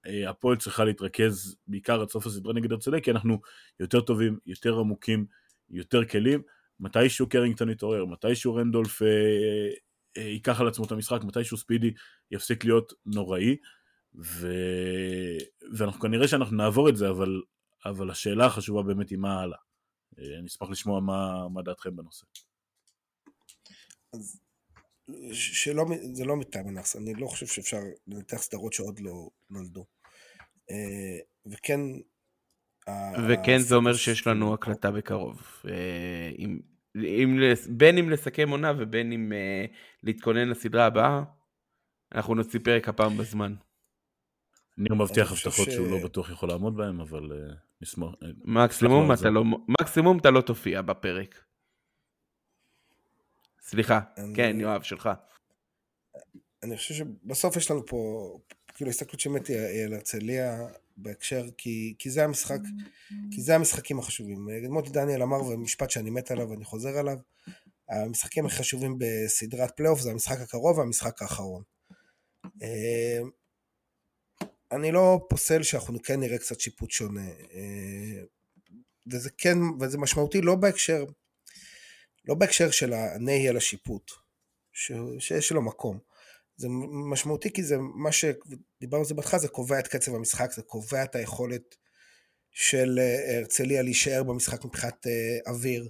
אה, 0.07 0.29
הפועל 0.29 0.57
צריכה 0.57 0.83
להתרכז 0.83 1.55
בעיקר 1.67 2.01
עד 2.01 2.09
סוף 2.09 2.25
הסדרה 2.25 2.53
נגד 2.53 2.71
הרצליה, 2.71 3.01
כי 3.01 3.11
אנחנו 3.11 3.41
יותר 3.79 4.01
טובים, 4.01 4.37
יותר 4.45 4.79
עמוקים, 4.79 5.25
יותר 5.69 6.05
כלים. 6.05 6.41
מתישהו 6.79 7.29
קרינגטון 7.29 7.69
יתעורר, 7.69 8.05
מתישהו 8.05 8.55
רנדולף 8.55 9.01
אה, 9.01 9.07
אה, 10.17 10.21
ייקח 10.21 10.61
על 10.61 10.67
עצמו 10.67 10.85
את 10.85 10.91
המשחק, 10.91 11.19
מתישהו 11.23 11.57
ספידי 11.57 11.93
יפסיק 12.31 12.65
להיות 12.65 12.93
נוראי, 13.05 13.57
ו... 14.15 14.47
ואנחנו 15.77 16.01
כנראה 16.01 16.27
שאנחנו 16.27 16.57
נעבור 16.57 16.89
את 16.89 16.97
זה, 16.97 17.09
אבל, 17.09 17.41
אבל 17.85 18.09
השאלה 18.11 18.45
החשובה 18.45 18.83
באמת 18.83 19.09
היא 19.09 19.17
מה 19.17 19.41
הלאה. 19.41 19.57
אה, 20.19 20.39
אני 20.39 20.47
אשמח 20.47 20.69
לשמוע 20.69 20.99
מה, 20.99 21.49
מה 21.49 21.61
דעתכם 21.61 21.95
בנושא. 21.95 22.25
אז 24.13 24.39
שלא, 25.33 25.85
זה 26.13 26.25
לא 26.25 26.35
מטיימנאס, 26.35 26.95
אני 26.95 27.13
לא 27.13 27.27
חושב 27.27 27.45
שאפשר 27.45 27.79
לנתח 28.07 28.37
סדרות 28.37 28.73
שעוד 28.73 28.99
לא 28.99 29.29
נולדו. 29.49 29.85
אה, 30.71 31.19
וכן... 31.45 31.79
וכן 33.27 33.57
זה 33.57 33.75
אומר 33.75 33.93
שיש 33.93 34.27
לנו 34.27 34.53
הקלטה 34.53 34.91
בקרוב. 34.91 35.41
אה, 35.67 36.31
אם, 36.39 36.59
אם, 36.95 37.39
בין 37.69 37.97
אם 37.97 38.09
לסכם 38.09 38.49
עונה 38.49 38.73
ובין 38.77 39.11
אם 39.11 39.31
uh, 39.31 39.75
להתכונן 40.03 40.49
לסדרה 40.49 40.85
הבאה, 40.85 41.23
אנחנו 42.15 42.35
נוציא 42.35 42.59
פרק 42.63 42.89
הפעם 42.89 43.17
בזמן. 43.17 43.55
ניר 44.77 44.93
מבטיח 44.93 45.31
הבטחות. 45.31 45.71
שהוא 45.71 45.87
לא 45.87 45.97
בטוח 46.03 46.29
יכול 46.31 46.49
לעמוד 46.49 46.77
בהן, 46.77 46.99
אבל 46.99 47.31
uh, 47.31 47.55
נשמח. 47.81 48.09
מקסימום 48.43 49.11
אתה, 49.11 49.29
לא, 49.29 49.43
מקסימום 49.81 50.17
אתה 50.17 50.31
לא 50.31 50.41
תופיע 50.41 50.81
בפרק. 50.81 51.43
סליחה, 53.61 53.99
אני... 54.17 54.35
כן, 54.35 54.57
יואב, 54.59 54.81
שלך. 54.81 55.09
אני 56.63 56.77
חושב 56.77 56.93
שבסוף 56.93 57.55
יש 57.55 57.71
לנו 57.71 57.85
פה, 57.85 58.29
כאילו 58.73 58.89
הסתכלות 58.89 59.19
שבאמת 59.19 59.47
היא 59.47 59.85
על 59.85 59.93
הרצליה 59.93 60.67
בהקשר, 60.97 61.45
כי, 61.57 61.95
כי 61.99 62.09
זה 62.09 62.23
המשחק, 62.23 62.59
כי 63.31 63.41
זה 63.41 63.55
המשחקים 63.55 63.99
החשובים. 63.99 64.47
מוטי 64.69 64.89
דניאל 64.89 65.23
אמר, 65.23 65.43
ומשפט 65.43 65.89
שאני 65.89 66.09
מת 66.09 66.31
עליו 66.31 66.49
ואני 66.49 66.65
חוזר 66.65 66.97
עליו, 66.97 67.17
המשחקים 67.89 68.45
החשובים 68.45 68.95
בסדרת 68.97 69.71
פלייאוף 69.77 69.99
זה 69.99 70.11
המשחק 70.11 70.39
הקרוב 70.39 70.77
והמשחק 70.77 71.21
האחרון. 71.21 71.63
אה, 72.61 73.19
אני 74.71 74.91
לא 74.91 75.25
פוסל 75.29 75.63
שאנחנו 75.63 76.01
כן 76.01 76.19
נראה 76.19 76.37
קצת 76.37 76.59
שיפוט 76.59 76.91
שונה. 76.91 77.27
אה, 77.53 78.23
וזה 79.11 79.29
כן, 79.37 79.57
וזה 79.79 79.97
משמעותי 79.97 80.41
לא 80.41 80.55
בהקשר, 80.55 81.05
לא 82.25 82.35
בהקשר 82.35 82.71
של 82.71 82.93
הנהי 82.93 83.49
על 83.49 83.57
השיפוט, 83.57 84.11
שיש 85.19 85.51
לו 85.51 85.61
מקום. 85.61 85.99
זה 86.57 86.67
משמעותי 87.11 87.53
כי 87.53 87.63
זה 87.63 87.77
מה 87.77 88.11
שדיברנו 88.11 89.01
על 89.01 89.05
זה 89.05 89.13
בהתחלה, 89.13 89.39
זה 89.39 89.47
קובע 89.47 89.79
את 89.79 89.87
קצב 89.87 90.15
המשחק, 90.15 90.51
זה 90.51 90.61
קובע 90.61 91.03
את 91.03 91.15
היכולת 91.15 91.75
של 92.51 92.99
אה, 93.01 93.37
הרצליה 93.37 93.81
להישאר 93.81 94.23
במשחק 94.23 94.65
מבחינת 94.65 95.07
אה, 95.07 95.51
אוויר. 95.51 95.89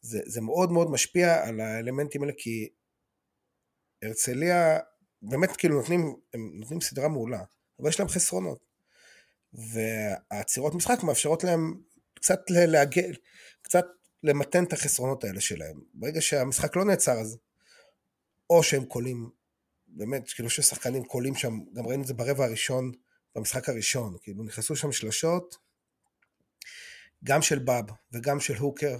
זה, 0.00 0.20
זה 0.26 0.40
מאוד 0.40 0.72
מאוד 0.72 0.90
משפיע 0.90 1.46
על 1.46 1.60
האלמנטים 1.60 2.22
האלה 2.22 2.32
כי 2.36 2.68
הרצליה 4.02 4.78
באמת 5.22 5.56
כאילו 5.56 5.76
נותנים, 5.80 6.14
הם 6.34 6.50
נותנים 6.54 6.80
סדרה 6.80 7.08
מעולה, 7.08 7.42
אבל 7.80 7.88
יש 7.88 8.00
להם 8.00 8.08
חסרונות. 8.08 8.70
והעצירות 9.52 10.74
משחק 10.74 11.02
מאפשרות 11.02 11.44
להם 11.44 11.80
קצת 12.14 12.40
לעגל, 12.50 13.14
קצת 13.62 13.86
למתן 14.22 14.64
את 14.64 14.72
החסרונות 14.72 15.24
האלה 15.24 15.40
שלהם. 15.40 15.80
ברגע 15.94 16.20
שהמשחק 16.20 16.76
לא 16.76 16.84
נעצר 16.84 17.20
אז 17.20 17.38
או 18.50 18.62
שהם 18.62 18.84
קולים, 18.84 19.30
באמת, 19.92 20.30
כאילו 20.30 20.50
ששחקנים 20.50 21.04
קולים 21.04 21.34
שם, 21.34 21.58
גם 21.74 21.86
ראינו 21.86 22.02
את 22.02 22.06
זה 22.06 22.14
ברבע 22.14 22.44
הראשון, 22.44 22.92
במשחק 23.34 23.68
הראשון, 23.68 24.16
כאילו 24.22 24.44
נכנסו 24.44 24.76
שם 24.76 24.92
שלשות, 24.92 25.56
גם 27.24 27.42
של 27.42 27.58
באב 27.58 27.84
וגם 28.12 28.40
של 28.40 28.56
הוקר, 28.56 28.96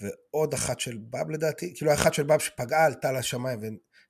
ועוד 0.00 0.54
אחת 0.54 0.80
של 0.80 0.98
באב 0.98 1.30
לדעתי, 1.30 1.74
כאילו 1.76 1.94
אחת 1.94 2.14
של 2.14 2.22
באב 2.22 2.40
שפגעה 2.40 2.86
עלתה 2.86 3.12
לשמיים 3.12 3.60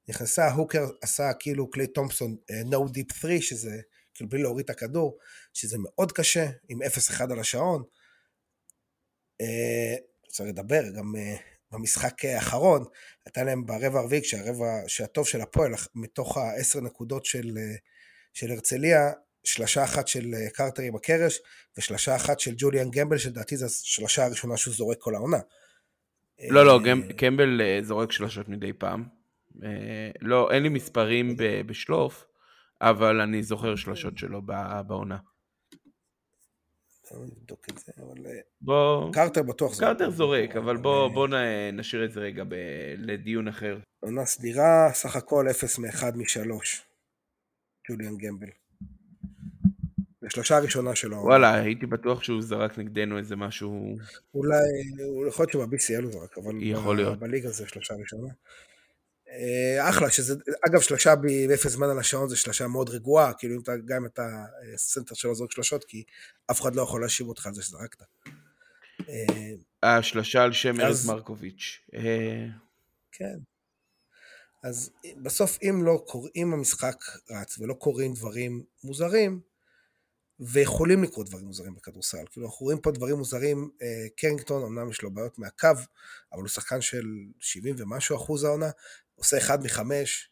ונכנסה, 0.08 0.50
הוקר 0.50 0.86
עשה 1.02 1.32
כאילו 1.38 1.70
קליי 1.70 1.86
תומפסון 1.86 2.36
uh, 2.52 2.74
no 2.74 2.76
deep 2.76 3.14
3, 3.14 3.48
שזה 3.48 3.80
כאילו 4.14 4.30
בלי 4.30 4.42
להוריד 4.42 4.64
את 4.64 4.70
הכדור, 4.70 5.18
שזה 5.54 5.76
מאוד 5.78 6.12
קשה, 6.12 6.50
עם 6.68 6.82
0-1 6.82 7.32
על 7.32 7.40
השעון. 7.40 7.82
Uh, 9.42 10.28
צריך 10.28 10.48
לדבר, 10.48 10.82
גם 10.96 11.14
uh, 11.14 11.57
במשחק 11.72 12.24
האחרון, 12.24 12.84
הייתה 13.26 13.44
להם 13.44 13.66
ברבע 13.66 13.98
הרביעי, 13.98 14.22
כשהרבע, 14.22 14.66
שהטוב 14.86 15.26
של 15.26 15.40
הפועל, 15.40 15.72
מתוך 15.94 16.36
העשר 16.36 16.80
נקודות 16.80 17.24
של, 17.24 17.58
של 18.34 18.50
הרצליה, 18.50 19.12
שלשה 19.44 19.84
אחת 19.84 20.08
של 20.08 20.34
קרטר 20.52 20.82
עם 20.82 20.96
הקרש, 20.96 21.38
ושלשה 21.78 22.16
אחת 22.16 22.40
של 22.40 22.54
ג'וליאן 22.56 22.90
גמבל, 22.90 23.18
שלדעתי 23.18 23.56
זו 23.56 23.66
השלשה 23.66 24.24
הראשונה 24.24 24.56
שהוא 24.56 24.74
זורק 24.74 24.98
כל 25.00 25.14
העונה. 25.14 25.38
לא, 26.50 26.66
לא, 26.66 26.80
קמבל 27.16 27.60
זורק 27.82 28.12
שלשות 28.12 28.48
מדי 28.48 28.72
פעם. 28.72 29.04
לא, 30.20 30.50
אין 30.50 30.62
לי 30.62 30.68
מספרים 30.68 31.36
בשלוף, 31.66 32.24
אבל 32.80 33.20
אני 33.20 33.42
זוכר 33.42 33.76
שלשות 33.76 34.18
שלו 34.18 34.42
בעונה. 34.86 35.16
נבדוק 37.16 37.66
את 37.70 37.78
זה, 37.78 37.92
אבל... 37.96 38.26
אה, 38.26 38.40
בוא... 38.60 39.12
קרטר 39.12 39.42
בטוח 39.42 39.74
זורק. 39.74 39.88
קרטר 39.88 40.10
זורק, 40.10 40.56
אבל 40.56 40.76
בוא, 40.76 41.08
בוא 41.08 41.28
נשאיר 41.72 42.04
את 42.04 42.12
זה 42.12 42.20
רגע 42.20 42.44
ב... 42.48 42.54
לדיון 42.96 43.48
אחר. 43.48 43.78
עונה 44.00 44.24
סדירה, 44.24 44.90
סך 44.92 45.16
הכל 45.16 45.48
0 45.50 45.78
מ-1 45.78 46.04
מ-3. 46.16 46.50
ג'וליאן 47.88 48.16
גמבל. 48.16 48.48
בשלושה 50.22 50.56
הראשונה 50.56 50.94
שלו. 50.94 51.16
וואלה, 51.16 51.54
הייתי 51.54 51.86
בטוח 51.86 52.22
שהוא 52.22 52.42
זרק 52.42 52.78
נגדנו 52.78 53.18
איזה 53.18 53.36
משהו... 53.36 53.96
אולי, 54.34 54.56
יכול 55.28 55.46
להיות 55.52 55.70
שב-BCL 55.70 56.02
הוא 56.02 56.12
זרק, 56.12 56.38
אבל... 56.38 56.52
יכול 56.60 56.96
להיות. 56.96 57.18
בליגה 57.18 57.48
זה 57.48 57.68
שלושה 57.68 57.94
ראשונה. 57.94 58.28
אה, 59.30 59.90
אחלה, 59.90 60.10
שזה, 60.10 60.34
אגב, 60.68 60.80
שלושה 60.80 61.14
באפס 61.48 61.72
זמן 61.72 61.88
על 61.90 61.98
השעון 61.98 62.28
זה 62.28 62.36
שלושה 62.36 62.66
מאוד 62.66 62.88
רגועה, 62.88 63.32
כאילו 63.32 63.54
אם 63.54 63.60
אתה, 63.60 63.72
גם 63.84 63.96
אם 63.96 64.06
אתה 64.06 64.44
סנטר 64.76 65.14
שלו 65.14 65.34
זורק 65.34 65.52
שלושות, 65.52 65.84
כי 65.84 66.04
אף 66.50 66.60
אחד 66.60 66.74
לא 66.74 66.82
יכול 66.82 67.00
להאשים 67.00 67.28
אותך 67.28 67.46
על 67.46 67.54
זה 67.54 67.62
שזרקת. 67.62 68.02
השלושה 69.82 70.42
על 70.42 70.52
שם 70.52 70.80
ארז 70.80 71.06
מרקוביץ'. 71.06 71.80
אה, 71.94 72.46
כן. 73.12 73.38
אז 74.62 74.90
בסוף 75.22 75.58
אם 75.62 75.84
לא 75.84 76.04
קוראים 76.06 76.52
המשחק 76.52 76.96
רץ 77.30 77.58
ולא 77.58 77.74
קורים 77.74 78.14
דברים 78.14 78.62
מוזרים, 78.84 79.40
ויכולים 80.40 81.02
לקרות 81.02 81.28
דברים 81.28 81.44
מוזרים 81.44 81.74
בכדורסל. 81.74 82.24
כאילו 82.30 82.46
אנחנו 82.46 82.64
רואים 82.64 82.80
פה 82.80 82.90
דברים 82.90 83.16
מוזרים, 83.16 83.70
אה, 83.82 84.06
קרינגטון 84.16 84.62
אמנם 84.62 84.90
יש 84.90 85.02
לו 85.02 85.10
בעיות 85.10 85.38
מהקו, 85.38 85.68
אבל 86.32 86.40
הוא 86.40 86.48
שחקן 86.48 86.80
של 86.80 87.06
70 87.40 87.74
ומשהו 87.78 88.16
אחוז 88.16 88.44
העונה, 88.44 88.70
עושה 89.18 89.38
אחד 89.38 89.64
מחמש, 89.64 90.30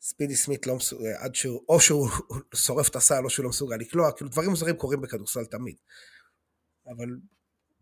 ספידי 0.00 0.36
סמית 0.36 0.66
לא 0.66 0.76
מסוגל, 0.76 1.12
עד 1.18 1.34
שהוא, 1.34 1.64
או 1.68 1.80
שהוא 1.80 2.08
שורף 2.66 2.88
את 2.88 2.96
הסל 2.96 3.24
או 3.24 3.30
שהוא 3.30 3.44
לא 3.44 3.50
מסוגל 3.50 3.76
לקלוע, 3.76 4.12
כאילו 4.12 4.30
דברים 4.30 4.50
מוזרים 4.50 4.76
קורים 4.76 5.00
בכדורסל 5.00 5.44
תמיד. 5.44 5.76
אבל 6.86 7.08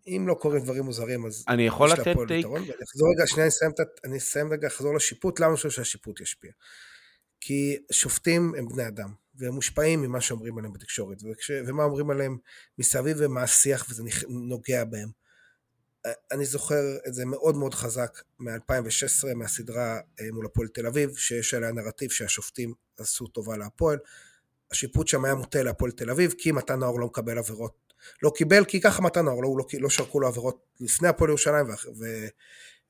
אם 0.07 0.25
לא 0.29 0.35
קורים 0.35 0.63
דברים 0.63 0.85
מוזרים, 0.85 1.27
אז 1.27 1.45
אני 1.49 1.67
יכול 1.67 1.91
לתת 1.93 2.03
טייק? 2.29 2.47
אני 2.47 2.71
אחזור 2.85 3.09
רגע, 3.17 3.27
שנייה, 3.27 3.45
אני 3.45 3.49
אסיים, 3.49 3.73
אני 4.05 4.19
אסיים 4.19 4.53
רגע, 4.53 4.69
אחזור 4.69 4.95
לשיפוט, 4.95 5.41
למה 5.41 5.49
אני 5.49 5.57
חושב 5.57 5.71
שהשיפוט 5.71 6.21
ישפיע? 6.21 6.51
כי 7.41 7.79
שופטים 7.93 8.53
הם 8.59 8.69
בני 8.69 8.87
אדם, 8.89 9.15
והם 9.35 9.55
מושפעים 9.55 10.03
ממה 10.03 10.21
שאומרים 10.21 10.59
עליהם 10.59 10.73
בתקשורת, 10.73 11.19
וכש, 11.23 11.51
ומה 11.67 11.85
אומרים 11.85 12.11
עליהם 12.11 12.39
מסביב 12.79 13.17
ומה 13.21 13.43
השיח, 13.43 13.87
וזה 13.91 14.03
נוגע 14.29 14.85
בהם. 14.85 15.09
אני 16.33 16.45
זוכר 16.45 16.97
את 17.09 17.15
זה 17.15 17.25
מאוד 17.25 17.57
מאוד 17.57 17.75
חזק 17.75 18.23
מ-2016, 18.39 19.35
מהסדרה 19.35 20.01
אה, 20.21 20.27
מול 20.33 20.47
הפועל 20.47 20.69
תל 20.69 20.87
אביב, 20.87 21.17
שיש 21.17 21.55
עליה 21.55 21.73
נרטיב 21.73 22.11
שהשופטים 22.11 22.75
עשו 22.99 23.27
טובה 23.27 23.57
להפועל. 23.57 23.99
השיפוט 24.71 25.09
שם 25.09 25.25
היה 25.25 25.35
מוטה 25.35 25.63
להפועל 25.63 25.93
תל 25.93 26.11
אביב, 26.11 26.35
כי 26.39 26.53
מתן 26.53 26.79
נאור 26.79 27.01
לא 27.01 27.07
מקבל 27.07 27.39
עבירות. 27.39 27.95
לא 28.23 28.33
קיבל, 28.37 28.65
כי 28.65 28.81
ככה 28.81 29.03
מתן 29.03 29.25
נאור, 29.25 29.43
לא, 29.43 29.55
לא, 29.59 29.65
לא 29.81 29.91
שרקו 29.91 30.21
לו 30.21 30.29
עבירות 30.29 30.67
לפני 30.81 31.09
הפועל 31.09 31.31
ירושלים, 31.31 31.67
ו, 31.67 31.73
ו, 31.99 32.27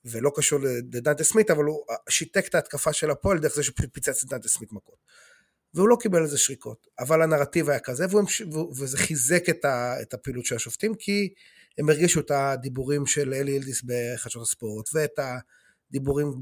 ולא 0.05 0.33
קשור 0.35 0.61
לדנטה 0.61 1.25
סמית, 1.25 1.51
אבל 1.51 1.65
הוא 1.65 1.85
שיתק 2.09 2.47
את 2.49 2.55
ההתקפה 2.55 2.93
של 2.93 3.11
הפועל 3.11 3.39
דרך 3.39 3.55
זה 3.55 3.63
שפיצץ 3.63 4.25
את 4.25 4.29
דנטה 4.29 4.49
סמית 4.49 4.73
מכות. 4.73 4.99
והוא 5.75 5.89
לא 5.89 5.97
קיבל 6.01 6.23
איזה 6.23 6.39
שריקות, 6.39 6.87
אבל 6.99 7.23
הנרטיב 7.23 7.71
היה 7.71 7.81
כזה, 7.81 8.07
וזה 8.77 8.99
חיזק 8.99 9.49
את, 9.49 9.65
ה, 9.65 10.03
את 10.03 10.15
הפעילות 10.15 10.45
של 10.45 10.57
השופטים, 10.57 10.95
כי 10.95 11.35
הם 11.79 11.89
הרגישו 11.89 12.21
את 12.21 12.31
הדיבורים 12.31 13.07
של 13.07 13.35
אלי 13.35 13.51
ילדיס 13.51 13.83
בחדשות 13.83 14.43
הספורט, 14.43 14.89
ואת 14.95 15.19
הדיבורים 15.91 16.33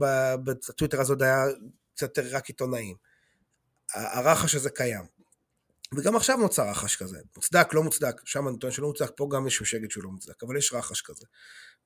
בטוויטר 0.45 1.01
הזאת 1.01 1.23
היה 1.23 1.43
קצת 1.95 2.19
יותר 2.19 2.37
רק 2.37 2.49
עיתונאים. 2.49 2.97
הרחש 3.95 4.55
הזה 4.55 4.71
קיים. 4.71 5.05
וגם 5.97 6.17
עכשיו 6.17 6.37
נוצר 6.37 6.71
רחש 6.71 6.97
כזה, 6.97 7.19
מוצדק, 7.37 7.75
לא 7.75 7.83
מוצדק, 7.83 8.21
שם 8.25 8.49
אני 8.49 8.59
טוען 8.59 8.73
שלא 8.73 8.89
מוצדק, 8.89 9.11
פה 9.17 9.29
גם 9.33 9.45
מישהו 9.45 9.67
שיגיד 9.67 9.91
שהוא 9.91 10.05
לא 10.05 10.11
מוצדק, 10.11 10.43
אבל 10.43 10.57
יש 10.57 10.73
רחש 10.73 11.03
כזה, 11.03 11.27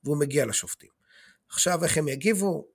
והוא 0.03 0.17
מגיע 0.17 0.45
לשופטים. 0.45 0.89
עכשיו 1.49 1.83
איך 1.83 1.97
הם 1.97 2.07
יגיבו, 2.07 2.67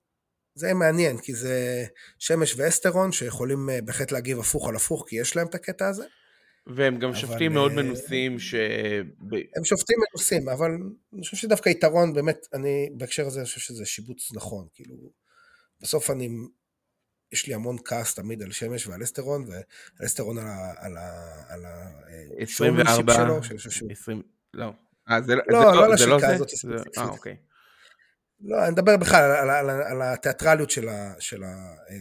זה 0.54 0.74
מעניין, 0.74 1.18
כי 1.18 1.34
זה 1.34 1.86
שמש 2.18 2.54
ואסטרון 2.56 3.12
שיכולים 3.12 3.70
אה, 3.70 3.82
בהחלט 3.82 4.12
להגיב 4.12 4.38
הפוך 4.38 4.68
על 4.68 4.76
הפוך, 4.76 5.04
כי 5.08 5.16
יש 5.16 5.36
להם 5.36 5.46
את 5.46 5.54
הקטע 5.54 5.88
הזה, 5.88 6.04
והם 6.66 6.98
גם 6.98 7.14
שופטים 7.14 7.52
מאוד 7.52 7.70
אה, 7.70 7.76
מנוסים 7.76 8.38
ש... 8.38 8.54
הם 9.56 9.64
שופטים 9.64 9.96
מנוסים, 10.08 10.48
אבל 10.48 10.70
אני 11.12 11.22
חושב 11.22 11.36
שדווקא 11.36 11.68
יתרון, 11.68 12.14
באמת, 12.14 12.46
אני 12.54 12.90
בהקשר 12.96 13.26
הזה 13.26 13.40
אני 13.40 13.46
חושב 13.46 13.60
שזה 13.60 13.86
שיבוץ 13.86 14.32
נכון, 14.34 14.66
כאילו, 14.72 14.94
בסוף 15.80 16.10
אני, 16.10 16.28
יש 17.32 17.46
לי 17.46 17.54
המון 17.54 17.76
כעס 17.84 18.14
תמיד 18.14 18.42
על 18.42 18.52
שמש 18.52 18.86
ועל 18.86 19.02
אסטרון, 19.02 19.44
ועל 19.48 20.06
אסטרון 20.06 20.38
על 20.38 20.46
ה... 20.46 20.72
על 20.76 20.96
ה... 20.96 21.10
על 21.48 21.64
ה... 21.64 21.90
24, 22.38 23.12
אה, 23.12 23.16
שלו, 23.16 23.42
שאני 23.42 23.58
חושב 23.58 23.70
שהוא... 23.70 23.90
20, 23.92 24.22
לא. 24.54 24.72
אה, 25.10 25.22
זה 25.22 25.34
לא, 25.34 25.42
לא, 25.48 25.88
לא, 25.88 26.06
לא 26.06 26.18
זה? 26.18 26.28
הזאת 26.28 26.48
ספציפית. 26.48 26.98
אה, 26.98 27.08
אוקיי. 27.08 27.36
לא, 28.40 28.62
אני 28.62 28.70
מדבר 28.70 28.96
בכלל 28.96 29.22
על, 29.22 29.50
על, 29.50 29.70
על, 29.70 29.82
על 29.82 30.02
התיאטרליות 30.02 30.70
של, 30.70 30.88
ה, 30.88 31.14
של 31.18 31.42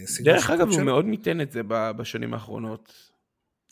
הסדרה. 0.03 0.33
דרך 0.33 0.49
אגב, 0.49 0.67
הוא 0.67 0.81
מאוד 0.81 1.05
מיתן 1.05 1.41
את 1.41 1.51
זה 1.51 1.61
בשנים 1.67 2.33
האחרונות. 2.33 3.12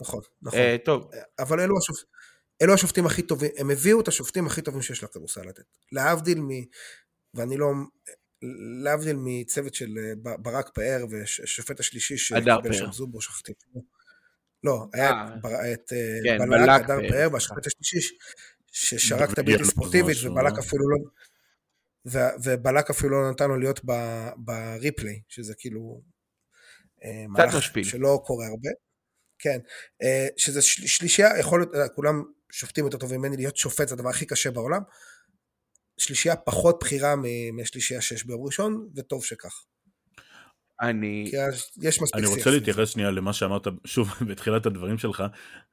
נכון, 0.01 0.21
נכון. 0.41 0.59
אה, 0.59 0.75
טוב. 0.85 1.11
אבל 1.39 1.59
אלו, 1.59 1.77
השופ... 1.77 2.03
אלו 2.61 2.73
השופטים 2.73 3.05
הכי 3.05 3.21
טובים, 3.21 3.51
הם 3.57 3.71
הביאו 3.71 4.01
את 4.01 4.07
השופטים 4.07 4.45
הכי 4.45 4.61
טובים 4.61 4.81
שיש 4.81 5.03
לכדורסל 5.03 5.41
לתת. 5.41 5.63
להבדיל 5.91 6.39
מ... 6.41 6.49
ואני 7.33 7.57
לא... 7.57 7.71
להבדיל 8.83 9.15
מצוות 9.19 9.73
של 9.73 9.97
אה, 9.97 10.35
ברק 10.37 10.69
פאר 10.69 11.05
והשופט 11.09 11.79
השלישי 11.79 12.17
שקיבל 12.17 12.73
שם 12.73 12.91
זובו, 12.91 13.21
שכחתי. 13.21 13.53
לא, 14.63 14.85
היה 14.93 15.09
אה, 15.09 15.35
בר... 15.41 15.73
את 15.73 15.93
כן, 16.23 16.37
בלק, 16.49 16.69
הדר 16.69 17.09
פאר, 17.09 17.27
והשופט 17.33 17.67
השלישי 17.67 18.15
ששרק 18.71 19.33
את 19.33 19.39
הבלתי 19.39 19.65
ספורטיבית, 19.65 20.17
ובלק 20.23 20.53
אפילו 20.59 20.89
לא... 20.89 20.97
ו... 22.05 22.19
ובלק 22.43 22.89
אפילו 22.89 23.21
לא 23.21 23.31
נתן 23.31 23.47
לו 23.47 23.57
להיות 23.57 23.81
בריפליי, 24.37 25.21
שזה 25.29 25.53
כאילו... 25.57 26.01
מהלך 27.27 27.55
שלא 27.83 28.21
קורה 28.25 28.45
הרבה. 28.47 28.69
כן, 29.41 29.59
אה, 30.03 30.27
שזה 30.37 30.61
שלישייה, 30.61 31.39
יכול 31.39 31.59
להיות, 31.59 31.75
אה, 31.75 31.89
כולם 31.89 32.23
שופטים 32.51 32.85
יותר 32.85 32.97
טובים 32.97 33.19
ממני, 33.21 33.37
להיות 33.37 33.57
שופט 33.57 33.87
זה 33.87 33.95
הדבר 33.95 34.09
הכי 34.09 34.25
קשה 34.25 34.51
בעולם. 34.51 34.81
שלישייה 35.97 36.35
פחות 36.35 36.77
בכירה 36.81 37.15
משלישייה 37.53 38.01
שיש 38.01 38.25
ביום 38.25 38.45
ראשון, 38.45 38.89
וטוב 38.95 39.25
שכך. 39.25 39.63
אני... 40.81 41.31
יש 41.81 42.01
מספיק 42.01 42.15
אני 42.15 42.25
רוצה 42.25 42.49
להתייחס 42.51 42.89
שנייה 42.89 43.11
למה 43.11 43.33
שאמרת, 43.33 43.67
שוב, 43.85 44.09
בתחילת 44.29 44.65
הדברים 44.65 44.97
שלך. 44.97 45.23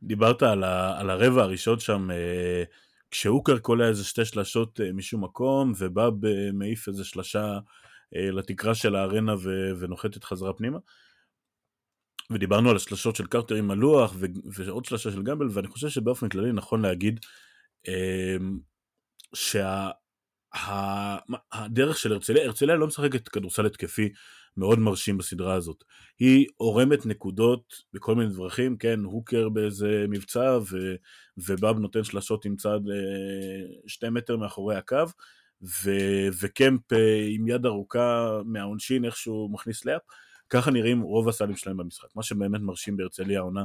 דיברת 0.02 0.42
על, 0.42 0.64
ה, 0.64 1.00
על 1.00 1.10
הרבע 1.10 1.42
הראשון 1.42 1.80
שם, 1.80 2.10
אה, 2.10 2.62
כשהוקר 3.10 3.58
קולע 3.58 3.88
איזה 3.88 4.04
שתי 4.04 4.24
שלשות 4.24 4.80
משום 4.94 5.24
מקום, 5.24 5.72
ובא 5.78 6.08
מעיף 6.52 6.88
איזה 6.88 7.04
שלשה 7.04 7.58
לתקרה 8.12 8.74
של 8.74 8.96
הארנה 8.96 9.34
ונוחתת 9.78 10.24
חזרה 10.24 10.52
פנימה. 10.52 10.78
ודיברנו 12.32 12.70
על 12.70 12.76
השלשות 12.76 13.16
של 13.16 13.26
קרטר 13.26 13.54
עם 13.54 13.70
הלוח 13.70 14.14
ו- 14.16 14.26
ועוד 14.44 14.84
שלשה 14.84 15.10
של 15.10 15.22
גמבל 15.22 15.48
ואני 15.52 15.68
חושב 15.68 15.88
שבאופן 15.88 16.28
כללי 16.28 16.52
נכון 16.52 16.82
להגיד 16.82 17.20
שהדרך 19.34 19.76
שה- 21.96 22.02
של 22.02 22.12
הרצליה, 22.12 22.44
הרצליה 22.44 22.76
לא 22.76 22.86
משחקת 22.86 23.28
כדורסל 23.28 23.66
התקפי 23.66 24.08
מאוד 24.56 24.78
מרשים 24.78 25.18
בסדרה 25.18 25.54
הזאת. 25.54 25.84
היא 26.18 26.46
עורמת 26.56 27.06
נקודות 27.06 27.74
בכל 27.92 28.14
מיני 28.14 28.34
דרכים, 28.34 28.76
כן, 28.76 29.00
הוקר 29.04 29.48
באיזה 29.48 30.04
מבצע 30.08 30.58
ו- 30.70 30.94
ובאב 31.36 31.78
נותן 31.78 32.04
שלשות 32.04 32.44
עם 32.44 32.56
צד 32.56 32.80
אה, 32.90 33.78
שתי 33.86 34.08
מטר 34.08 34.36
מאחורי 34.36 34.76
הקו. 34.76 35.04
ו- 35.84 36.28
וקמפ 36.40 36.92
אה, 36.92 37.26
עם 37.28 37.48
יד 37.48 37.66
ארוכה 37.66 38.38
מהעונשין 38.44 39.04
איכשהו 39.04 39.48
מכניס 39.52 39.84
לאפ. 39.84 40.02
ככה 40.50 40.70
נראים 40.70 41.00
רוב 41.00 41.28
הסלים 41.28 41.56
שלהם 41.56 41.76
במשחק. 41.76 42.16
מה 42.16 42.22
שבאמת 42.22 42.60
מרשים 42.60 42.96
בהרצליה 42.96 43.38
העונה 43.38 43.64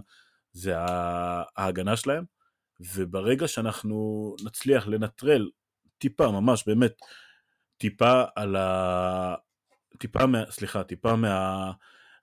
זה 0.54 0.74
ההגנה 0.78 1.98
שלהם, 1.98 2.24
וברגע 2.80 3.48
שאנחנו 3.48 4.36
נצליח 4.44 4.88
לנטרל 4.88 5.50
טיפה, 5.98 6.32
ממש 6.32 6.64
באמת, 6.68 6.94
טיפה 7.78 8.24
על 8.36 8.56
ה... 8.56 9.36
טיפה, 9.98 10.26
מה... 10.26 10.44
סליחה, 10.52 10.84
טיפה 10.84 11.16
מה... 11.16 11.72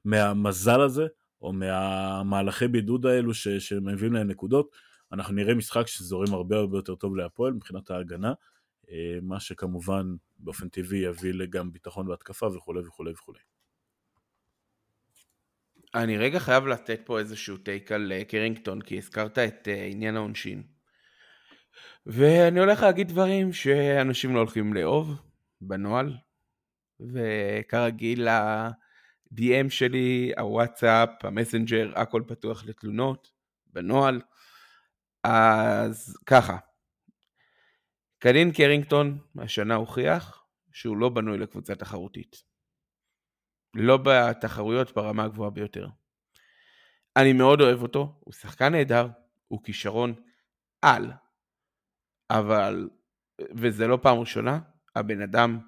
מהמזל 0.04 0.80
הזה, 0.80 1.06
או 1.42 1.52
מהמהלכי 1.52 2.68
בידוד 2.68 3.06
האלו 3.06 3.34
ש... 3.34 3.48
שמביאים 3.48 4.12
להם 4.12 4.28
נקודות, 4.28 4.76
אנחנו 5.12 5.34
נראה 5.34 5.54
משחק 5.54 5.86
שזורם 5.86 6.34
הרבה 6.34 6.56
הרבה 6.56 6.78
יותר 6.78 6.94
טוב 6.94 7.16
להפועל 7.16 7.52
מבחינת 7.52 7.90
ההגנה, 7.90 8.32
אה, 8.90 9.18
מה 9.22 9.40
שכמובן 9.40 10.14
באופן 10.38 10.68
טבעי 10.68 10.98
יביא 10.98 11.32
גם 11.50 11.72
ביטחון 11.72 12.06
בהתקפה 12.06 12.46
וכולי 12.46 12.80
וכולי 12.80 13.12
וכולי. 13.12 13.38
אני 15.94 16.18
רגע 16.18 16.38
חייב 16.38 16.66
לתת 16.66 17.00
פה 17.04 17.18
איזשהו 17.18 17.56
טייק 17.56 17.92
על 17.92 18.12
אה, 18.12 18.24
קרינגטון, 18.24 18.82
כי 18.82 18.98
הזכרת 18.98 19.38
את 19.38 19.68
אה, 19.68 19.84
עניין 19.84 20.16
העונשין. 20.16 20.62
ואני 22.06 22.60
הולך 22.60 22.82
להגיד 22.82 23.08
דברים 23.08 23.52
שאנשים 23.52 24.34
לא 24.34 24.38
הולכים 24.38 24.74
לאהוב 24.74 25.22
בנוהל, 25.60 26.16
וכרגיל 27.00 28.28
ה-DM 28.28 29.70
שלי, 29.70 30.32
הוואטסאפ, 30.38 31.24
המסנג'ר, 31.24 31.92
הכל 31.96 32.22
פתוח 32.26 32.64
לתלונות 32.66 33.30
בנוהל. 33.66 34.20
אז 35.24 36.16
ככה, 36.26 36.56
קלין 38.18 38.52
קרינגטון 38.52 39.18
השנה 39.38 39.74
הוכיח 39.74 40.44
שהוא 40.72 40.96
לא 40.96 41.08
בנוי 41.08 41.38
לקבוצה 41.38 41.74
תחרותית. 41.74 42.42
לא 43.74 43.98
בתחרויות 44.04 44.94
ברמה 44.94 45.24
הגבוהה 45.24 45.50
ביותר. 45.50 45.88
אני 47.16 47.32
מאוד 47.32 47.60
אוהב 47.60 47.82
אותו, 47.82 48.20
הוא 48.20 48.34
שחקן 48.34 48.72
נהדר, 48.72 49.08
הוא 49.48 49.64
כישרון 49.64 50.14
על, 50.82 51.12
אבל, 52.30 52.88
וזה 53.56 53.86
לא 53.86 53.98
פעם 54.02 54.18
ראשונה, 54.18 54.58
הבן 54.96 55.22
אדם 55.22 55.58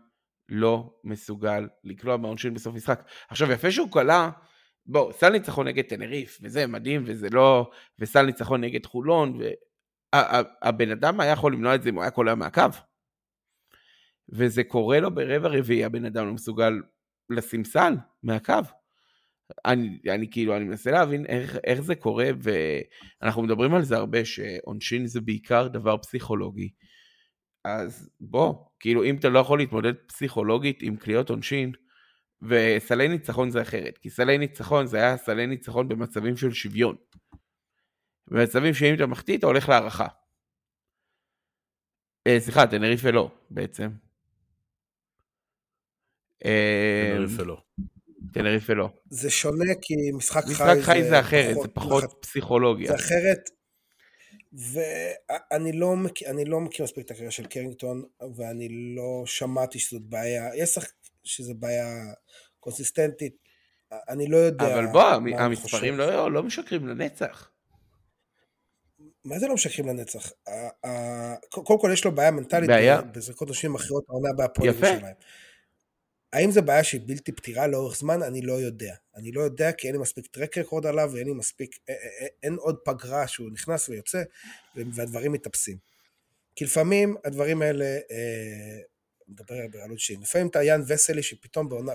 לא 0.49 0.95
מסוגל 1.05 1.69
לקלוע 1.85 2.17
בעונשין 2.17 2.55
בסוף 2.55 2.75
משחק. 2.75 3.09
עכשיו 3.29 3.53
יפה 3.53 3.71
שהוא 3.71 3.93
קלע, 3.93 4.29
בוא, 4.87 5.13
סל 5.13 5.29
ניצחון 5.29 5.67
נגד 5.67 5.83
תנריף, 5.83 6.39
וזה 6.43 6.67
מדהים, 6.67 7.03
וזה 7.07 7.29
לא, 7.31 7.71
וסל 7.99 8.23
ניצחון 8.23 8.61
נגד 8.61 8.87
חולון, 8.87 9.39
והבן 10.15 10.91
אדם 10.91 11.21
היה 11.21 11.33
יכול 11.33 11.53
למנוע 11.53 11.75
את 11.75 11.83
זה 11.83 11.89
אם 11.89 11.95
הוא 11.95 12.03
היה 12.03 12.11
קולע 12.11 12.35
מהקו. 12.35 12.63
וזה 14.29 14.65
קורה 14.65 15.01
לו 15.01 15.15
ברבע 15.15 15.49
רביעי, 15.49 15.85
הבן 15.85 16.05
אדם 16.05 16.27
לא 16.27 16.33
מסוגל 16.33 16.73
לשים 17.31 17.65
סל 17.65 17.95
מהקו. 18.23 18.55
אני, 19.65 19.99
אני 20.11 20.31
כאילו, 20.31 20.57
אני 20.57 20.65
מנסה 20.65 20.91
להבין 20.91 21.27
איך, 21.27 21.57
איך 21.65 21.81
זה 21.81 21.95
קורה, 21.95 22.31
ואנחנו 23.23 23.43
מדברים 23.43 23.75
על 23.75 23.83
זה 23.83 23.97
הרבה, 23.97 24.25
שעונשין 24.25 25.07
זה 25.07 25.21
בעיקר 25.21 25.69
דבר 25.69 25.97
פסיכולוגי. 25.97 26.71
אז 27.65 28.11
בוא, 28.21 28.55
כאילו 28.81 29.05
אם 29.05 29.17
אתה 29.17 29.29
לא 29.29 29.39
יכול 29.39 29.59
להתמודד 29.59 29.95
פסיכולוגית 29.95 30.79
עם 30.83 30.97
קליעות 30.97 31.31
עונשין, 31.31 31.73
וסלי 32.43 33.09
ניצחון 33.09 33.51
זה 33.51 33.63
אחרת, 33.63 33.99
כי 33.99 34.11
סלי 34.11 34.39
ניצחון 34.39 34.87
זה 34.87 34.97
היה 34.97 35.17
סלי 35.17 35.47
ניצחון 35.47 35.89
במצבים 35.89 36.37
של 36.37 36.53
שוויון. 36.53 36.97
במצבים 38.29 38.75
שאם 38.75 38.95
אתה 38.95 39.07
מחטיא 39.07 39.39
אתה 39.39 39.47
הולך 39.47 39.69
להערכה. 39.69 40.07
אה, 42.27 42.41
סליחה, 42.41 42.67
תנריפה 42.67 43.11
לא, 43.11 43.31
בעצם. 43.51 43.89
תנריפה 46.43 47.43
לא. 47.43 47.57
תנריפה 48.33 48.73
לא. 48.73 48.89
זה 49.11 49.31
שונה 49.31 49.75
כי 49.83 49.95
משחק, 50.13 50.43
משחק 50.47 50.67
חי, 50.67 50.83
חי 50.83 51.03
זה, 51.03 51.09
זה 51.09 51.21
אחרת, 51.21 51.57
זה 51.63 51.69
פחות. 51.69 52.05
פסיכולוגיה. 52.21 52.89
זה 52.89 52.95
אחרת, 52.95 53.51
ואני 54.53 55.73
לא, 55.73 55.97
מכיר, 55.97 56.29
לא 56.47 56.61
מכיר 56.61 56.85
מספיק 56.85 57.07
את 57.07 57.11
הקריירה 57.11 57.31
של 57.31 57.47
קרינגטון, 57.47 58.03
ואני 58.37 58.69
לא 58.97 59.23
שמעתי 59.27 59.79
שזאת 59.79 60.03
בעיה, 60.03 60.51
יש 60.57 60.79
לך 60.79 60.87
שזו 61.25 61.55
בעיה 61.55 61.87
קונסיסטנטית, 62.61 63.37
אני 64.09 64.27
לא 64.27 64.37
יודע. 64.37 64.75
אבל 64.75 64.87
בוא, 64.87 65.03
המספרים 65.39 65.99
לא, 65.99 66.33
לא 66.33 66.43
משקרים 66.43 66.89
לנצח. 66.89 67.51
מה 69.25 69.39
זה 69.39 69.49
לא 69.49 69.55
משקרים 69.55 69.89
לנצח? 69.89 70.33
קודם 71.49 71.81
כל 71.81 71.91
יש 71.93 72.05
לו 72.05 72.15
בעיה 72.15 72.31
מנטלית 72.31 72.69
בעיה? 72.69 73.03
בזריקות 73.03 73.51
נשים 73.51 73.75
אחרות 73.75 74.05
העונה 74.09 74.29
בהפועל 74.37 74.69
ירושלים. 74.69 75.15
האם 76.33 76.51
זו 76.51 76.63
בעיה 76.63 76.85
שהיא 76.85 77.01
בלתי 77.07 77.33
פתירה 77.33 77.67
לאורך 77.67 77.97
זמן? 77.97 78.23
אני 78.23 78.43
לא 78.43 78.53
יודע. 78.53 78.95
אני 79.17 79.33
לא 79.33 79.41
יודע 79.41 79.73
כי 79.73 79.87
אין 79.87 79.97
לי 79.97 80.03
מספיק 80.03 80.27
טרק 80.27 80.59
רקורד 80.59 80.87
עליו 80.87 81.11
ואין 81.15 81.27
לי 81.27 81.33
מספיק, 81.33 81.79
אין 82.43 82.55
עוד 82.55 82.77
פגרה 82.85 83.29
שהוא 83.29 83.51
נכנס 83.53 83.89
ויוצא 83.89 84.23
והדברים 84.77 85.33
מתאפסים. 85.33 85.79
כי 86.57 86.65
לפעמים 86.65 87.17
הדברים 87.25 87.63
האלה, 87.63 87.85
אה, 87.85 88.81
מדבר 89.29 89.55
על 89.55 89.69
בעלות 89.69 89.99
שלי, 89.99 90.17
לפעמים 90.17 90.47
אתה 90.47 90.63
יאן 90.63 90.83
וסלי 90.87 91.23
שפתאום 91.23 91.69
בעונה, 91.69 91.93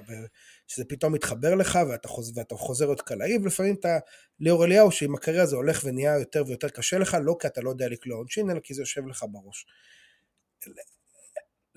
שזה 0.68 0.86
פתאום 0.86 1.14
מתחבר 1.14 1.56
לך 1.56 1.80
ואתה 1.90 2.08
חוזר, 2.08 2.32
ואתה 2.36 2.56
חוזר 2.56 2.86
להיות 2.86 3.02
קלעי, 3.02 3.38
ולפעמים 3.38 3.76
אתה 3.76 4.00
ליאור 4.40 4.66
אליהו 4.66 4.92
שעם 4.92 5.16
הקריירה 5.16 5.46
זה 5.46 5.56
הולך 5.56 5.82
ונהיה 5.86 6.20
יותר 6.20 6.44
ויותר 6.48 6.70
קשה 6.70 6.98
לך, 6.98 7.18
לא 7.24 7.36
כי 7.40 7.48
אתה 7.48 7.62
לא 7.62 7.70
יודע 7.70 7.90
לקלוע 7.90 8.18
עונשין, 8.18 8.50
אלא 8.50 8.60
כי 8.60 8.74
זה 8.74 8.82
יושב 8.82 9.08
לך 9.08 9.26
בראש. 9.32 9.66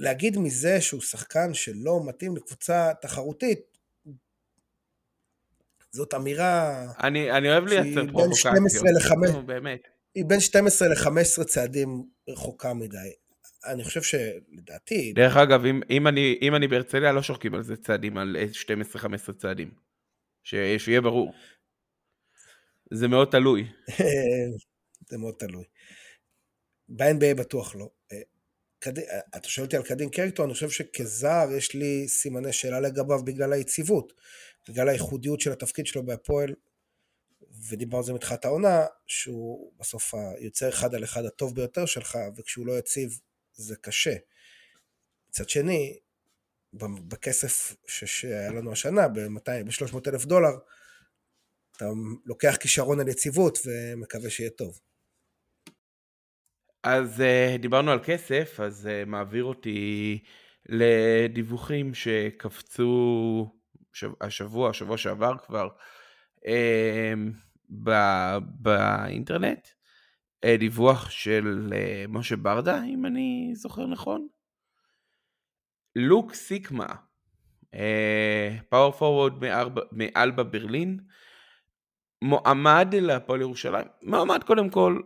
להגיד 0.01 0.39
מזה 0.39 0.81
שהוא 0.81 1.01
שחקן 1.01 1.55
שלא 1.55 2.01
מתאים 2.07 2.37
לקבוצה 2.37 2.93
תחרותית, 3.03 3.61
זאת 5.93 6.15
אמירה... 6.15 6.85
אני, 7.03 7.33
אני 7.33 7.51
אוהב 7.51 7.65
לייצר 7.65 8.07
פרובוקציות. 8.13 9.47
באמת. 9.47 9.81
היא 10.15 10.25
בין 10.25 10.41
12 10.41 10.89
ל-15 10.89 11.45
צעדים 11.45 12.03
רחוקה 12.29 12.75
מדי. 12.75 13.13
אני 13.65 13.85
חושב 13.85 14.03
שלדעתי... 14.03 15.13
דרך 15.13 15.37
אגב, 15.37 15.65
אם, 15.65 15.81
אם, 15.91 16.07
אני, 16.07 16.39
אם 16.43 16.55
אני 16.55 16.69
בהרצליה, 16.69 17.13
לא 17.13 17.23
שורקים 17.23 17.55
על 17.55 17.63
זה 17.63 17.77
צעדים, 17.77 18.19
על 18.19 18.37
12-15 19.29 19.33
צעדים. 19.33 19.71
שיהיה 20.45 21.01
ברור. 21.01 21.33
זה 22.91 23.09
מאוד 23.09 23.29
תלוי. 23.31 23.67
זה 25.11 25.19
מאוד 25.19 25.35
תלוי. 25.39 25.65
ב-NBA 26.89 27.35
בטוח 27.39 27.77
לא. 27.77 28.00
אתה 29.37 29.49
שואל 29.49 29.67
אותי 29.67 29.77
על 29.77 29.83
קדין 29.83 30.11
קרקטור, 30.11 30.45
אני 30.45 30.55
חושב 30.55 30.71
שכזר 30.71 31.49
יש 31.57 31.75
לי 31.75 32.09
סימני 32.09 32.53
שאלה 32.53 32.81
לגביו 32.81 33.25
בגלל 33.25 33.53
היציבות, 33.53 34.13
בגלל 34.69 34.89
הייחודיות 34.89 35.41
של 35.41 35.53
התפקיד 35.53 35.87
שלו 35.87 36.07
בהפועל, 36.07 36.55
ודיברנו 37.69 37.99
על 37.99 38.05
זה 38.05 38.13
מתחילת 38.13 38.45
העונה, 38.45 38.87
שהוא 39.07 39.73
בסוף 39.79 40.15
היוצר 40.15 40.69
אחד 40.69 40.95
על 40.95 41.05
אחד 41.05 41.25
הטוב 41.25 41.55
ביותר 41.55 41.87
שלך, 41.87 42.19
וכשהוא 42.37 42.67
לא 42.67 42.79
יציב 42.79 43.21
זה 43.55 43.77
קשה. 43.77 44.15
מצד 45.29 45.49
שני, 45.49 45.99
בכסף 47.09 47.77
שהיה 47.87 48.53
לנו 48.53 48.73
השנה, 48.73 49.09
ב-300 49.09 49.97
אלף 50.09 50.25
דולר, 50.25 50.53
אתה 51.77 51.89
לוקח 52.27 52.57
כישרון 52.61 53.01
על 53.01 53.09
יציבות 53.09 53.59
ומקווה 53.65 54.31
שיהיה 54.31 54.51
טוב. 54.51 54.81
אז 56.83 57.21
uh, 57.21 57.59
דיברנו 57.59 57.91
על 57.91 57.99
כסף, 58.05 58.61
אז 58.61 58.89
uh, 58.89 59.09
מעביר 59.09 59.45
אותי 59.45 60.19
לדיווחים 60.69 61.95
שקפצו 61.95 63.51
שב, 63.93 64.11
השבוע, 64.21 64.71
השבוע 64.71 64.97
שעבר 64.97 65.39
כבר, 65.47 65.69
uh, 66.37 66.49
ב, 67.83 67.91
באינטרנט. 68.41 69.69
Uh, 70.47 70.59
דיווח 70.59 71.11
של 71.11 71.73
משה 72.09 72.37
ברדה, 72.37 72.85
אם 72.85 73.07
אני 73.07 73.51
זוכר 73.55 73.87
נכון. 73.87 74.29
לוק 75.97 76.35
סיקמה, 76.35 76.87
פאור 78.69 78.93
פורוורד 78.93 79.33
מאלבה 79.93 80.43
ברלין, 80.43 81.01
מועמד 82.23 82.95
להפועל 82.95 83.41
ירושלים. 83.41 83.87
מועמד 84.03 84.45
קודם 84.45 84.71
כל 84.71 85.01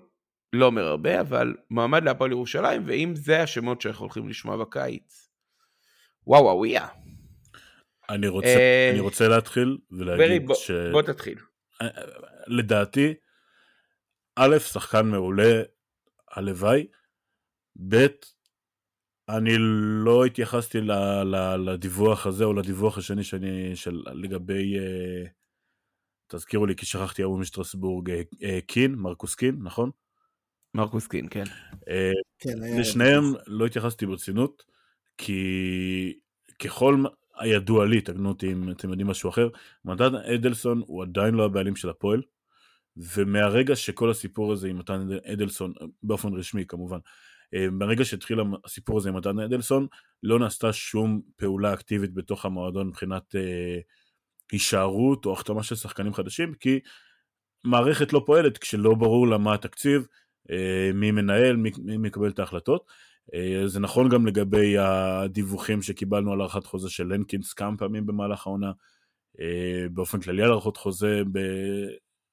לא 0.55 0.67
אומר 0.67 0.85
הרבה, 0.85 1.21
אבל 1.21 1.55
מועמד 1.71 2.05
להפועל 2.05 2.31
ירושלים, 2.31 2.83
ואם 2.87 3.13
זה 3.17 3.43
השמות 3.43 3.81
שאנחנו 3.81 4.05
הולכים 4.05 4.29
לשמוע 4.29 4.57
בקיץ, 4.57 5.31
וואו 6.27 6.43
וואו 6.45 6.67
יא. 6.67 6.81
אני 8.11 8.29
רוצה, 8.29 8.47
אה, 8.47 8.91
אני 8.93 9.01
רוצה 9.01 9.29
להתחיל 9.29 9.79
ולהגיד 9.91 10.47
בוא, 10.47 10.55
ש... 10.55 10.71
בוא 10.71 11.03
תתחיל. 11.03 11.39
אה, 11.83 11.89
לדעתי, 12.47 13.15
א', 14.37 14.59
שחקן 14.59 15.07
מעולה, 15.07 15.63
הלוואי, 16.31 16.87
ב', 17.89 18.07
אני 19.29 19.53
לא 20.05 20.25
התייחסתי 20.25 20.81
ל, 20.81 20.93
ל, 21.23 21.57
לדיווח 21.57 22.27
הזה 22.27 22.45
או 22.45 22.53
לדיווח 22.53 22.99
השני 22.99 23.25
שאני, 23.25 23.77
של, 23.77 24.03
לגבי, 24.13 24.75
uh, 24.79 25.29
תזכירו 26.27 26.67
לי 26.67 26.77
כי 26.77 26.87
שכחתי 26.87 27.23
ההוא 27.23 27.39
משטרסבורג, 27.39 28.11
uh, 28.11 28.47
קין, 28.67 28.95
מרקוס 28.95 29.35
קין, 29.35 29.59
נכון? 29.63 29.91
מרקוס 30.75 31.07
קין, 31.07 31.27
כן. 31.31 31.45
אה, 31.89 32.11
כן 32.39 32.59
לשניהם 32.79 33.23
לא 33.47 33.67
התייחסתי 33.67 34.07
ברצינות, 34.07 34.63
כי 35.19 36.19
ככל 36.59 37.05
הידוע 37.39 37.87
לי, 37.87 38.01
תגנו 38.01 38.29
אותי 38.29 38.53
אם 38.53 38.71
אתם 38.71 38.91
יודעים 38.91 39.07
משהו 39.07 39.31
אחר, 39.31 39.49
מתן 39.85 40.15
אדלסון 40.15 40.83
הוא 40.87 41.03
עדיין 41.03 41.35
לא 41.35 41.45
הבעלים 41.45 41.77
של 41.77 41.89
הפועל, 41.89 42.23
ומהרגע 42.97 43.77
שכל 43.77 44.11
הסיפור 44.11 44.53
הזה 44.53 44.69
עם 44.69 44.79
מתן 44.79 45.09
אדלסון, 45.33 45.73
באופן 46.03 46.35
רשמי 46.35 46.67
כמובן, 46.67 46.99
אה, 47.55 47.67
ברגע 47.79 48.05
שהתחיל 48.05 48.39
הסיפור 48.65 48.99
הזה 48.99 49.09
עם 49.09 49.17
מתן 49.17 49.39
אדלסון, 49.39 49.87
לא 50.23 50.39
נעשתה 50.39 50.73
שום 50.73 51.21
פעולה 51.37 51.75
אקטיבית 51.75 52.15
בתוך 52.15 52.45
המועדון 52.45 52.89
מבחינת 52.89 53.35
אה, 53.35 53.79
הישארות 54.53 55.27
או 55.27 55.33
החתמה 55.33 55.63
של 55.63 55.75
שחקנים 55.75 56.15
חדשים, 56.15 56.55
כי 56.55 56.81
מערכת 57.65 58.13
לא 58.13 58.23
פועלת 58.27 58.59
כשלא 58.59 58.95
ברור 58.95 59.29
לה 59.29 59.39
מה 59.39 59.55
התקציב, 59.55 60.03
אה, 60.03 60.07
מי 60.95 61.11
מנהל, 61.11 61.57
מי, 61.57 61.71
מי 61.85 61.97
מקבל 61.97 62.29
את 62.29 62.39
ההחלטות. 62.39 62.87
אה, 63.35 63.69
זה 63.69 63.81
נכון 63.81 64.09
גם 64.09 64.27
לגבי 64.27 64.79
הדיווחים 64.79 65.83
שקיבלנו 65.83 66.33
על 66.33 66.41
הארכת 66.41 66.65
חוזה 66.65 66.91
של 66.91 67.07
לנקינס 67.07 67.53
כמה 67.53 67.77
פעמים 67.77 68.07
במהלך 68.07 68.47
העונה, 68.47 68.73
אה, 69.41 69.87
באופן 69.91 70.21
כללי 70.21 70.43
על 70.43 70.51
הארכות 70.51 70.77
חוזה 70.77 71.23
ב... 71.33 71.39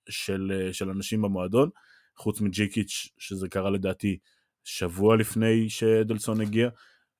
של, 0.10 0.70
של 0.72 0.90
אנשים 0.90 1.22
במועדון, 1.22 1.70
חוץ 2.18 2.42
מג'יקיץ' 2.42 3.10
שזה 3.18 3.50
קרה 3.50 3.70
לדעתי 3.70 4.18
שבוע 4.64 5.16
לפני 5.16 5.70
שאדלסון 5.70 6.42
הגיע, 6.42 6.70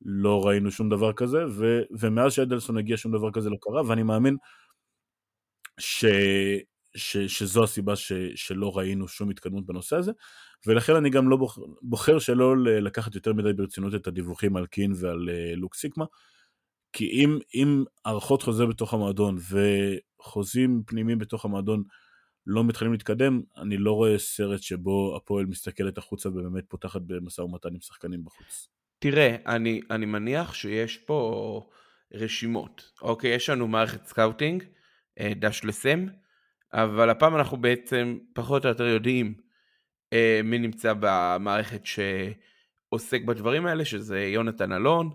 לא 0.02 0.48
ראינו 0.48 0.72
שום 0.72 0.90
דבר 0.90 1.14
כזה, 1.14 1.38
ו, 1.50 1.82
ומאז 2.00 2.34
שאדלסון 2.34 2.78
הגיע 2.78 2.98
שום 2.98 3.12
דבר 3.12 3.32
כזה 3.32 3.50
לא 3.50 3.58
קרה, 3.62 3.88
ואני 3.88 4.04
מאמין 4.04 4.38
ש, 5.80 6.06
ש, 6.96 7.18
שזו 7.18 7.64
הסיבה 7.64 7.96
ש, 7.96 8.12
שלא 8.36 8.78
ראינו 8.78 9.08
שום 9.08 9.30
התקדמות 9.30 9.66
בנושא 9.66 9.96
הזה, 9.96 10.12
ולכן 10.68 10.96
אני 10.96 11.10
גם 11.10 11.30
לא 11.30 11.38
בוחר, 11.38 11.62
בוחר 11.82 12.20
שלא 12.20 12.58
לקחת 12.58 13.16
יותר 13.16 13.34
מדי 13.34 13.54
ברצינות 13.54 13.96
את 13.96 14.08
הדיווחים 14.08 14.58
על 14.58 14.66
קין 14.66 14.94
ועל 14.96 15.30
uh, 15.30 15.60
לוק 15.60 15.76
סיקמה, 15.76 16.06
כי 16.94 17.06
אם, 17.06 17.40
אם 17.56 17.84
הערכות 18.06 18.42
חוזה 18.42 18.66
בתוך 18.66 18.94
המועדון 18.94 19.38
וחוזים 20.22 20.84
פנימיים 20.86 21.18
בתוך 21.18 21.46
המועדון 21.46 21.84
לא 22.48 22.64
מתחילים 22.64 22.92
להתקדם, 22.92 23.42
אני 23.58 23.78
לא 23.78 23.92
רואה 23.92 24.18
סרט 24.18 24.62
שבו 24.62 25.18
הפועל 25.18 25.46
מסתכלת 25.46 25.98
החוצה 25.98 26.30
ובאמת 26.30 26.64
פותחת 26.68 27.02
במשא 27.02 27.42
ומתן 27.42 27.70
עם 27.74 27.82
שחקנים 27.82 28.24
בחוץ. 28.24 28.68
תראה, 29.00 29.36
אני, 29.46 29.82
אני 29.92 30.06
מניח 30.06 30.54
שיש 30.54 30.98
פה 30.98 31.70
רשימות. 32.14 32.92
אוקיי, 33.02 33.36
יש 33.36 33.50
לנו 33.50 33.68
מערכת 33.68 34.06
scouting, 34.06 34.64
אה, 35.20 35.34
דש 35.36 35.62
לסם, 35.64 36.06
אבל 36.74 37.10
הפעם 37.10 37.36
אנחנו 37.36 37.58
בעצם 37.58 38.18
פחות 38.34 38.66
או 38.66 38.70
יותר 38.70 38.84
יודעים 38.84 39.34
אה, 40.14 40.42
מי 40.44 40.60
נמצא 40.60 40.94
במערכת 41.00 41.82
שעוסק 41.86 43.22
בדברים 43.22 43.66
האלה, 43.66 43.86
שזה 43.86 44.22
יונתן 44.22 44.72
אלון, 44.72 45.10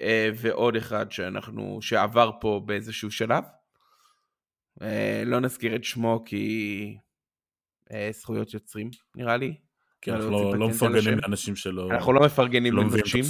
אה, 0.00 0.30
ועוד 0.34 0.76
אחד 0.76 1.12
שאנחנו, 1.12 1.78
שעבר 1.82 2.30
פה 2.40 2.62
באיזשהו 2.66 3.10
שלב. 3.10 3.44
לא 5.26 5.40
נזכיר 5.40 5.76
את 5.76 5.84
שמו 5.84 6.22
כי 6.26 6.96
זכויות 8.10 8.54
יוצרים, 8.54 8.90
נראה 9.16 9.36
לי. 9.36 9.54
כי 10.02 10.12
אנחנו 10.12 10.30
לא, 10.30 10.58
לא 10.58 10.68
מפרגנים 10.68 11.18
לאנשים 11.18 11.56
שלא... 11.56 11.90
אנחנו 11.90 12.12
לא 12.12 12.20
מפרגנים 12.20 12.74
לא 12.74 12.82
לאנשים. 12.82 13.24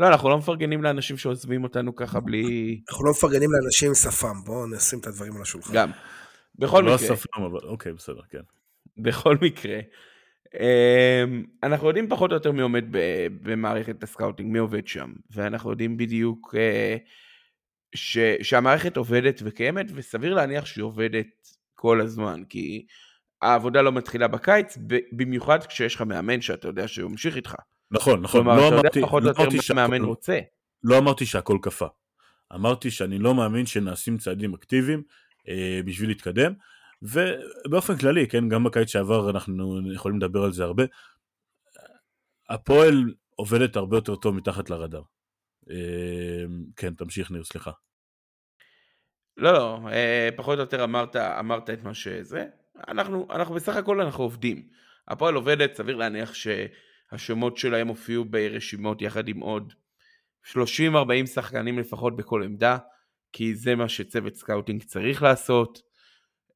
לא, 0.00 0.08
אנחנו 0.08 0.28
לא 0.28 0.38
מפרגנים 0.38 0.82
לאנשים 0.82 1.16
שעוזבים 1.16 1.64
אותנו 1.64 1.96
ככה 1.96 2.20
בלי... 2.20 2.80
אנחנו 2.90 3.04
לא 3.04 3.10
מפרגנים 3.10 3.50
לאנשים 3.52 3.88
עם 3.88 3.94
שפם, 3.94 4.44
בואו 4.44 4.66
נשים 4.66 4.98
את 4.98 5.06
הדברים 5.06 5.36
על 5.36 5.42
השולחן. 5.42 5.74
גם. 5.74 5.90
בכל 6.58 6.80
לא 6.80 6.94
מקרה. 6.94 7.08
לא 7.08 7.16
שפם, 7.16 7.42
אבל 7.42 7.60
אוקיי, 7.62 7.92
בסדר, 7.92 8.22
כן. 8.30 8.40
בכל 8.98 9.36
מקרה. 9.42 9.80
אמ, 10.54 11.44
אנחנו 11.62 11.88
יודעים 11.88 12.08
פחות 12.08 12.30
או 12.30 12.36
יותר 12.36 12.52
מי 12.52 12.62
עומד 12.62 12.84
במערכת 13.42 14.02
ה 14.02 14.07
scouting, 14.07 14.52
מי 14.52 14.58
עובד 14.58 14.86
שם, 14.86 15.12
ואנחנו 15.30 15.70
יודעים 15.70 15.96
בדיוק 15.96 16.54
אה, 16.58 16.96
ש, 17.94 18.18
שהמערכת 18.42 18.96
עובדת 18.96 19.40
וקיימת, 19.44 19.86
וסביר 19.94 20.34
להניח 20.34 20.66
שהיא 20.66 20.84
עובדת 20.84 21.26
כל 21.74 22.00
הזמן, 22.00 22.42
כי 22.48 22.86
העבודה 23.42 23.82
לא 23.82 23.92
מתחילה 23.92 24.28
בקיץ, 24.28 24.78
במיוחד 25.12 25.66
כשיש 25.66 25.94
לך 25.94 26.02
מאמן 26.02 26.40
שאתה 26.40 26.68
יודע 26.68 26.88
שהוא 26.88 27.10
ממשיך 27.10 27.36
איתך. 27.36 27.54
נכון, 27.90 28.22
נכון. 28.22 28.42
כלומר, 28.42 28.56
לא 28.56 28.68
אתה 28.68 28.76
יודע 28.76 29.06
פחות 29.06 29.22
או 29.22 29.26
לא 29.26 29.30
יותר 29.30 29.74
מה 29.74 29.84
המאמן 29.84 30.04
רוצה. 30.04 30.38
לא 30.84 30.98
אמרתי 30.98 31.26
שהכל 31.26 31.58
קפא. 31.62 31.86
אמרתי 32.54 32.90
שאני 32.90 33.18
לא 33.18 33.34
מאמין 33.34 33.66
שנעשים 33.66 34.18
צעדים 34.18 34.54
אקטיביים 34.54 35.02
אה, 35.48 35.80
בשביל 35.84 36.08
להתקדם, 36.08 36.52
ובאופן 37.02 37.96
כללי, 37.96 38.28
כן, 38.28 38.48
גם 38.48 38.64
בקיץ 38.64 38.88
שעבר 38.88 39.30
אנחנו 39.30 39.92
יכולים 39.94 40.18
לדבר 40.18 40.42
על 40.44 40.52
זה 40.52 40.64
הרבה, 40.64 40.84
הפועל 42.48 43.14
עובדת 43.34 43.76
הרבה 43.76 43.96
יותר 43.96 44.16
טוב 44.16 44.34
מתחת 44.34 44.70
לרדאר. 44.70 45.02
אה, 45.70 46.44
כן, 46.76 46.94
תמשיך 46.94 47.30
ניר, 47.30 47.44
סליחה. 47.44 47.70
לא, 49.36 49.52
לא, 49.52 49.80
אה, 49.92 50.28
פחות 50.36 50.54
או 50.54 50.60
יותר 50.60 50.84
אמרת, 50.84 51.16
אמרת 51.16 51.70
את 51.70 51.82
מה 51.82 51.94
שזה. 51.94 52.46
אנחנו, 52.88 53.26
אנחנו 53.30 53.54
בסך 53.54 53.76
הכל 53.76 54.00
אנחנו 54.00 54.24
עובדים. 54.24 54.68
הפועל 55.08 55.34
עובדת, 55.34 55.74
סביר 55.74 55.96
להניח 55.96 56.34
שהשמות 57.10 57.56
שלהם 57.56 57.88
הופיעו 57.88 58.24
ברשימות 58.24 59.02
יחד 59.02 59.28
עם 59.28 59.40
עוד 59.40 59.72
30-40 60.44 60.56
שחקנים 61.26 61.78
לפחות 61.78 62.16
בכל 62.16 62.42
עמדה, 62.42 62.78
כי 63.32 63.54
זה 63.54 63.74
מה 63.74 63.88
שצוות 63.88 64.34
scouting 64.34 64.82
צריך 64.82 65.22
לעשות. 65.22 65.82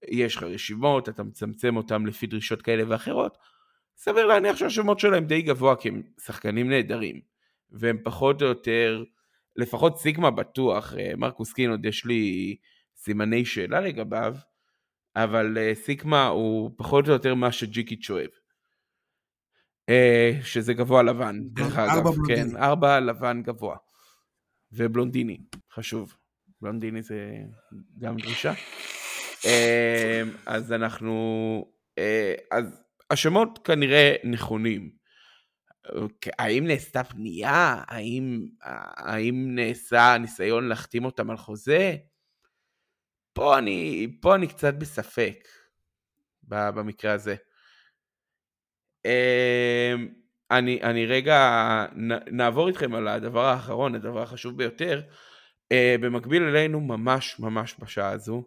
יש 0.09 0.37
לך 0.37 0.43
רשימות, 0.43 1.09
אתה 1.09 1.23
מצמצם 1.23 1.77
אותם 1.77 2.07
לפי 2.07 2.27
דרישות 2.27 2.63
כאלה 2.63 2.83
ואחרות. 2.89 3.39
סביר 3.97 4.27
להניח 4.27 4.57
שהשמות 4.57 5.01
שלהם 5.01 5.25
די 5.25 5.43
גבוה 5.43 5.77
כי 5.77 5.89
הם 5.89 6.03
שחקנים 6.25 6.69
נהדרים. 6.69 7.21
והם 7.71 7.99
פחות 8.05 8.43
או 8.43 8.47
יותר, 8.47 9.05
לפחות 9.57 9.99
סיגמה 9.99 10.31
בטוח, 10.31 10.95
אה, 10.99 11.13
מרקוס 11.17 11.53
קין 11.53 11.71
עוד 11.71 11.85
יש 11.85 12.05
לי 12.05 12.57
סימני 12.97 13.45
שאלה 13.45 13.81
לגביו, 13.81 14.35
אבל 15.17 15.57
uh, 15.57 15.75
סיקמה 15.75 16.27
הוא 16.27 16.71
פחות 16.77 17.09
או 17.09 17.13
יותר 17.13 17.35
מה 17.35 17.53
שג'יקיץ' 17.53 18.11
אוהב. 18.11 18.31
Uh, 19.91 20.45
שזה 20.45 20.75
גבוה 20.75 21.03
לבן, 21.03 21.41
דרך 21.45 21.79
אגב. 21.79 22.07
ארבע. 22.07 22.11
כן, 22.29 22.57
ארבע 22.57 23.01
לבן 23.01 23.43
גבוה. 23.43 23.77
ובלונדיני, 24.73 25.39
חשוב. 25.73 26.17
בלונדיני 26.61 27.03
זה 27.03 27.37
גם 27.99 28.17
דרישה. 28.17 28.53
Uh, 29.43 29.47
אז 30.47 30.73
אנחנו... 30.73 31.15
Uh, 32.01 32.43
אז 32.51 32.83
השמות 33.11 33.59
כנראה 33.65 34.15
נכונים. 34.25 34.91
האם 36.39 36.67
נעשתה 36.67 37.05
פנייה? 37.05 37.83
האם, 37.89 38.47
האם 38.97 39.55
נעשה 39.55 40.17
ניסיון 40.21 40.69
להחתים 40.69 41.05
אותם 41.05 41.31
על 41.31 41.37
חוזה? 41.37 41.97
פה 43.33 43.59
אני, 43.59 44.09
פה 44.21 44.35
אני 44.35 44.47
קצת 44.47 44.75
בספק 44.75 45.49
במקרה 46.43 47.13
הזה. 47.13 47.35
אמ, 49.05 50.09
אני, 50.51 50.83
אני 50.83 51.07
רגע 51.07 51.87
נעבור 52.31 52.69
איתכם 52.69 52.95
על 52.95 53.09
הדבר 53.09 53.45
האחרון, 53.45 53.95
הדבר 53.95 54.23
החשוב 54.23 54.59
ביותר. 54.59 55.03
אה, 55.73 55.97
במקביל 56.01 56.43
אלינו 56.43 56.81
ממש 56.81 57.41
ממש 57.41 57.75
בשעה 57.79 58.11
הזו, 58.11 58.45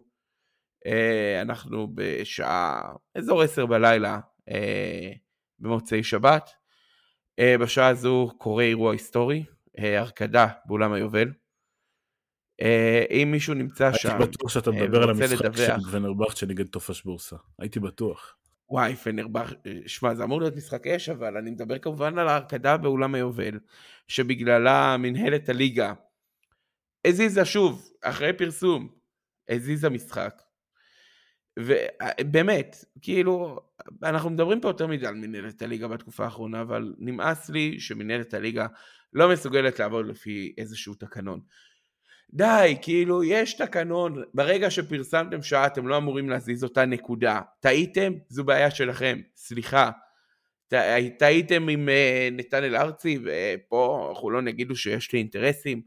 אה, 0.86 1.42
אנחנו 1.42 1.88
בשעה 1.94 2.92
אזור 3.14 3.42
עשר 3.42 3.66
בלילה 3.66 4.20
אה, 4.48 5.12
במוצאי 5.58 6.02
שבת. 6.02 6.50
בשעה 7.60 7.88
הזו 7.88 8.30
קורה 8.38 8.64
אירוע 8.64 8.92
היסטורי, 8.92 9.44
הרקדה 9.76 10.46
באולם 10.66 10.92
היובל. 10.92 11.32
אם 13.10 13.28
מישהו 13.32 13.54
נמצא 13.54 13.92
שם, 13.92 14.08
הייתי 14.08 14.32
בטוח 14.32 14.50
שאתה 14.50 14.70
מדבר 14.70 15.02
על 15.02 15.10
המשחק 15.10 15.56
של 15.56 15.72
ונרבכט 15.90 16.36
שנגד 16.36 16.66
תופש 16.66 17.02
בורסה, 17.02 17.36
הייתי 17.58 17.80
בטוח. 17.80 18.36
וואי, 18.70 18.96
פנרבכט, 18.96 19.66
שמע, 19.86 20.14
זה 20.14 20.24
אמור 20.24 20.40
להיות 20.40 20.56
משחק 20.56 20.86
אש, 20.86 21.08
אבל 21.08 21.36
אני 21.36 21.50
מדבר 21.50 21.78
כמובן 21.78 22.18
על 22.18 22.28
ההרקדה 22.28 22.76
באולם 22.76 23.14
היובל, 23.14 23.58
שבגללה 24.08 24.96
מנהלת 24.98 25.48
הליגה 25.48 25.92
הזיזה 27.04 27.44
שוב, 27.44 27.90
אחרי 28.02 28.32
פרסום, 28.32 28.88
הזיזה 29.48 29.90
משחק. 29.90 30.42
ובאמת, 31.58 32.84
כאילו, 33.02 33.60
אנחנו 34.02 34.30
מדברים 34.30 34.60
פה 34.60 34.68
יותר 34.68 34.86
מדי 34.86 35.06
על 35.06 35.14
מנהלת 35.14 35.62
הליגה 35.62 35.88
בתקופה 35.88 36.24
האחרונה, 36.24 36.60
אבל 36.60 36.94
נמאס 36.98 37.50
לי 37.50 37.80
שמנהלת 37.80 38.34
הליגה 38.34 38.66
לא 39.12 39.28
מסוגלת 39.32 39.78
לעבוד 39.78 40.06
לפי 40.06 40.54
איזשהו 40.58 40.94
תקנון. 40.94 41.40
די, 42.30 42.76
כאילו, 42.82 43.24
יש 43.24 43.54
תקנון, 43.54 44.22
ברגע 44.34 44.70
שפרסמתם 44.70 45.42
שעה 45.42 45.66
אתם 45.66 45.88
לא 45.88 45.96
אמורים 45.96 46.30
להזיז 46.30 46.64
אותה 46.64 46.84
נקודה. 46.84 47.40
טעיתם? 47.60 48.12
זו 48.28 48.44
בעיה 48.44 48.70
שלכם, 48.70 49.20
סליחה. 49.36 49.90
טעיתם 51.18 51.68
עם 51.68 51.88
uh, 51.88 52.34
נתנאל 52.34 52.76
ארצי, 52.76 53.18
ופה 53.24 54.12
חולון 54.16 54.48
יגידו 54.48 54.76
שיש 54.76 55.12
לי 55.12 55.18
אינטרסים. 55.18 55.82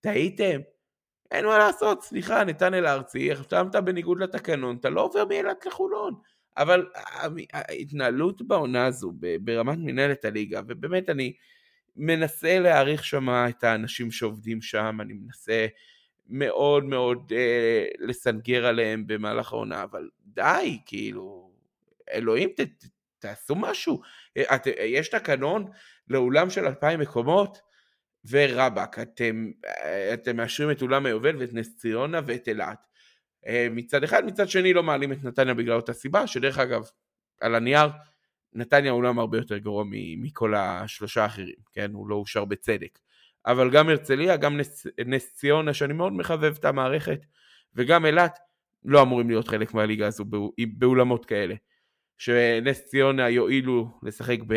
טעיתם? 0.00 0.60
אין 1.30 1.46
מה 1.46 1.58
לעשות, 1.58 2.02
סליחה, 2.02 2.44
נתנאל 2.44 2.86
ארצי, 2.86 3.32
החתמת 3.32 3.76
בניגוד 3.76 4.20
לתקנון, 4.22 4.76
אתה 4.76 4.90
לא 4.90 5.00
עובר 5.00 5.24
מאילת 5.24 5.66
לחולון. 5.66 6.14
אבל 6.56 6.86
ההתנהלות 7.52 8.42
בעונה 8.42 8.86
הזו, 8.86 9.12
ברמת 9.40 9.78
מנהלת 9.78 10.24
הליגה, 10.24 10.60
ובאמת 10.68 11.10
אני... 11.10 11.32
מנסה 11.98 12.58
להעריך 12.58 13.04
שם 13.04 13.28
את 13.28 13.64
האנשים 13.64 14.10
שעובדים 14.10 14.62
שם, 14.62 14.98
אני 15.00 15.12
מנסה 15.12 15.66
מאוד 16.26 16.84
מאוד 16.84 17.32
אה, 17.36 17.86
לסנגר 17.98 18.66
עליהם 18.66 19.06
במהלך 19.06 19.52
העונה, 19.52 19.82
אבל 19.82 20.08
די, 20.26 20.78
כאילו, 20.86 21.50
אלוהים, 22.12 22.48
ת, 22.56 22.60
ת, 22.60 22.84
תעשו 23.18 23.54
משהו. 23.54 24.00
אה, 24.36 24.56
את, 24.56 24.66
יש 24.66 25.08
תקנון 25.08 25.64
לאולם 26.08 26.50
של 26.50 26.66
אלפיים 26.66 27.00
מקומות, 27.00 27.58
ורבאק, 28.30 28.98
אתם, 28.98 29.50
אה, 29.66 30.14
אתם 30.14 30.36
מאשרים 30.36 30.70
את 30.70 30.82
אולם 30.82 31.06
היובל 31.06 31.36
ואת 31.36 31.52
נס 31.52 31.76
ציונה 31.76 32.20
ואת 32.26 32.48
אילת. 32.48 32.86
אה, 33.46 33.68
מצד 33.70 34.04
אחד, 34.04 34.24
מצד 34.24 34.48
שני 34.48 34.72
לא 34.72 34.82
מעלים 34.82 35.12
את 35.12 35.24
נתניה 35.24 35.54
בגלל 35.54 35.76
אותה 35.76 35.92
סיבה, 35.92 36.26
שדרך 36.26 36.58
אגב, 36.58 36.90
על 37.40 37.54
הנייר, 37.54 37.88
נתניה 38.52 38.92
אולם 38.92 39.18
הרבה 39.18 39.38
יותר 39.38 39.58
גרוע 39.58 39.84
מכל 40.18 40.54
השלושה 40.54 41.22
האחרים, 41.22 41.54
כן? 41.72 41.90
הוא 41.92 42.08
לא 42.08 42.14
אושר 42.14 42.44
בצדק. 42.44 42.98
אבל 43.46 43.70
גם 43.70 43.88
הרצליה, 43.88 44.36
גם 44.36 44.56
נס, 44.56 44.86
נס 45.06 45.34
ציונה, 45.34 45.74
שאני 45.74 45.92
מאוד 45.92 46.12
מחבב 46.12 46.56
את 46.58 46.64
המערכת, 46.64 47.20
וגם 47.74 48.06
אילת, 48.06 48.38
לא 48.84 49.02
אמורים 49.02 49.30
להיות 49.30 49.48
חלק 49.48 49.74
מהליגה 49.74 50.06
הזו 50.06 50.24
באולמות 50.78 51.24
כאלה. 51.26 51.54
שנס 52.18 52.84
ציונה 52.84 53.28
יועילו 53.28 53.98
לשחק 54.02 54.38
ב, 54.46 54.54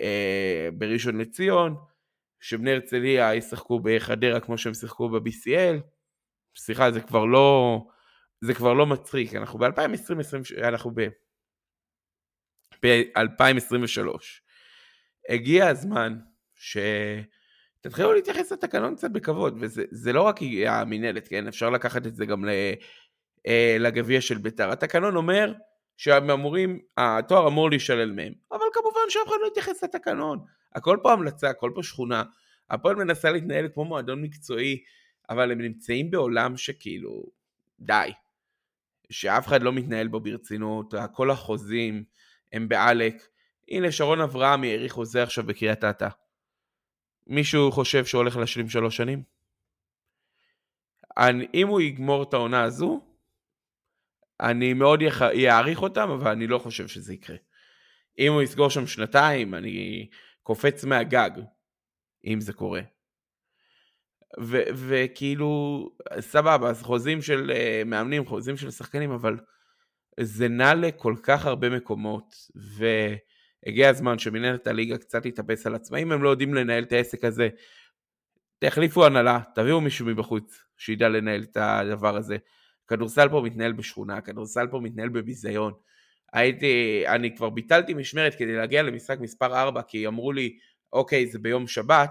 אה, 0.00 0.68
בראשון 0.72 1.18
לציון, 1.18 1.76
שבני 2.40 2.72
הרצליה 2.72 3.34
ישחקו 3.34 3.80
בחדרה 3.80 4.40
כמו 4.40 4.58
שהם 4.58 4.74
שיחקו 4.74 5.08
ב-BCL. 5.08 5.80
סליחה, 6.56 6.90
זה 6.90 7.00
כבר 7.00 7.24
לא, 7.24 7.78
זה 8.40 8.54
כבר 8.54 8.72
לא 8.72 8.86
מצחיק, 8.86 9.34
אנחנו 9.34 9.58
ב-2020, 9.58 10.58
אנחנו 10.62 10.90
ב... 10.94 11.08
ב-2023. 12.84 14.06
הגיע 15.28 15.68
הזמן 15.68 16.18
שתתחילו 16.54 18.12
להתייחס 18.12 18.52
לתקנון 18.52 18.96
קצת 18.96 19.10
בכבוד, 19.10 19.56
וזה 19.60 20.12
לא 20.12 20.22
רק 20.22 20.40
המינהלת, 20.66 21.28
כן? 21.28 21.48
אפשר 21.48 21.70
לקחת 21.70 22.06
את 22.06 22.16
זה 22.16 22.26
גם 22.26 22.44
אה, 23.46 23.76
לגביע 23.80 24.20
של 24.20 24.38
בית"ר. 24.38 24.70
התקנון 24.70 25.16
אומר 25.16 25.52
שהם 25.96 26.30
אמורים, 26.30 26.78
התואר 26.96 27.48
אמור 27.48 27.70
להישלל 27.70 28.12
מהם, 28.12 28.32
אבל 28.52 28.64
כמובן 28.72 29.00
שאף 29.08 29.28
אחד 29.28 29.36
לא 29.42 29.46
יתייחס 29.46 29.84
לתקנון. 29.84 30.38
הכל 30.74 30.98
פה 31.02 31.12
המלצה, 31.12 31.50
הכל 31.50 31.72
פה 31.74 31.82
שכונה. 31.82 32.22
הפועל 32.70 32.96
מנסה 32.96 33.30
להתנהל 33.30 33.68
כמו 33.74 33.84
מועדון 33.84 34.22
מקצועי, 34.22 34.82
אבל 35.30 35.52
הם 35.52 35.60
נמצאים 35.60 36.10
בעולם 36.10 36.56
שכאילו, 36.56 37.24
די. 37.80 38.10
שאף 39.10 39.46
אחד 39.46 39.62
לא 39.62 39.72
מתנהל 39.72 40.08
בו 40.08 40.20
ברצינות, 40.20 40.94
כל 41.12 41.30
החוזים 41.30 42.04
הם 42.52 42.68
בעלק. 42.68 43.22
הנה 43.68 43.92
שרון 43.92 44.20
אברהמי 44.20 44.70
האריך 44.70 44.92
חוזה 44.92 45.22
עכשיו 45.22 45.44
בקריית 45.44 45.84
אתא. 45.84 46.08
מישהו 47.26 47.72
חושב 47.72 48.04
שהוא 48.04 48.18
הולך 48.18 48.36
להשלים 48.36 48.68
שלוש 48.68 48.96
שנים? 48.96 49.22
אני, 51.16 51.46
אם 51.54 51.68
הוא 51.68 51.80
יגמור 51.80 52.22
את 52.22 52.34
העונה 52.34 52.62
הזו, 52.62 53.00
אני 54.40 54.72
מאוד 54.72 55.02
אעריך 55.48 55.82
אותם, 55.82 56.10
אבל 56.10 56.30
אני 56.30 56.46
לא 56.46 56.58
חושב 56.58 56.88
שזה 56.88 57.14
יקרה. 57.14 57.36
אם 58.18 58.32
הוא 58.32 58.42
יסגור 58.42 58.70
שם 58.70 58.86
שנתיים, 58.86 59.54
אני 59.54 60.08
קופץ 60.42 60.84
מהגג, 60.84 61.30
אם 62.26 62.40
זה 62.40 62.52
קורה. 62.52 62.80
וכאילו, 64.74 65.90
סבבה, 66.20 66.70
אז 66.70 66.82
חוזים 66.82 67.22
של 67.22 67.50
uh, 67.50 67.84
מאמנים, 67.88 68.26
חוזים 68.26 68.56
של 68.56 68.70
שחקנים, 68.70 69.10
אבל 69.10 69.38
זה 70.20 70.48
נע 70.48 70.74
לכל 70.74 71.14
כך 71.22 71.46
הרבה 71.46 71.70
מקומות, 71.70 72.34
והגיע 72.54 73.88
הזמן 73.88 74.18
שמנהלת 74.18 74.66
הליגה 74.66 74.98
קצת 74.98 75.22
תתאפס 75.22 75.66
על 75.66 75.74
עצמה. 75.74 75.98
אם 75.98 76.12
הם 76.12 76.22
לא 76.22 76.28
יודעים 76.28 76.54
לנהל 76.54 76.82
את 76.82 76.92
העסק 76.92 77.24
הזה, 77.24 77.48
תחליפו 78.58 79.06
הנהלה, 79.06 79.40
תביאו 79.54 79.80
מישהו 79.80 80.06
מבחוץ 80.06 80.58
שידע 80.76 81.08
לנהל 81.08 81.42
את 81.42 81.56
הדבר 81.60 82.16
הזה. 82.16 82.36
כדורסל 82.88 83.28
פה 83.28 83.40
מתנהל 83.44 83.72
בשכונה, 83.72 84.20
כדורסל 84.20 84.66
פה 84.70 84.80
מתנהל 84.80 85.08
בביזיון. 85.08 85.72
הייתי, 86.32 87.04
אני 87.06 87.36
כבר 87.36 87.50
ביטלתי 87.50 87.94
משמרת 87.94 88.34
כדי 88.34 88.56
להגיע 88.56 88.82
למשחק 88.82 89.18
מספר 89.20 89.60
4, 89.62 89.82
כי 89.82 90.06
אמרו 90.06 90.32
לי, 90.32 90.58
אוקיי, 90.92 91.26
זה 91.26 91.38
ביום 91.38 91.66
שבת, 91.66 92.10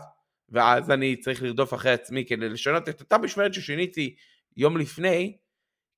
ואז 0.50 0.92
אני 0.92 1.16
צריך 1.16 1.44
לרדוף 1.44 1.74
אחרי 1.74 1.92
עצמי 1.92 2.26
כדי 2.26 2.50
לשנות 2.50 2.90
את 2.90 3.02
אותה 3.02 3.18
משמרת 3.18 3.54
ששיניתי 3.54 4.16
יום 4.58 4.78
לפני, 4.78 5.38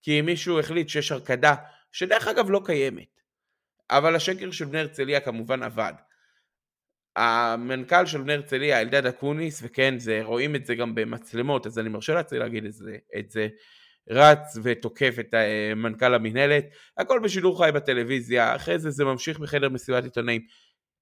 כי 0.01 0.21
מישהו 0.21 0.59
החליט 0.59 0.89
שיש 0.89 1.11
הרקדה, 1.11 1.55
שדרך 1.93 2.27
אגב 2.27 2.49
לא 2.49 2.61
קיימת. 2.65 3.21
אבל 3.89 4.15
השקר 4.15 4.51
של 4.51 4.65
בני 4.65 4.79
הרצליה 4.79 5.19
כמובן 5.19 5.63
עבד. 5.63 5.93
המנכ"ל 7.15 8.05
של 8.05 8.21
בני 8.21 8.33
הרצליה, 8.33 8.81
אלדד 8.81 9.05
אקוניס, 9.05 9.59
וכן, 9.63 9.99
זה, 9.99 10.19
רואים 10.23 10.55
את 10.55 10.65
זה 10.65 10.75
גם 10.75 10.95
במצלמות, 10.95 11.65
אז 11.65 11.79
אני 11.79 11.89
מרשה 11.89 12.13
לעצמי 12.13 12.39
להגיד 12.39 12.65
את 12.65 12.73
זה, 12.73 12.97
את 13.19 13.31
זה, 13.31 13.47
רץ 14.09 14.57
ותוקף 14.63 15.15
את 15.19 15.33
אה, 15.33 15.75
מנכ"ל 15.75 16.13
המינהלת, 16.13 16.65
הכל 16.97 17.19
בשידור 17.23 17.63
חי 17.63 17.71
בטלוויזיה, 17.73 18.55
אחרי 18.55 18.79
זה 18.79 18.89
זה 18.89 19.05
ממשיך 19.05 19.39
בחדר 19.39 19.69
מסיבת 19.69 20.03
עיתונאים. 20.03 20.41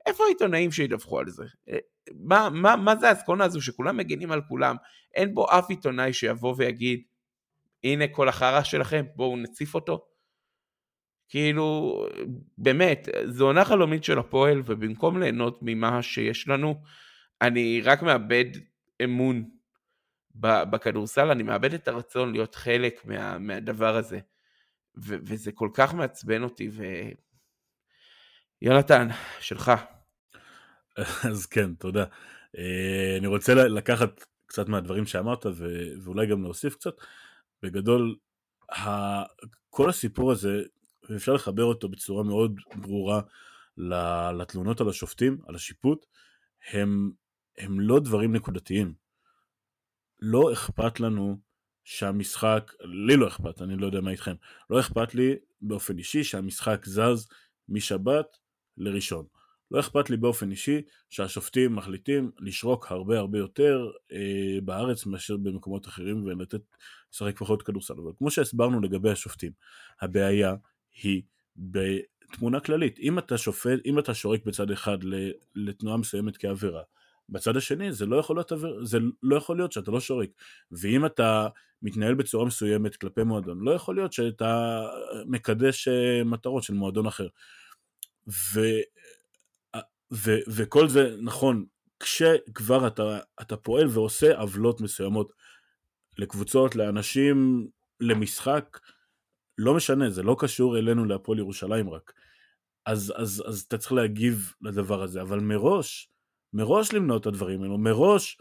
איפה 0.06 0.24
העיתונאים 0.24 0.72
שידווחו 0.72 1.20
על 1.20 1.30
זה? 1.30 1.44
אה, 1.70 1.78
מה, 2.14 2.50
מה, 2.50 2.76
מה 2.76 2.96
זה 2.96 3.10
האסכונה 3.10 3.44
הזו 3.44 3.62
שכולם 3.62 3.98
מגינים 3.98 4.32
על 4.32 4.42
כולם? 4.48 4.76
אין 5.16 5.34
בו 5.34 5.46
אף 5.52 5.70
עיתונאי 5.70 6.14
שיבוא 6.14 6.56
ויגיד, 6.58 7.04
הנה 7.84 8.08
כל 8.08 8.30
החרא 8.30 8.64
שלכם, 8.64 9.06
בואו 9.16 9.38
נציף 9.38 9.76
אותו. 9.76 10.11
כאילו, 11.32 11.98
באמת, 12.58 13.08
זו 13.26 13.46
עונה 13.46 13.66
חלומית 13.66 14.04
של 14.04 14.20
הפועל, 14.20 14.62
ובמקום 14.66 15.20
ליהנות 15.20 15.60
ממה 15.62 16.02
שיש 16.02 16.48
לנו, 16.48 16.82
אני 17.42 17.82
רק 17.82 18.02
מאבד 18.02 18.46
אמון 19.04 19.50
בכדורסל, 20.36 21.32
אני 21.32 21.44
מאבד 21.44 21.74
את 21.74 21.88
הרצון 21.88 22.32
להיות 22.32 22.56
חלק 22.56 23.06
מה, 23.06 23.38
מהדבר 23.38 23.96
הזה. 23.96 24.20
ו- 24.98 25.16
וזה 25.24 25.52
כל 25.52 25.70
כך 25.74 25.94
מעצבן 25.94 26.44
אותי, 26.44 26.70
ו... 26.72 26.84
יונתן, 28.62 29.08
שלך. 29.40 29.72
אז 31.32 31.46
כן, 31.46 31.74
תודה. 31.74 32.06
אה, 32.58 33.16
אני 33.18 33.28
רוצה 33.28 33.54
לקחת 33.54 34.26
קצת 34.46 34.70
מהדברים 34.70 35.06
שאמרת 35.06 35.46
ו- 35.46 35.94
ואולי 36.04 36.28
גם 36.28 36.44
להוסיף 36.44 36.76
קצת. 36.76 36.94
בגדול, 37.64 38.16
ה- 38.72 39.24
כל 39.70 39.90
הסיפור 39.90 40.32
הזה, 40.32 40.62
ואפשר 41.12 41.34
לחבר 41.34 41.64
אותו 41.64 41.90
בצורה 41.90 42.24
מאוד 42.24 42.60
ברורה 42.76 43.22
לתלונות 44.38 44.82
על 44.82 44.90
השופטים, 44.90 45.38
על 45.48 45.56
השיפוט, 45.56 46.06
הם, 46.72 47.12
הם 47.58 47.80
לא 47.80 48.00
דברים 48.00 48.36
נקודתיים. 48.36 48.94
לא 50.20 50.54
אכפת 50.54 51.00
לנו 51.00 51.38
שהמשחק, 51.84 52.74
לי 52.82 53.18
לא 53.18 53.28
אכפת, 53.28 53.62
אני 53.62 53.78
לא 53.78 53.86
יודע 53.86 54.02
מה 54.02 54.12
איתכם, 54.12 54.36
לא 54.70 54.80
אכפת 54.80 55.16
לי 55.16 55.36
באופן 55.62 55.98
אישי 55.98 56.24
שהמשחק 56.24 56.86
זז 56.86 57.28
משבת 57.70 58.38
לראשון. 58.78 59.26
לא 59.72 59.80
אכפת 59.80 60.10
לי 60.10 60.18
באופן 60.18 60.52
אישי 60.52 60.82
שהשופטים 61.10 61.76
מחליטים 61.76 62.32
לשרוק 62.40 62.92
הרבה 62.92 63.20
הרבה 63.20 63.38
יותר 63.38 63.92
אה, 64.12 64.62
בארץ 64.64 65.06
מאשר 65.06 65.38
במקומות 65.38 65.88
אחרים 65.88 66.24
ולתת 66.24 66.62
לשחק 67.14 67.38
פחות 67.38 67.62
כדורסל. 67.62 67.94
אבל 67.94 68.12
כמו 68.18 68.32
שהסברנו 68.32 68.82
לגבי 68.82 69.12
השופטים, 69.12 69.52
הבעיה 70.02 70.56
היא 71.04 71.22
בתמונה 71.58 72.60
כללית. 72.60 73.00
אם 73.00 73.20
אתה 73.20 73.38
שופט, 73.38 73.80
אם 73.86 74.00
אתה 74.00 74.14
שורק 74.14 74.46
בצד 74.46 74.72
אחד 74.72 74.98
לתנועה 75.56 75.98
מסוימת 75.98 76.38
כעבירה, 76.38 76.82
בצד 77.30 77.58
השני 77.58 77.94
זה 77.94 78.06
לא 78.06 78.16
יכול 78.16 78.36
להיות, 78.36 78.52
זה 78.84 78.98
לא 79.24 79.36
יכול 79.36 79.58
להיות 79.58 79.72
שאתה 79.72 79.92
לא 79.92 80.00
שורק. 80.00 80.30
ואם 80.72 81.06
אתה 81.06 81.48
מתנהל 81.82 82.14
בצורה 82.14 82.46
מסוימת 82.46 82.96
כלפי 82.96 83.24
מועדון, 83.24 83.60
לא 83.62 83.72
יכול 83.72 83.96
להיות 83.96 84.14
שאתה 84.14 84.82
מקדש 85.26 85.88
אה, 85.88 86.24
מטרות 86.24 86.64
של 86.64 86.74
מועדון 86.74 87.08
אחר. 87.08 87.28
ו, 88.28 88.60
ו, 90.14 90.38
וכל 90.48 90.88
זה 90.88 91.16
נכון, 91.22 91.66
כשכבר 92.00 92.88
אתה, 92.88 93.20
אתה 93.42 93.58
פועל 93.58 93.88
ועושה 93.88 94.38
עוולות 94.40 94.82
מסוימות 94.82 95.34
לקבוצות, 96.18 96.76
לאנשים, 96.76 97.68
למשחק, 98.00 98.80
לא 99.62 99.74
משנה, 99.74 100.10
זה 100.10 100.24
לא 100.24 100.36
קשור 100.40 100.78
אלינו 100.78 101.06
להפועל 101.06 101.40
ירושלים 101.40 101.90
רק. 101.90 102.14
אז, 102.86 103.14
אז, 103.16 103.44
אז 103.48 103.62
אתה 103.68 103.78
צריך 103.78 103.92
להגיב 103.92 104.54
לדבר 104.62 105.04
הזה, 105.04 105.22
אבל 105.22 105.40
מראש, 105.40 106.10
מראש 106.54 106.94
למנוע 106.94 107.18
את 107.18 107.26
הדברים 107.26 107.64
האלו, 107.64 107.78
מראש 107.78 108.38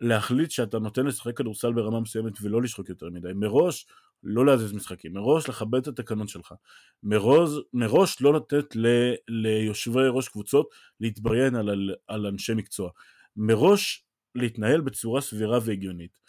להחליט 0.00 0.50
שאתה 0.50 0.78
נותן 0.78 1.06
לשחק 1.06 1.36
כדורסל 1.36 1.72
ברמה 1.72 2.00
מסוימת 2.00 2.32
ולא 2.42 2.62
לשחוק 2.62 2.88
יותר 2.88 3.10
מדי, 3.10 3.32
מראש 3.34 3.86
לא 4.22 4.46
להזיז 4.46 4.72
משחקים, 4.72 5.12
מראש 5.12 5.48
לכבד 5.48 5.80
את 5.80 5.86
התקנון 5.86 6.26
שלך, 6.26 6.54
מראש, 7.02 7.50
מראש 7.72 8.20
לא 8.20 8.34
לתת 8.34 8.76
ל, 8.76 8.86
ליושבי 9.28 10.08
ראש 10.08 10.28
קבוצות 10.28 10.66
להתבריין 11.00 11.54
על, 11.54 11.68
על, 11.68 11.94
על 12.06 12.26
אנשי 12.26 12.54
מקצוע, 12.54 12.90
מראש 13.36 14.04
להתנהל 14.34 14.80
בצורה 14.80 15.20
סבירה 15.20 15.58
והגיונית, 15.62 16.20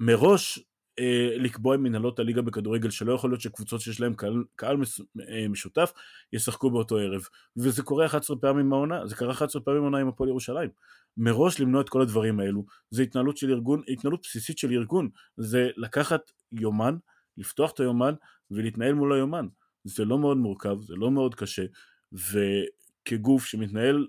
מראש 0.00 0.58
לקבוע 1.36 1.74
עם 1.74 1.82
מנהלות 1.82 2.18
הליגה 2.18 2.42
בכדורגל 2.42 2.90
שלא 2.90 3.12
יכול 3.12 3.30
להיות 3.30 3.40
שקבוצות 3.40 3.80
שיש 3.80 4.00
להם 4.00 4.14
קהל, 4.14 4.44
קהל 4.56 4.76
מס, 4.76 5.00
אה, 5.28 5.48
משותף 5.48 5.92
ישחקו 6.32 6.70
באותו 6.70 6.98
ערב. 6.98 7.22
וזה 7.56 7.82
קורה 7.82 8.06
11 8.06 8.36
פעמים 8.36 8.68
מהעונה 8.68 9.06
זה 9.06 9.16
קרה 9.16 9.32
11 9.32 9.62
פעמים 9.62 9.80
מהעונה 9.80 9.98
עם 9.98 10.08
הפועל 10.08 10.28
ירושלים. 10.28 10.70
מראש 11.16 11.60
למנוע 11.60 11.80
את 11.80 11.88
כל 11.88 12.02
הדברים 12.02 12.40
האלו 12.40 12.64
זה 12.90 13.02
התנהלות 13.02 13.36
של 13.36 13.50
ארגון 13.50 13.82
התנהלות 13.88 14.20
בסיסית 14.22 14.58
של 14.58 14.72
ארגון. 14.72 15.08
זה 15.36 15.70
לקחת 15.76 16.20
יומן 16.52 16.96
לפתוח 17.36 17.70
את 17.72 17.80
היומן 17.80 18.14
ולהתנהל 18.50 18.94
מול 18.94 19.12
היומן. 19.12 19.46
זה 19.84 20.04
לא 20.04 20.18
מאוד 20.18 20.36
מורכב 20.36 20.76
זה 20.80 20.94
לא 20.96 21.10
מאוד 21.10 21.34
קשה. 21.34 21.64
וכגוף 22.12 23.44
שמתנהל 23.44 24.06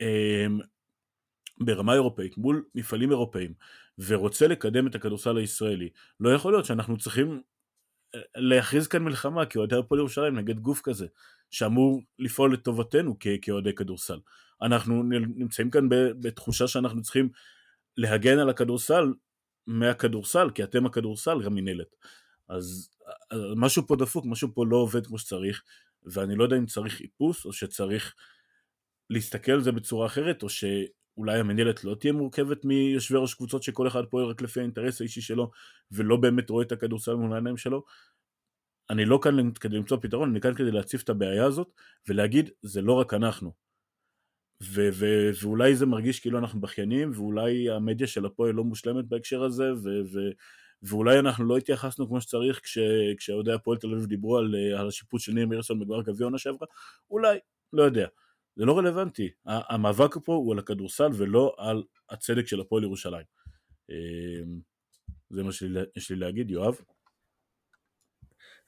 אה, 0.00 0.46
ברמה 1.58 1.94
אירופאית 1.94 2.38
מול 2.38 2.64
מפעלים 2.74 3.10
אירופאים 3.10 3.54
ורוצה 3.98 4.46
לקדם 4.46 4.86
את 4.86 4.94
הכדורסל 4.94 5.36
הישראלי, 5.36 5.88
לא 6.20 6.28
יכול 6.28 6.52
להיות 6.52 6.64
שאנחנו 6.64 6.98
צריכים 6.98 7.42
להכריז 8.36 8.86
כאן 8.86 9.02
מלחמה 9.02 9.46
כאוהדי 9.46 9.76
הפועל 9.76 9.98
ירושלים 9.98 10.38
נגד 10.38 10.58
גוף 10.58 10.80
כזה, 10.84 11.06
שאמור 11.50 12.02
לפעול 12.18 12.52
לטובתנו 12.52 13.16
כאוהדי 13.42 13.74
כדורסל. 13.74 14.18
אנחנו 14.62 15.02
נמצאים 15.36 15.70
כאן 15.70 15.88
בתחושה 16.20 16.68
שאנחנו 16.68 17.02
צריכים 17.02 17.28
להגן 17.96 18.38
על 18.38 18.48
הכדורסל 18.48 19.12
מהכדורסל, 19.66 20.50
כי 20.54 20.64
אתם 20.64 20.86
הכדורסל, 20.86 21.42
גם 21.42 21.54
מנהלת. 21.54 21.96
אז 22.48 22.90
משהו 23.56 23.86
פה 23.86 23.96
דפוק, 23.96 24.24
משהו 24.28 24.48
פה 24.54 24.66
לא 24.66 24.76
עובד 24.76 25.06
כמו 25.06 25.18
שצריך, 25.18 25.62
ואני 26.02 26.36
לא 26.36 26.44
יודע 26.44 26.56
אם 26.56 26.66
צריך 26.66 27.00
איפוס, 27.00 27.44
או 27.44 27.52
שצריך 27.52 28.14
להסתכל 29.10 29.52
על 29.52 29.62
זה 29.62 29.72
בצורה 29.72 30.06
אחרת, 30.06 30.42
או 30.42 30.48
שאולי 31.14 31.40
המנהלת 31.40 31.84
לא 31.84 31.94
תהיה 31.94 32.12
מורכבת 32.12 32.64
מיושבי 32.64 33.18
ראש 33.18 33.34
קבוצות 33.34 33.62
שכל 33.62 33.88
אחד 33.88 34.04
פועל 34.04 34.26
רק 34.26 34.42
לפי 34.42 34.60
האינטרס 34.60 35.00
האישי 35.00 35.20
שלו, 35.20 35.50
ולא 35.92 36.16
באמת 36.16 36.50
רואה 36.50 36.64
את 36.64 36.72
הכדורסל 36.72 37.14
מול 37.14 37.32
העיניים 37.32 37.56
שלו. 37.56 37.84
אני 38.90 39.04
לא 39.04 39.18
כאן 39.22 39.52
כדי 39.52 39.76
למצוא 39.76 39.98
פתרון, 40.02 40.30
אני 40.30 40.40
כאן 40.40 40.54
כדי 40.54 40.70
להציף 40.70 41.02
את 41.02 41.08
הבעיה 41.08 41.46
הזאת, 41.46 41.68
ולהגיד, 42.08 42.50
זה 42.62 42.82
לא 42.82 42.92
רק 42.92 43.14
אנחנו. 43.14 43.52
ו- 44.62 44.88
ו- 44.92 45.30
ואולי 45.42 45.76
זה 45.76 45.86
מרגיש 45.86 46.20
כאילו 46.20 46.38
אנחנו 46.38 46.60
בכיינים, 46.60 47.10
ואולי 47.14 47.70
המדיה 47.70 48.06
של 48.06 48.26
הפועל 48.26 48.54
לא 48.54 48.64
מושלמת 48.64 49.04
בהקשר 49.04 49.42
הזה, 49.42 49.72
ו- 49.72 50.02
ו- 50.12 50.30
ואולי 50.82 51.18
אנחנו 51.18 51.44
לא 51.44 51.56
התייחסנו 51.56 52.08
כמו 52.08 52.20
שצריך 52.20 52.60
כש- 52.62 52.78
כשאוהדי 53.18 53.52
הפועל 53.52 53.78
תל 53.78 53.92
אביב 53.92 54.06
דיברו 54.06 54.38
על, 54.38 54.54
על 54.78 54.88
השיפוט 54.88 55.20
של 55.20 55.32
ניר 55.32 55.46
מירסון 55.46 55.80
בגמר 55.80 56.02
גביע 56.02 56.24
עונה 56.24 56.38
שעברה, 56.38 56.68
אולי, 57.10 57.38
לא 57.72 57.82
יודע. 57.82 58.06
זה 58.56 58.64
לא 58.64 58.78
רלוונטי. 58.78 59.30
המאבק 59.46 60.14
פה 60.24 60.34
הוא 60.34 60.52
על 60.52 60.58
הכדורסל 60.58 61.10
ולא 61.14 61.54
על 61.58 61.82
הצדק 62.10 62.46
של 62.46 62.60
הפועל 62.60 62.82
ירושלים. 62.82 63.24
אמ, 63.90 64.60
זה 65.30 65.42
מה 65.42 65.52
שיש 65.52 66.10
לי 66.10 66.16
להגיד, 66.16 66.50
יואב. 66.50 66.76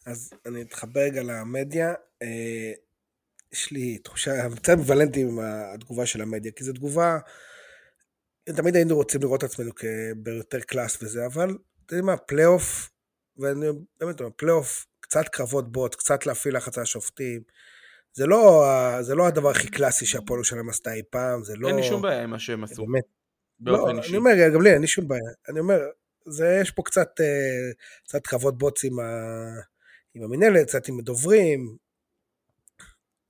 אז 0.07 0.33
אני 0.47 0.63
אתחבר 0.63 1.01
רגע 1.01 1.23
למדיה. 1.23 1.95
אה, 2.23 2.73
יש 3.53 3.73
לי 3.73 3.99
תחושה 3.99 4.31
קצת 4.57 4.73
אמביוולנטי 4.73 5.23
עם 5.23 5.39
התגובה 5.75 6.07
של 6.07 6.21
המדיה, 6.23 6.53
כי 6.53 6.65
זו 6.65 6.73
תגובה, 6.73 7.19
תמיד 8.45 8.77
היינו 8.77 8.97
רוצים 8.97 9.21
לראות 9.21 9.45
את 9.45 9.51
עצמנו 9.51 9.71
ביותר 10.17 10.61
class 10.61 11.03
וזה, 11.03 11.27
אבל 11.27 11.49
אתם 11.49 11.95
יודעים 11.97 12.07
מה, 12.07 12.17
פלייאוף, 12.17 12.91
ואני 13.37 13.67
באמת 14.01 14.21
אומר, 14.21 14.33
פלייאוף, 14.37 14.87
קצת 15.01 15.29
קרבות 15.29 15.73
בוץ, 15.73 15.95
קצת 15.95 16.27
להפעיל 16.27 16.57
לחץ 16.57 16.79
על 16.79 16.83
השופטים, 16.83 17.43
זה 18.17 18.27
לא, 18.27 18.65
זה 19.01 19.15
לא 19.15 19.27
הדבר 19.27 19.51
הכי 19.51 19.69
קלאסי 19.69 20.07
שהפועל 20.07 20.39
ירושלים 20.39 20.69
עשתה 20.69 20.93
אי 20.93 21.03
פעם, 21.11 21.45
זה 21.45 21.57
לא... 21.57 21.69
אין 21.69 21.77
לי 21.77 21.83
שום 21.83 22.03
בעיה 22.03 22.23
עם 22.23 22.31
מה 22.31 22.39
שהם 22.39 22.65
עשו. 22.65 22.87
באמת. 22.87 23.05
לא, 23.61 23.91
אני 23.91 24.17
אומר, 24.17 24.31
גם 24.55 24.63
לי, 24.63 24.73
אין 24.73 24.81
לי 24.81 24.87
שום 24.87 25.09
בעיה. 25.09 25.31
אני 25.49 25.61
אומר, 25.61 25.79
זה, 26.27 26.59
יש 26.63 26.71
פה 26.71 26.83
קצת, 26.83 27.21
אה, 27.21 27.71
קצת 28.05 28.27
קרבות 28.27 28.59
בוץ 28.59 28.85
עם, 28.85 29.01
ה, 29.01 29.05
עם 30.15 30.23
המנהלת, 30.23 30.67
קצת 30.67 30.89
עם 30.89 30.99
הדוברים, 30.99 31.77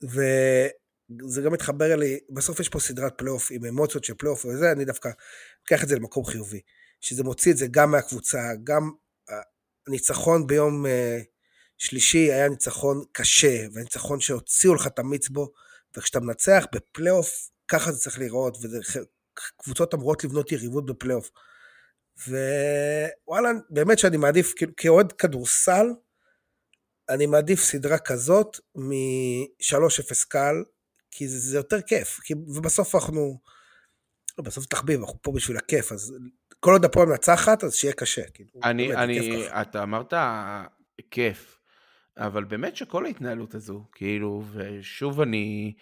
וזה 0.03 1.41
גם 1.45 1.53
מתחבר 1.53 1.93
אלי, 1.93 2.19
בסוף 2.29 2.59
יש 2.59 2.69
פה 2.69 2.79
סדרת 2.79 3.13
פלייאוף 3.17 3.47
עם 3.51 3.65
אמוציות 3.65 4.03
של 4.03 4.13
פלייאוף 4.13 4.45
וזה, 4.45 4.71
אני 4.71 4.85
דווקא 4.85 5.09
לוקח 5.59 5.83
את 5.83 5.89
זה 5.89 5.95
למקום 5.95 6.25
חיובי. 6.25 6.61
שזה 7.01 7.23
מוציא 7.23 7.51
את 7.51 7.57
זה 7.57 7.67
גם 7.71 7.91
מהקבוצה, 7.91 8.39
גם 8.63 8.91
הניצחון 9.87 10.47
ביום 10.47 10.85
אה, 10.85 11.19
שלישי 11.77 12.31
היה 12.31 12.49
ניצחון 12.49 13.03
קשה, 13.11 13.65
וניצחון 13.73 14.19
שהוציאו 14.19 14.75
לך 14.75 14.87
את 14.87 14.99
המיץ 14.99 15.29
בו, 15.29 15.51
וכשאתה 15.97 16.19
מנצח 16.19 16.65
בפלייאוף, 16.73 17.49
ככה 17.67 17.91
זה 17.91 17.99
צריך 17.99 18.19
להיראות, 18.19 18.57
וקבוצות 18.57 19.93
אמורות 19.93 20.23
לבנות 20.23 20.51
יריבות 20.51 20.85
בפלייאוף. 20.85 21.31
ווואלה, 22.27 23.49
באמת 23.69 23.99
שאני 23.99 24.17
מעדיף, 24.17 24.53
כאילו, 24.55 24.71
כאוהד 24.77 25.11
כדורסל, 25.11 25.87
אני 27.09 27.25
מעדיף 27.25 27.63
סדרה 27.63 27.97
כזאת 27.97 28.59
מ-3-0 28.75 30.25
קל, 30.27 30.55
כי 31.11 31.27
זה, 31.27 31.39
זה 31.39 31.57
יותר 31.57 31.81
כיף, 31.81 32.19
כי, 32.23 32.33
ובסוף 32.33 32.95
אנחנו, 32.95 33.39
בסוף 34.41 34.65
תחביב, 34.65 34.99
אנחנו 34.99 35.21
פה 35.21 35.31
בשביל 35.31 35.57
הכיף, 35.57 35.91
אז 35.91 36.13
כל 36.59 36.71
עוד 36.71 36.85
הפועל 36.85 37.07
מנצחת, 37.07 37.63
אז 37.63 37.75
שיהיה 37.75 37.93
קשה. 37.93 38.21
כאילו, 38.33 38.49
אני, 38.63 38.87
באמת, 38.87 38.99
אני, 38.99 39.47
אתה 39.61 39.83
אמרת 39.83 40.13
כיף, 41.11 41.56
אבל 42.17 42.43
באמת 42.43 42.75
שכל 42.75 43.05
ההתנהלות 43.05 43.55
הזו, 43.55 43.83
כאילו, 43.91 44.43
ושוב 44.53 45.21
אני 45.21 45.73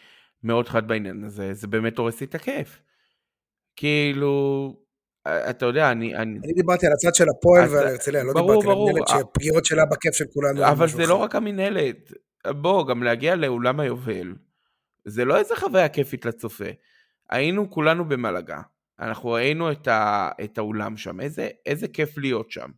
מאוד 0.43 0.69
חד 0.69 0.87
בעניין 0.87 1.23
הזה, 1.23 1.53
זה 1.53 1.67
באמת 1.67 1.97
הורס 1.97 2.21
לי 2.21 2.27
את 2.27 2.35
הכיף. 2.35 2.81
כאילו, 3.75 4.73
אתה 5.27 5.65
יודע, 5.65 5.91
אני... 5.91 6.15
אני, 6.15 6.39
אני 6.43 6.53
דיברתי 6.53 6.87
על 6.87 6.93
הצד 6.93 7.15
של 7.15 7.25
הפועל 7.29 7.69
ועל 7.69 7.87
הרצליה, 7.87 8.23
לא 8.23 8.33
ברור, 8.33 8.47
דיברתי 8.51 8.67
ברור, 8.67 8.89
על 8.89 8.95
המנהלת 8.95 9.07
שפגיעות 9.07 9.65
שלה 9.65 9.85
בכיף 9.85 10.15
של 10.15 10.25
כולנו. 10.33 10.65
אבל 10.65 10.87
זה 10.87 11.05
לא 11.05 11.15
רק 11.15 11.35
המנהלת. 11.35 12.13
בוא, 12.47 12.87
גם 12.87 13.03
להגיע 13.03 13.35
לאולם 13.35 13.79
היובל, 13.79 14.35
זה 15.05 15.25
לא 15.25 15.37
איזה 15.37 15.55
חוויה 15.55 15.89
כיפית 15.89 16.25
לצופה. 16.25 16.69
היינו 17.29 17.69
כולנו 17.69 18.05
במלגה, 18.05 18.61
אנחנו 18.99 19.29
ראינו 19.29 19.71
את, 19.71 19.87
ה, 19.87 20.29
את 20.43 20.57
האולם 20.57 20.97
שם, 20.97 21.19
איזה, 21.19 21.49
איזה 21.65 21.87
כיף 21.87 22.17
להיות 22.17 22.51
שם. 22.51 22.69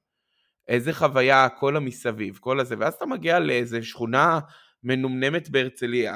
איזה 0.68 0.94
חוויה, 0.94 1.50
כל 1.50 1.76
המסביב, 1.76 2.38
כל 2.42 2.60
הזה, 2.60 2.76
ואז 2.80 2.94
אתה 2.94 3.06
מגיע 3.06 3.40
לאיזה 3.40 3.84
שכונה 3.84 4.40
מנומנמת 4.84 5.50
בהרצליה, 5.50 6.16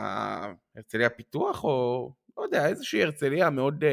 הרצליה 0.76 1.10
פיתוח 1.10 1.64
או 1.64 2.14
לא 2.38 2.44
יודע, 2.44 2.68
איזושהי 2.68 3.04
הרצליה 3.04 3.50
מאוד 3.50 3.84
uh, 3.84 3.88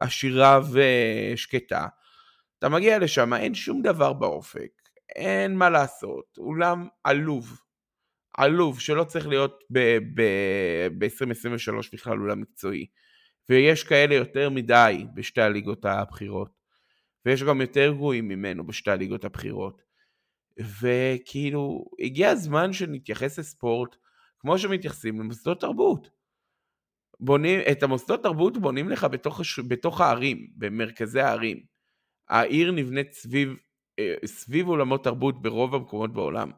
עשירה 0.00 0.60
ושקטה. 0.72 1.86
אתה 2.58 2.68
מגיע 2.68 2.98
לשם, 2.98 3.34
אין 3.34 3.54
שום 3.54 3.82
דבר 3.82 4.12
באופק, 4.12 4.70
אין 5.16 5.56
מה 5.56 5.70
לעשות, 5.70 6.24
אולם 6.38 6.88
עלוב, 7.04 7.60
עלוב, 8.34 8.80
שלא 8.80 9.04
צריך 9.04 9.26
להיות 9.26 9.64
ב-2023 9.72 11.72
ב- 11.72 11.80
בכלל 11.92 12.20
אולם 12.20 12.40
מקצועי. 12.40 12.86
ויש 13.48 13.84
כאלה 13.84 14.14
יותר 14.14 14.50
מדי 14.50 15.06
בשתי 15.14 15.40
הליגות 15.40 15.84
הבכירות. 15.84 16.61
ויש 17.26 17.42
גם 17.42 17.60
יותר 17.60 17.92
גרועים 17.92 18.28
ממנו 18.28 18.66
בשתי 18.66 18.90
הליגות 18.90 19.24
הבכירות. 19.24 19.82
וכאילו, 20.80 21.84
הגיע 21.98 22.30
הזמן 22.30 22.72
שנתייחס 22.72 23.38
לספורט 23.38 23.96
כמו 24.38 24.58
שמתייחסים 24.58 25.20
למוסדות 25.20 25.60
תרבות. 25.60 26.10
בונים, 27.20 27.60
את 27.72 27.82
המוסדות 27.82 28.22
תרבות 28.22 28.58
בונים 28.58 28.88
לך 28.88 29.04
בתוך, 29.04 29.40
בתוך 29.68 30.00
הערים, 30.00 30.46
במרכזי 30.56 31.20
הערים. 31.20 31.62
העיר 32.28 32.72
נבנית 32.72 33.12
סביב, 33.12 33.56
אה, 33.98 34.14
סביב 34.26 34.68
אולמות 34.68 35.04
תרבות 35.04 35.42
ברוב 35.42 35.74
המקומות 35.74 36.12
בעולם. 36.12 36.50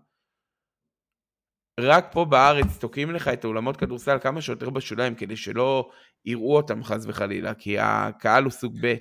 רק 1.81 2.13
פה 2.13 2.25
בארץ 2.25 2.79
תוקעים 2.81 3.11
לך 3.11 3.29
את 3.29 3.45
האולמות 3.45 3.77
כדורסל 3.77 4.19
כמה 4.19 4.43
שיותר 4.43 4.71
בשוליים 4.71 5.15
כדי 5.15 5.37
שלא 5.37 5.91
יראו 6.25 6.57
אותם 6.57 6.85
חס 6.85 7.07
וחלילה, 7.07 7.55
כי 7.55 7.79
הקהל 7.79 8.45
הוא 8.45 8.53
סוג 8.53 8.75
ב'. 8.83 8.95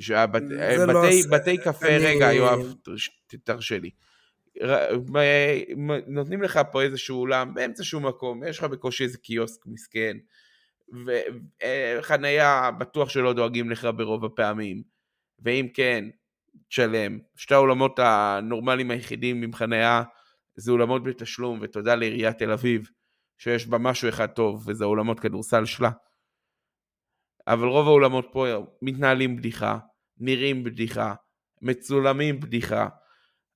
שהבת... 0.00 0.42
לא 0.42 0.92
קפה. 1.56 1.86
רגע 1.86 2.32
יואב, 2.32 2.74
תרשה 3.44 3.78
לי. 3.78 3.90
נותנים 6.06 6.42
לך 6.42 6.60
פה 6.72 6.82
איזשהו 6.82 7.20
אולם 7.20 7.54
באמצע 7.54 7.84
שום 7.84 8.06
מקום, 8.06 8.44
יש 8.44 8.58
לך 8.58 8.64
בקושי 8.64 9.04
איזה 9.04 9.18
קיוסק 9.18 9.66
מסכן, 9.66 10.16
וחנייה 11.98 12.70
בטוח 12.70 13.08
שלא 13.08 13.32
דואגים 13.32 13.70
לך 13.70 13.88
ברוב 13.96 14.24
הפעמים, 14.24 14.82
ואם 15.38 15.68
כן, 15.74 16.04
תשלם. 16.68 17.18
שתי 17.36 17.54
האולמות 17.54 17.98
הנורמליים 18.02 18.90
היחידים 18.90 19.42
עם 19.42 19.52
חנייה 19.52 20.02
זה 20.56 20.72
אולמות 20.72 21.04
בתשלום, 21.04 21.58
ותודה 21.62 21.94
לעיריית 21.94 22.38
תל 22.38 22.50
אביב, 22.50 22.88
שיש 23.38 23.66
בה 23.66 23.78
משהו 23.78 24.08
אחד 24.08 24.26
טוב, 24.26 24.68
וזה 24.68 24.84
אולמות 24.84 25.20
כדורסל 25.20 25.64
שלה. 25.64 25.90
אבל 27.48 27.68
רוב 27.68 27.86
האולמות 27.86 28.28
פה 28.32 28.46
מתנהלים 28.82 29.36
בדיחה, 29.36 29.78
נראים 30.18 30.64
בדיחה, 30.64 31.14
מצולמים 31.62 32.40
בדיחה. 32.40 32.88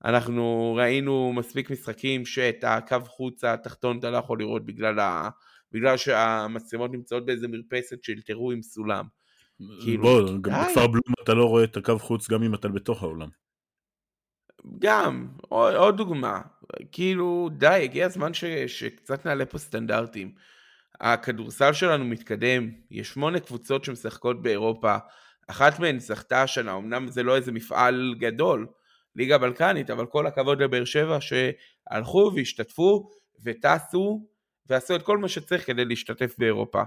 אנחנו 0.05 0.73
ראינו 0.77 1.33
מספיק 1.35 1.71
משחקים 1.71 2.25
שאת 2.25 2.63
הקו 2.63 2.99
חוץ 3.05 3.43
התחתון 3.43 3.99
אתה 3.99 4.09
לא 4.09 4.17
יכול 4.17 4.39
לראות 4.39 4.65
בגלל, 4.65 4.99
ה... 4.99 5.29
בגלל 5.71 5.97
שהמצלמות 5.97 6.91
נמצאות 6.91 7.25
באיזה 7.25 7.47
מרפסת 7.47 8.03
שאלתרו 8.03 8.51
עם 8.51 8.61
סולם. 8.61 9.05
כאילו, 9.81 10.03
בוא, 10.03 10.21
גם 10.41 10.61
בכפר 10.61 10.87
בלום 10.87 11.13
אתה 11.23 11.33
לא 11.33 11.45
רואה 11.45 11.63
את 11.63 11.77
הקו 11.77 11.99
חוץ 11.99 12.29
גם 12.29 12.43
אם 12.43 12.53
אתה 12.53 12.67
בתוך 12.67 13.03
האולם. 13.03 13.29
גם, 14.79 15.27
עוד, 15.39 15.75
עוד 15.75 15.97
דוגמה, 15.97 16.41
כאילו 16.91 17.49
די, 17.57 17.67
הגיע 17.83 18.05
הזמן 18.05 18.33
ש, 18.33 18.45
שקצת 18.45 19.25
נעלה 19.25 19.45
פה 19.45 19.57
סטנדרטים. 19.57 20.31
הכדורסל 21.01 21.73
שלנו 21.73 22.05
מתקדם, 22.05 22.71
יש 22.91 23.09
שמונה 23.09 23.39
קבוצות 23.39 23.83
שמשחקות 23.83 24.41
באירופה, 24.41 24.97
אחת 25.47 25.79
מהן 25.79 25.99
זכתה 25.99 26.41
השנה, 26.41 26.75
אמנם 26.75 27.07
זה 27.07 27.23
לא 27.23 27.35
איזה 27.35 27.51
מפעל 27.51 28.15
גדול, 28.19 28.67
ליגה 29.15 29.37
בלקנית, 29.37 29.89
אבל 29.89 30.05
כל 30.05 30.27
הכבוד 30.27 30.61
לבאר 30.61 30.85
שבע 30.85 31.17
שהלכו 31.21 32.31
והשתתפו 32.35 33.09
וטסו 33.43 34.27
ועשו 34.69 34.95
את 34.95 35.03
כל 35.03 35.17
מה 35.17 35.27
שצריך 35.27 35.67
כדי 35.67 35.85
להשתתף 35.85 36.35
באירופה. 36.37 36.83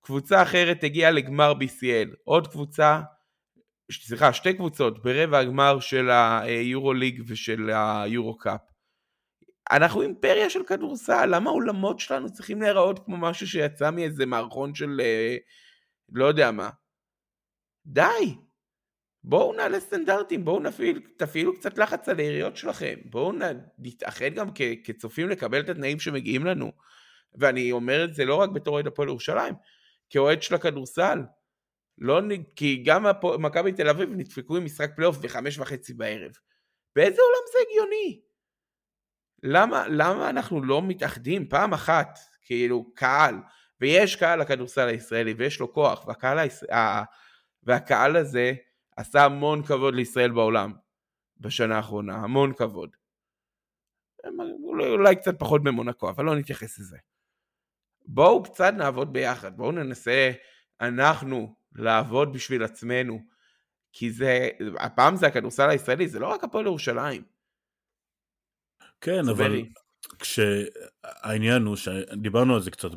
קבוצה 0.00 0.42
אחרת 0.42 0.84
הגיעה 0.84 1.10
לגמר 1.10 1.52
BCL, 1.52 2.14
עוד 2.24 2.48
קבוצה, 2.48 3.00
סליחה, 3.92 4.32
שתי 4.32 4.54
קבוצות 4.54 5.02
ברבע 5.02 5.38
הגמר 5.38 5.80
של 5.80 6.10
היורו 6.10 6.92
ליג 6.92 7.22
ושל 7.26 7.70
היורו 7.74 8.38
קאפ. 8.38 8.75
אנחנו 9.70 10.02
אימפריה 10.02 10.50
של 10.50 10.64
כדורסל, 10.64 11.26
למה 11.26 11.50
האולמות 11.50 12.00
שלנו 12.00 12.32
צריכים 12.32 12.62
להיראות 12.62 13.04
כמו 13.04 13.16
משהו 13.16 13.46
שיצא 13.46 13.90
מאיזה 13.90 14.26
מערכון 14.26 14.74
של 14.74 15.00
אה, 15.00 15.36
לא 16.12 16.24
יודע 16.24 16.50
מה. 16.50 16.70
די. 17.86 18.34
בואו 19.24 19.52
נעלה 19.52 19.80
סטנדרטים, 19.80 20.44
בואו 20.44 20.60
נפעיל, 20.60 21.00
תפעילו 21.16 21.54
קצת 21.54 21.78
לחץ 21.78 22.08
על 22.08 22.18
העיריות 22.18 22.56
שלכם, 22.56 22.94
בואו 23.04 23.32
נתאחד 23.78 24.34
גם 24.34 24.48
כ, 24.54 24.60
כצופים 24.84 25.28
לקבל 25.28 25.60
את 25.60 25.68
התנאים 25.68 26.00
שמגיעים 26.00 26.46
לנו. 26.46 26.72
ואני 27.34 27.72
אומר 27.72 28.04
את 28.04 28.14
זה 28.14 28.24
לא 28.24 28.34
רק 28.34 28.50
בתור 28.50 28.74
אוהד 28.74 28.86
הפועל 28.86 29.08
ירושלים, 29.08 29.54
כאוהד 30.10 30.42
של 30.42 30.54
הכדורסל. 30.54 31.18
לא, 31.98 32.20
כי 32.56 32.82
גם 32.84 33.06
מכבי 33.38 33.72
תל 33.72 33.88
אביב 33.88 34.10
נדפקו 34.12 34.56
עם 34.56 34.64
משחק 34.64 34.96
פלייאוף 34.96 35.18
בחמש 35.18 35.58
וחצי 35.58 35.94
בערב. 35.94 36.32
באיזה 36.96 37.22
עולם 37.22 37.42
זה 37.52 37.58
הגיוני? 37.68 38.20
למה, 39.46 39.88
למה 39.88 40.30
אנחנו 40.30 40.62
לא 40.62 40.82
מתאחדים 40.82 41.48
פעם 41.48 41.72
אחת, 41.72 42.18
כאילו, 42.42 42.94
קהל, 42.94 43.34
ויש 43.80 44.16
קהל 44.16 44.40
לכדורסל 44.40 44.88
הישראלי 44.88 45.32
ויש 45.32 45.60
לו 45.60 45.72
כוח, 45.72 46.06
והקהל, 46.06 46.38
הישראל, 46.38 47.02
והקהל 47.62 48.16
הזה 48.16 48.52
עשה 48.96 49.24
המון 49.24 49.62
כבוד 49.62 49.94
לישראל 49.94 50.30
בעולם 50.30 50.72
בשנה 51.40 51.76
האחרונה, 51.76 52.14
המון 52.14 52.52
כבוד. 52.52 52.96
אולי, 54.64 54.88
אולי 54.88 55.16
קצת 55.16 55.38
פחות 55.38 55.62
ממונקו, 55.64 56.10
אבל 56.10 56.24
לא 56.24 56.36
נתייחס 56.36 56.78
לזה. 56.78 56.96
בואו 58.06 58.42
קצת 58.42 58.72
נעבוד 58.76 59.12
ביחד, 59.12 59.56
בואו 59.56 59.72
ננסה 59.72 60.30
אנחנו 60.80 61.54
לעבוד 61.74 62.32
בשביל 62.32 62.62
עצמנו, 62.62 63.20
כי 63.92 64.10
זה, 64.10 64.48
הפעם 64.78 65.16
זה 65.16 65.26
הכדורסל 65.26 65.70
הישראלי, 65.70 66.08
זה 66.08 66.18
לא 66.18 66.26
רק 66.26 66.44
הפועל 66.44 66.66
ירושלים. 66.66 67.35
כן, 69.00 69.28
אבל 69.28 69.62
כשהעניין 70.18 71.62
הוא 71.62 71.76
שדיברנו 71.76 72.54
על 72.54 72.60
זה 72.60 72.70
קצת 72.70 72.90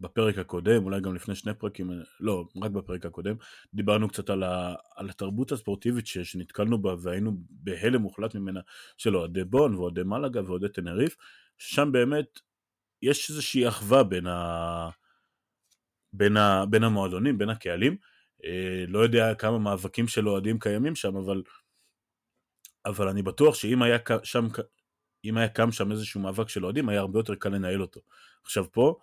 בפרק 0.00 0.38
הקודם, 0.38 0.84
אולי 0.84 1.00
גם 1.00 1.14
לפני 1.14 1.34
שני 1.34 1.54
פרקים, 1.54 1.90
לא, 2.20 2.44
רק 2.62 2.70
בפרק 2.70 3.06
הקודם, 3.06 3.34
דיברנו 3.74 4.08
קצת 4.08 4.30
על, 4.30 4.42
ה, 4.42 4.74
על 4.96 5.10
התרבות 5.10 5.52
הספורטיבית 5.52 6.06
שנתקלנו 6.06 6.82
בה 6.82 6.94
והיינו 7.02 7.32
בהלם 7.50 8.02
מוחלט 8.02 8.34
ממנה 8.34 8.60
של 8.96 9.16
אוהדי 9.16 9.44
בון 9.44 9.74
ואוהדי 9.74 10.02
מלאגה 10.02 10.44
ואוהדי 10.44 10.68
תנריף, 10.68 11.16
שם 11.58 11.92
באמת 11.92 12.40
יש 13.02 13.30
איזושהי 13.30 13.68
אחווה 13.68 14.04
בין, 14.04 14.26
ה... 14.26 14.88
בין, 16.12 16.36
ה... 16.36 16.64
בין 16.70 16.84
המועדונים, 16.84 17.38
בין 17.38 17.48
הקהלים. 17.50 17.96
אה, 18.44 18.84
לא 18.88 18.98
יודע 18.98 19.34
כמה 19.34 19.58
מאבקים 19.58 20.08
של 20.08 20.28
אוהדים 20.28 20.58
קיימים 20.58 20.94
שם, 20.94 21.16
אבל, 21.16 21.42
אבל 22.86 23.08
אני 23.08 23.22
בטוח 23.22 23.54
שאם 23.54 23.82
היה 23.82 23.98
שם 24.22 24.46
אם 25.24 25.36
היה 25.36 25.48
קם 25.48 25.72
שם 25.72 25.92
איזשהו 25.92 26.20
מאבק 26.20 26.48
של 26.48 26.64
אוהדים, 26.64 26.88
היה 26.88 27.00
הרבה 27.00 27.18
יותר 27.18 27.34
קל 27.34 27.48
לנהל 27.48 27.82
אותו. 27.82 28.00
עכשיו 28.44 28.72
פה, 28.72 28.98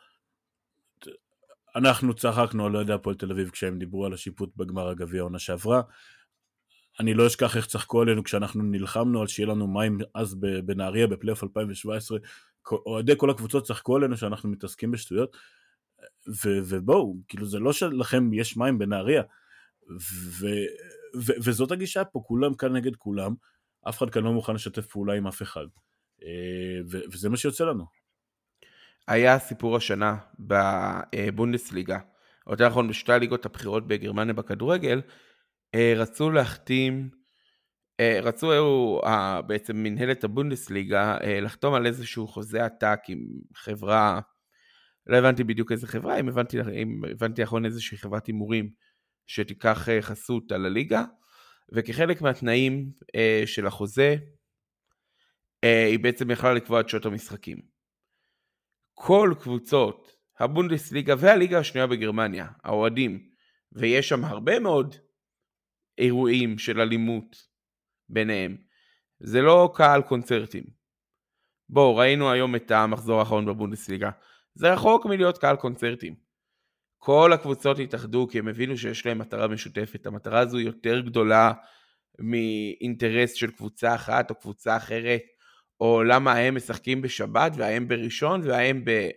אנחנו 1.75 2.13
צחקנו 2.13 2.65
על 2.65 2.75
אוהדי 2.75 2.93
הפועל 2.93 3.15
תל 3.15 3.31
אביב 3.31 3.49
כשהם 3.49 3.79
דיברו 3.79 4.05
על 4.05 4.13
השיפוט 4.13 4.49
בגמר 4.55 4.87
הגביע 4.87 5.21
העונה 5.21 5.39
שעברה. 5.39 5.81
אני 6.99 7.13
לא 7.13 7.27
אשכח 7.27 7.57
איך 7.57 7.65
צחקו 7.65 8.01
עלינו 8.01 8.23
כשאנחנו 8.23 8.63
נלחמנו 8.63 9.21
על 9.21 9.27
שיהיה 9.27 9.47
לנו 9.47 9.67
מים 9.67 9.97
אז 10.15 10.35
בנהריה 10.65 11.07
בפלייאוף 11.07 11.43
2017. 11.43 12.17
אוהדי 12.71 13.13
כל 13.17 13.29
הקבוצות 13.29 13.65
צחקו 13.65 13.95
עלינו 13.95 14.17
שאנחנו 14.17 14.49
מתעסקים 14.49 14.91
בשטויות. 14.91 15.37
ו- 16.27 16.59
ובואו, 16.65 17.15
כאילו 17.27 17.45
זה 17.45 17.59
לא 17.59 17.73
שלכם 17.73 18.33
יש 18.33 18.57
מים 18.57 18.79
בנהריה. 18.79 19.23
וזאת 21.43 21.71
הגישה 21.71 22.05
פה, 22.05 22.21
כולם 22.25 22.53
כאן 22.53 22.75
נגד 22.75 22.95
כולם, 22.95 23.33
אף 23.89 23.97
אחד 23.97 24.09
כאן 24.09 24.23
לא 24.23 24.31
מוכן 24.31 24.55
לשתף 24.55 24.87
פעולה 24.87 25.13
עם 25.13 25.27
אף 25.27 25.41
אחד. 25.41 25.65
אה, 26.23 26.81
וזה 27.11 27.29
מה 27.29 27.37
שיוצא 27.37 27.65
לנו. 27.65 27.85
היה 29.07 29.39
סיפור 29.39 29.77
השנה 29.77 30.17
בבונדסליגה, 30.39 31.99
או 32.47 32.51
יותר 32.51 32.67
נכון 32.67 32.87
בשתי 32.87 33.13
הליגות 33.13 33.45
הבכירות 33.45 33.87
בגרמניה 33.87 34.33
בכדורגל, 34.33 35.01
אה, 35.75 35.93
רצו 35.95 36.29
להחתים, 36.29 37.09
אה, 37.99 38.19
רצו 38.23 38.51
בעצם 39.47 39.77
מנהלת 39.77 40.23
הבונדסליגה 40.23 41.17
לחתום 41.41 41.73
על 41.73 41.85
איזשהו 41.85 42.27
חוזה 42.27 42.65
עתק 42.65 42.99
עם 43.07 43.19
חברה, 43.55 44.19
לא 45.07 45.17
הבנתי 45.17 45.43
בדיוק 45.43 45.71
איזה 45.71 45.87
חברה, 45.87 46.19
אם 46.19 46.29
הבנתי, 46.29 46.57
אם 46.61 47.01
הבנתי 47.11 47.43
נכון 47.43 47.65
איזושהי 47.65 47.97
חברת 47.97 48.27
הימורים 48.27 48.69
שתיקח 49.27 49.87
חסות 50.01 50.51
על 50.51 50.65
הליגה, 50.65 51.03
וכחלק 51.73 52.21
מהתנאים 52.21 52.91
של 53.45 53.67
החוזה, 53.67 54.15
היא 55.65 55.99
בעצם 55.99 56.31
יכלה 56.31 56.53
לקבוע 56.53 56.81
את 56.81 56.89
שעות 56.89 57.05
המשחקים. 57.05 57.57
כל 58.93 59.33
קבוצות 59.39 60.15
הבונדסליגה 60.39 61.15
והליגה 61.19 61.59
השנייה 61.59 61.87
בגרמניה, 61.87 62.47
האוהדים, 62.63 63.29
ויש 63.71 64.09
שם 64.09 64.25
הרבה 64.25 64.59
מאוד 64.59 64.95
אירועים 65.97 66.57
של 66.57 66.81
אלימות 66.81 67.47
ביניהם, 68.09 68.57
זה 69.19 69.41
לא 69.41 69.73
קהל 69.75 70.01
קונצרטים. 70.01 70.63
בואו, 71.69 71.95
ראינו 71.95 72.31
היום 72.31 72.55
את 72.55 72.71
המחזור 72.71 73.19
האחרון 73.19 73.45
בבונדסליגה. 73.45 74.09
זה 74.55 74.73
רחוק 74.73 75.05
מלהיות 75.05 75.37
קהל 75.37 75.55
קונצרטים. 75.55 76.15
כל 76.97 77.33
הקבוצות 77.33 77.79
התאחדו 77.79 78.27
כי 78.27 78.39
הם 78.39 78.47
הבינו 78.47 78.77
שיש 78.77 79.05
להם 79.05 79.17
מטרה 79.17 79.47
משותפת. 79.47 80.05
המטרה 80.05 80.39
הזו 80.39 80.59
יותר 80.59 80.99
גדולה 80.99 81.53
מאינטרס 82.19 83.33
של 83.33 83.51
קבוצה 83.51 83.95
אחת 83.95 84.29
או 84.29 84.35
קבוצה 84.35 84.77
אחרת, 84.77 85.21
או 85.81 86.03
למה 86.03 86.33
הם 86.33 86.55
משחקים 86.55 87.01
בשבת 87.01 87.51
וההם 87.57 87.87
בראשון 87.87 88.41
וההם 88.43 88.85
ב... 88.85 89.09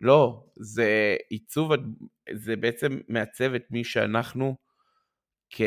לא, 0.00 0.44
זה 0.56 1.16
עיצוב, 1.30 1.72
זה 2.32 2.56
בעצם 2.56 2.98
מעצב 3.08 3.54
את 3.54 3.64
מי 3.70 3.84
שאנחנו 3.84 4.56
כ... 5.50 5.60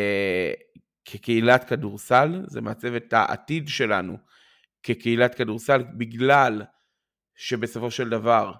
כקהילת 1.06 1.64
כדורסל, 1.64 2.44
זה 2.48 2.62
מעצב 2.62 2.94
את 2.94 3.14
העתיד 3.14 3.68
שלנו 3.68 4.18
כקהילת 4.84 5.36
כדורסל, 5.36 5.84
בגלל 5.98 6.62
שבסופו 7.36 7.92
של 7.92 8.10
דבר 8.10 8.52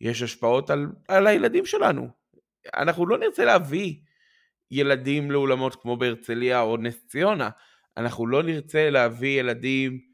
יש 0.00 0.22
השפעות 0.22 0.70
על, 0.70 0.86
על 1.08 1.26
הילדים 1.26 1.66
שלנו. 1.66 2.08
אנחנו 2.76 3.06
לא 3.06 3.18
נרצה 3.18 3.44
להביא 3.44 3.94
ילדים 4.70 5.30
לאולמות 5.30 5.82
כמו 5.82 5.96
בהרצליה 5.96 6.60
או 6.60 6.76
נס 6.76 7.06
ציונה, 7.06 7.50
אנחנו 7.96 8.26
לא 8.26 8.42
נרצה 8.42 8.90
להביא 8.90 9.40
ילדים 9.40 10.11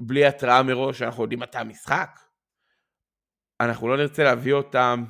בלי 0.00 0.26
התראה 0.26 0.62
מראש, 0.62 1.02
אנחנו 1.02 1.22
יודעים 1.22 1.40
מתי 1.40 1.58
המשחק. 1.58 2.20
אנחנו 3.60 3.88
לא 3.88 3.96
נרצה 3.96 4.24
להביא 4.24 4.52
אותם 4.52 5.04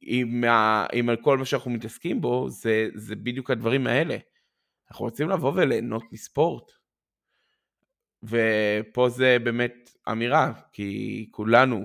עם, 0.00 0.44
ה, 0.44 0.86
עם 0.92 1.08
כל 1.22 1.38
מה 1.38 1.44
שאנחנו 1.44 1.70
מתעסקים 1.70 2.20
בו, 2.20 2.50
זה, 2.50 2.88
זה 2.94 3.16
בדיוק 3.16 3.50
הדברים 3.50 3.86
האלה. 3.86 4.16
אנחנו 4.90 5.04
רוצים 5.04 5.28
לבוא 5.28 5.52
וליהנות 5.56 6.02
מספורט. 6.12 6.72
ופה 8.22 9.08
זה 9.08 9.36
באמת 9.44 9.90
אמירה, 10.10 10.52
כי 10.72 11.28
כולנו, 11.30 11.84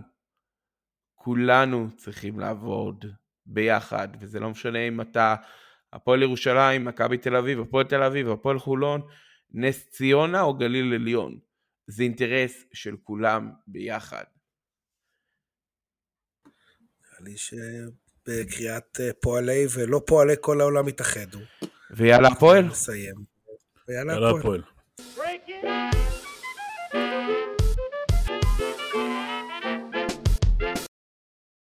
כולנו 1.16 1.88
צריכים 1.98 2.40
לעבוד 2.40 3.06
ביחד, 3.46 4.08
וזה 4.20 4.40
לא 4.40 4.50
משנה 4.50 4.88
אם 4.88 5.02
אתה 5.02 5.36
הפועל 5.94 6.22
ירושלים, 6.22 6.86
מכבי 6.86 7.18
תל 7.18 7.36
אביב, 7.36 7.60
הפועל 7.60 7.86
תל 7.86 8.04
אביב, 8.04 8.30
הפועל 8.30 8.60
חולון, 8.60 9.02
נס 9.52 9.90
ציונה 9.90 10.42
או 10.42 10.54
גליל 10.54 10.94
עליון. 10.94 11.40
זה 11.88 12.04
אינטרס 12.04 12.64
של 12.74 12.96
כולם 13.04 13.52
ביחד. 13.68 14.24
נראה 17.02 17.20
לי 17.22 17.38
שבקריאת 17.38 19.00
אה, 19.00 19.10
פועלי 19.22 19.66
ולא 19.74 20.02
פועלי 20.08 20.34
כל 20.42 20.62
העולם 20.62 20.88
התאחדו. 20.88 21.40
ויאללה 21.92 22.28
הפועל. 22.28 22.66
נסיים. 22.66 23.16
ויאללה 23.88 24.30
הפועל. 24.40 24.64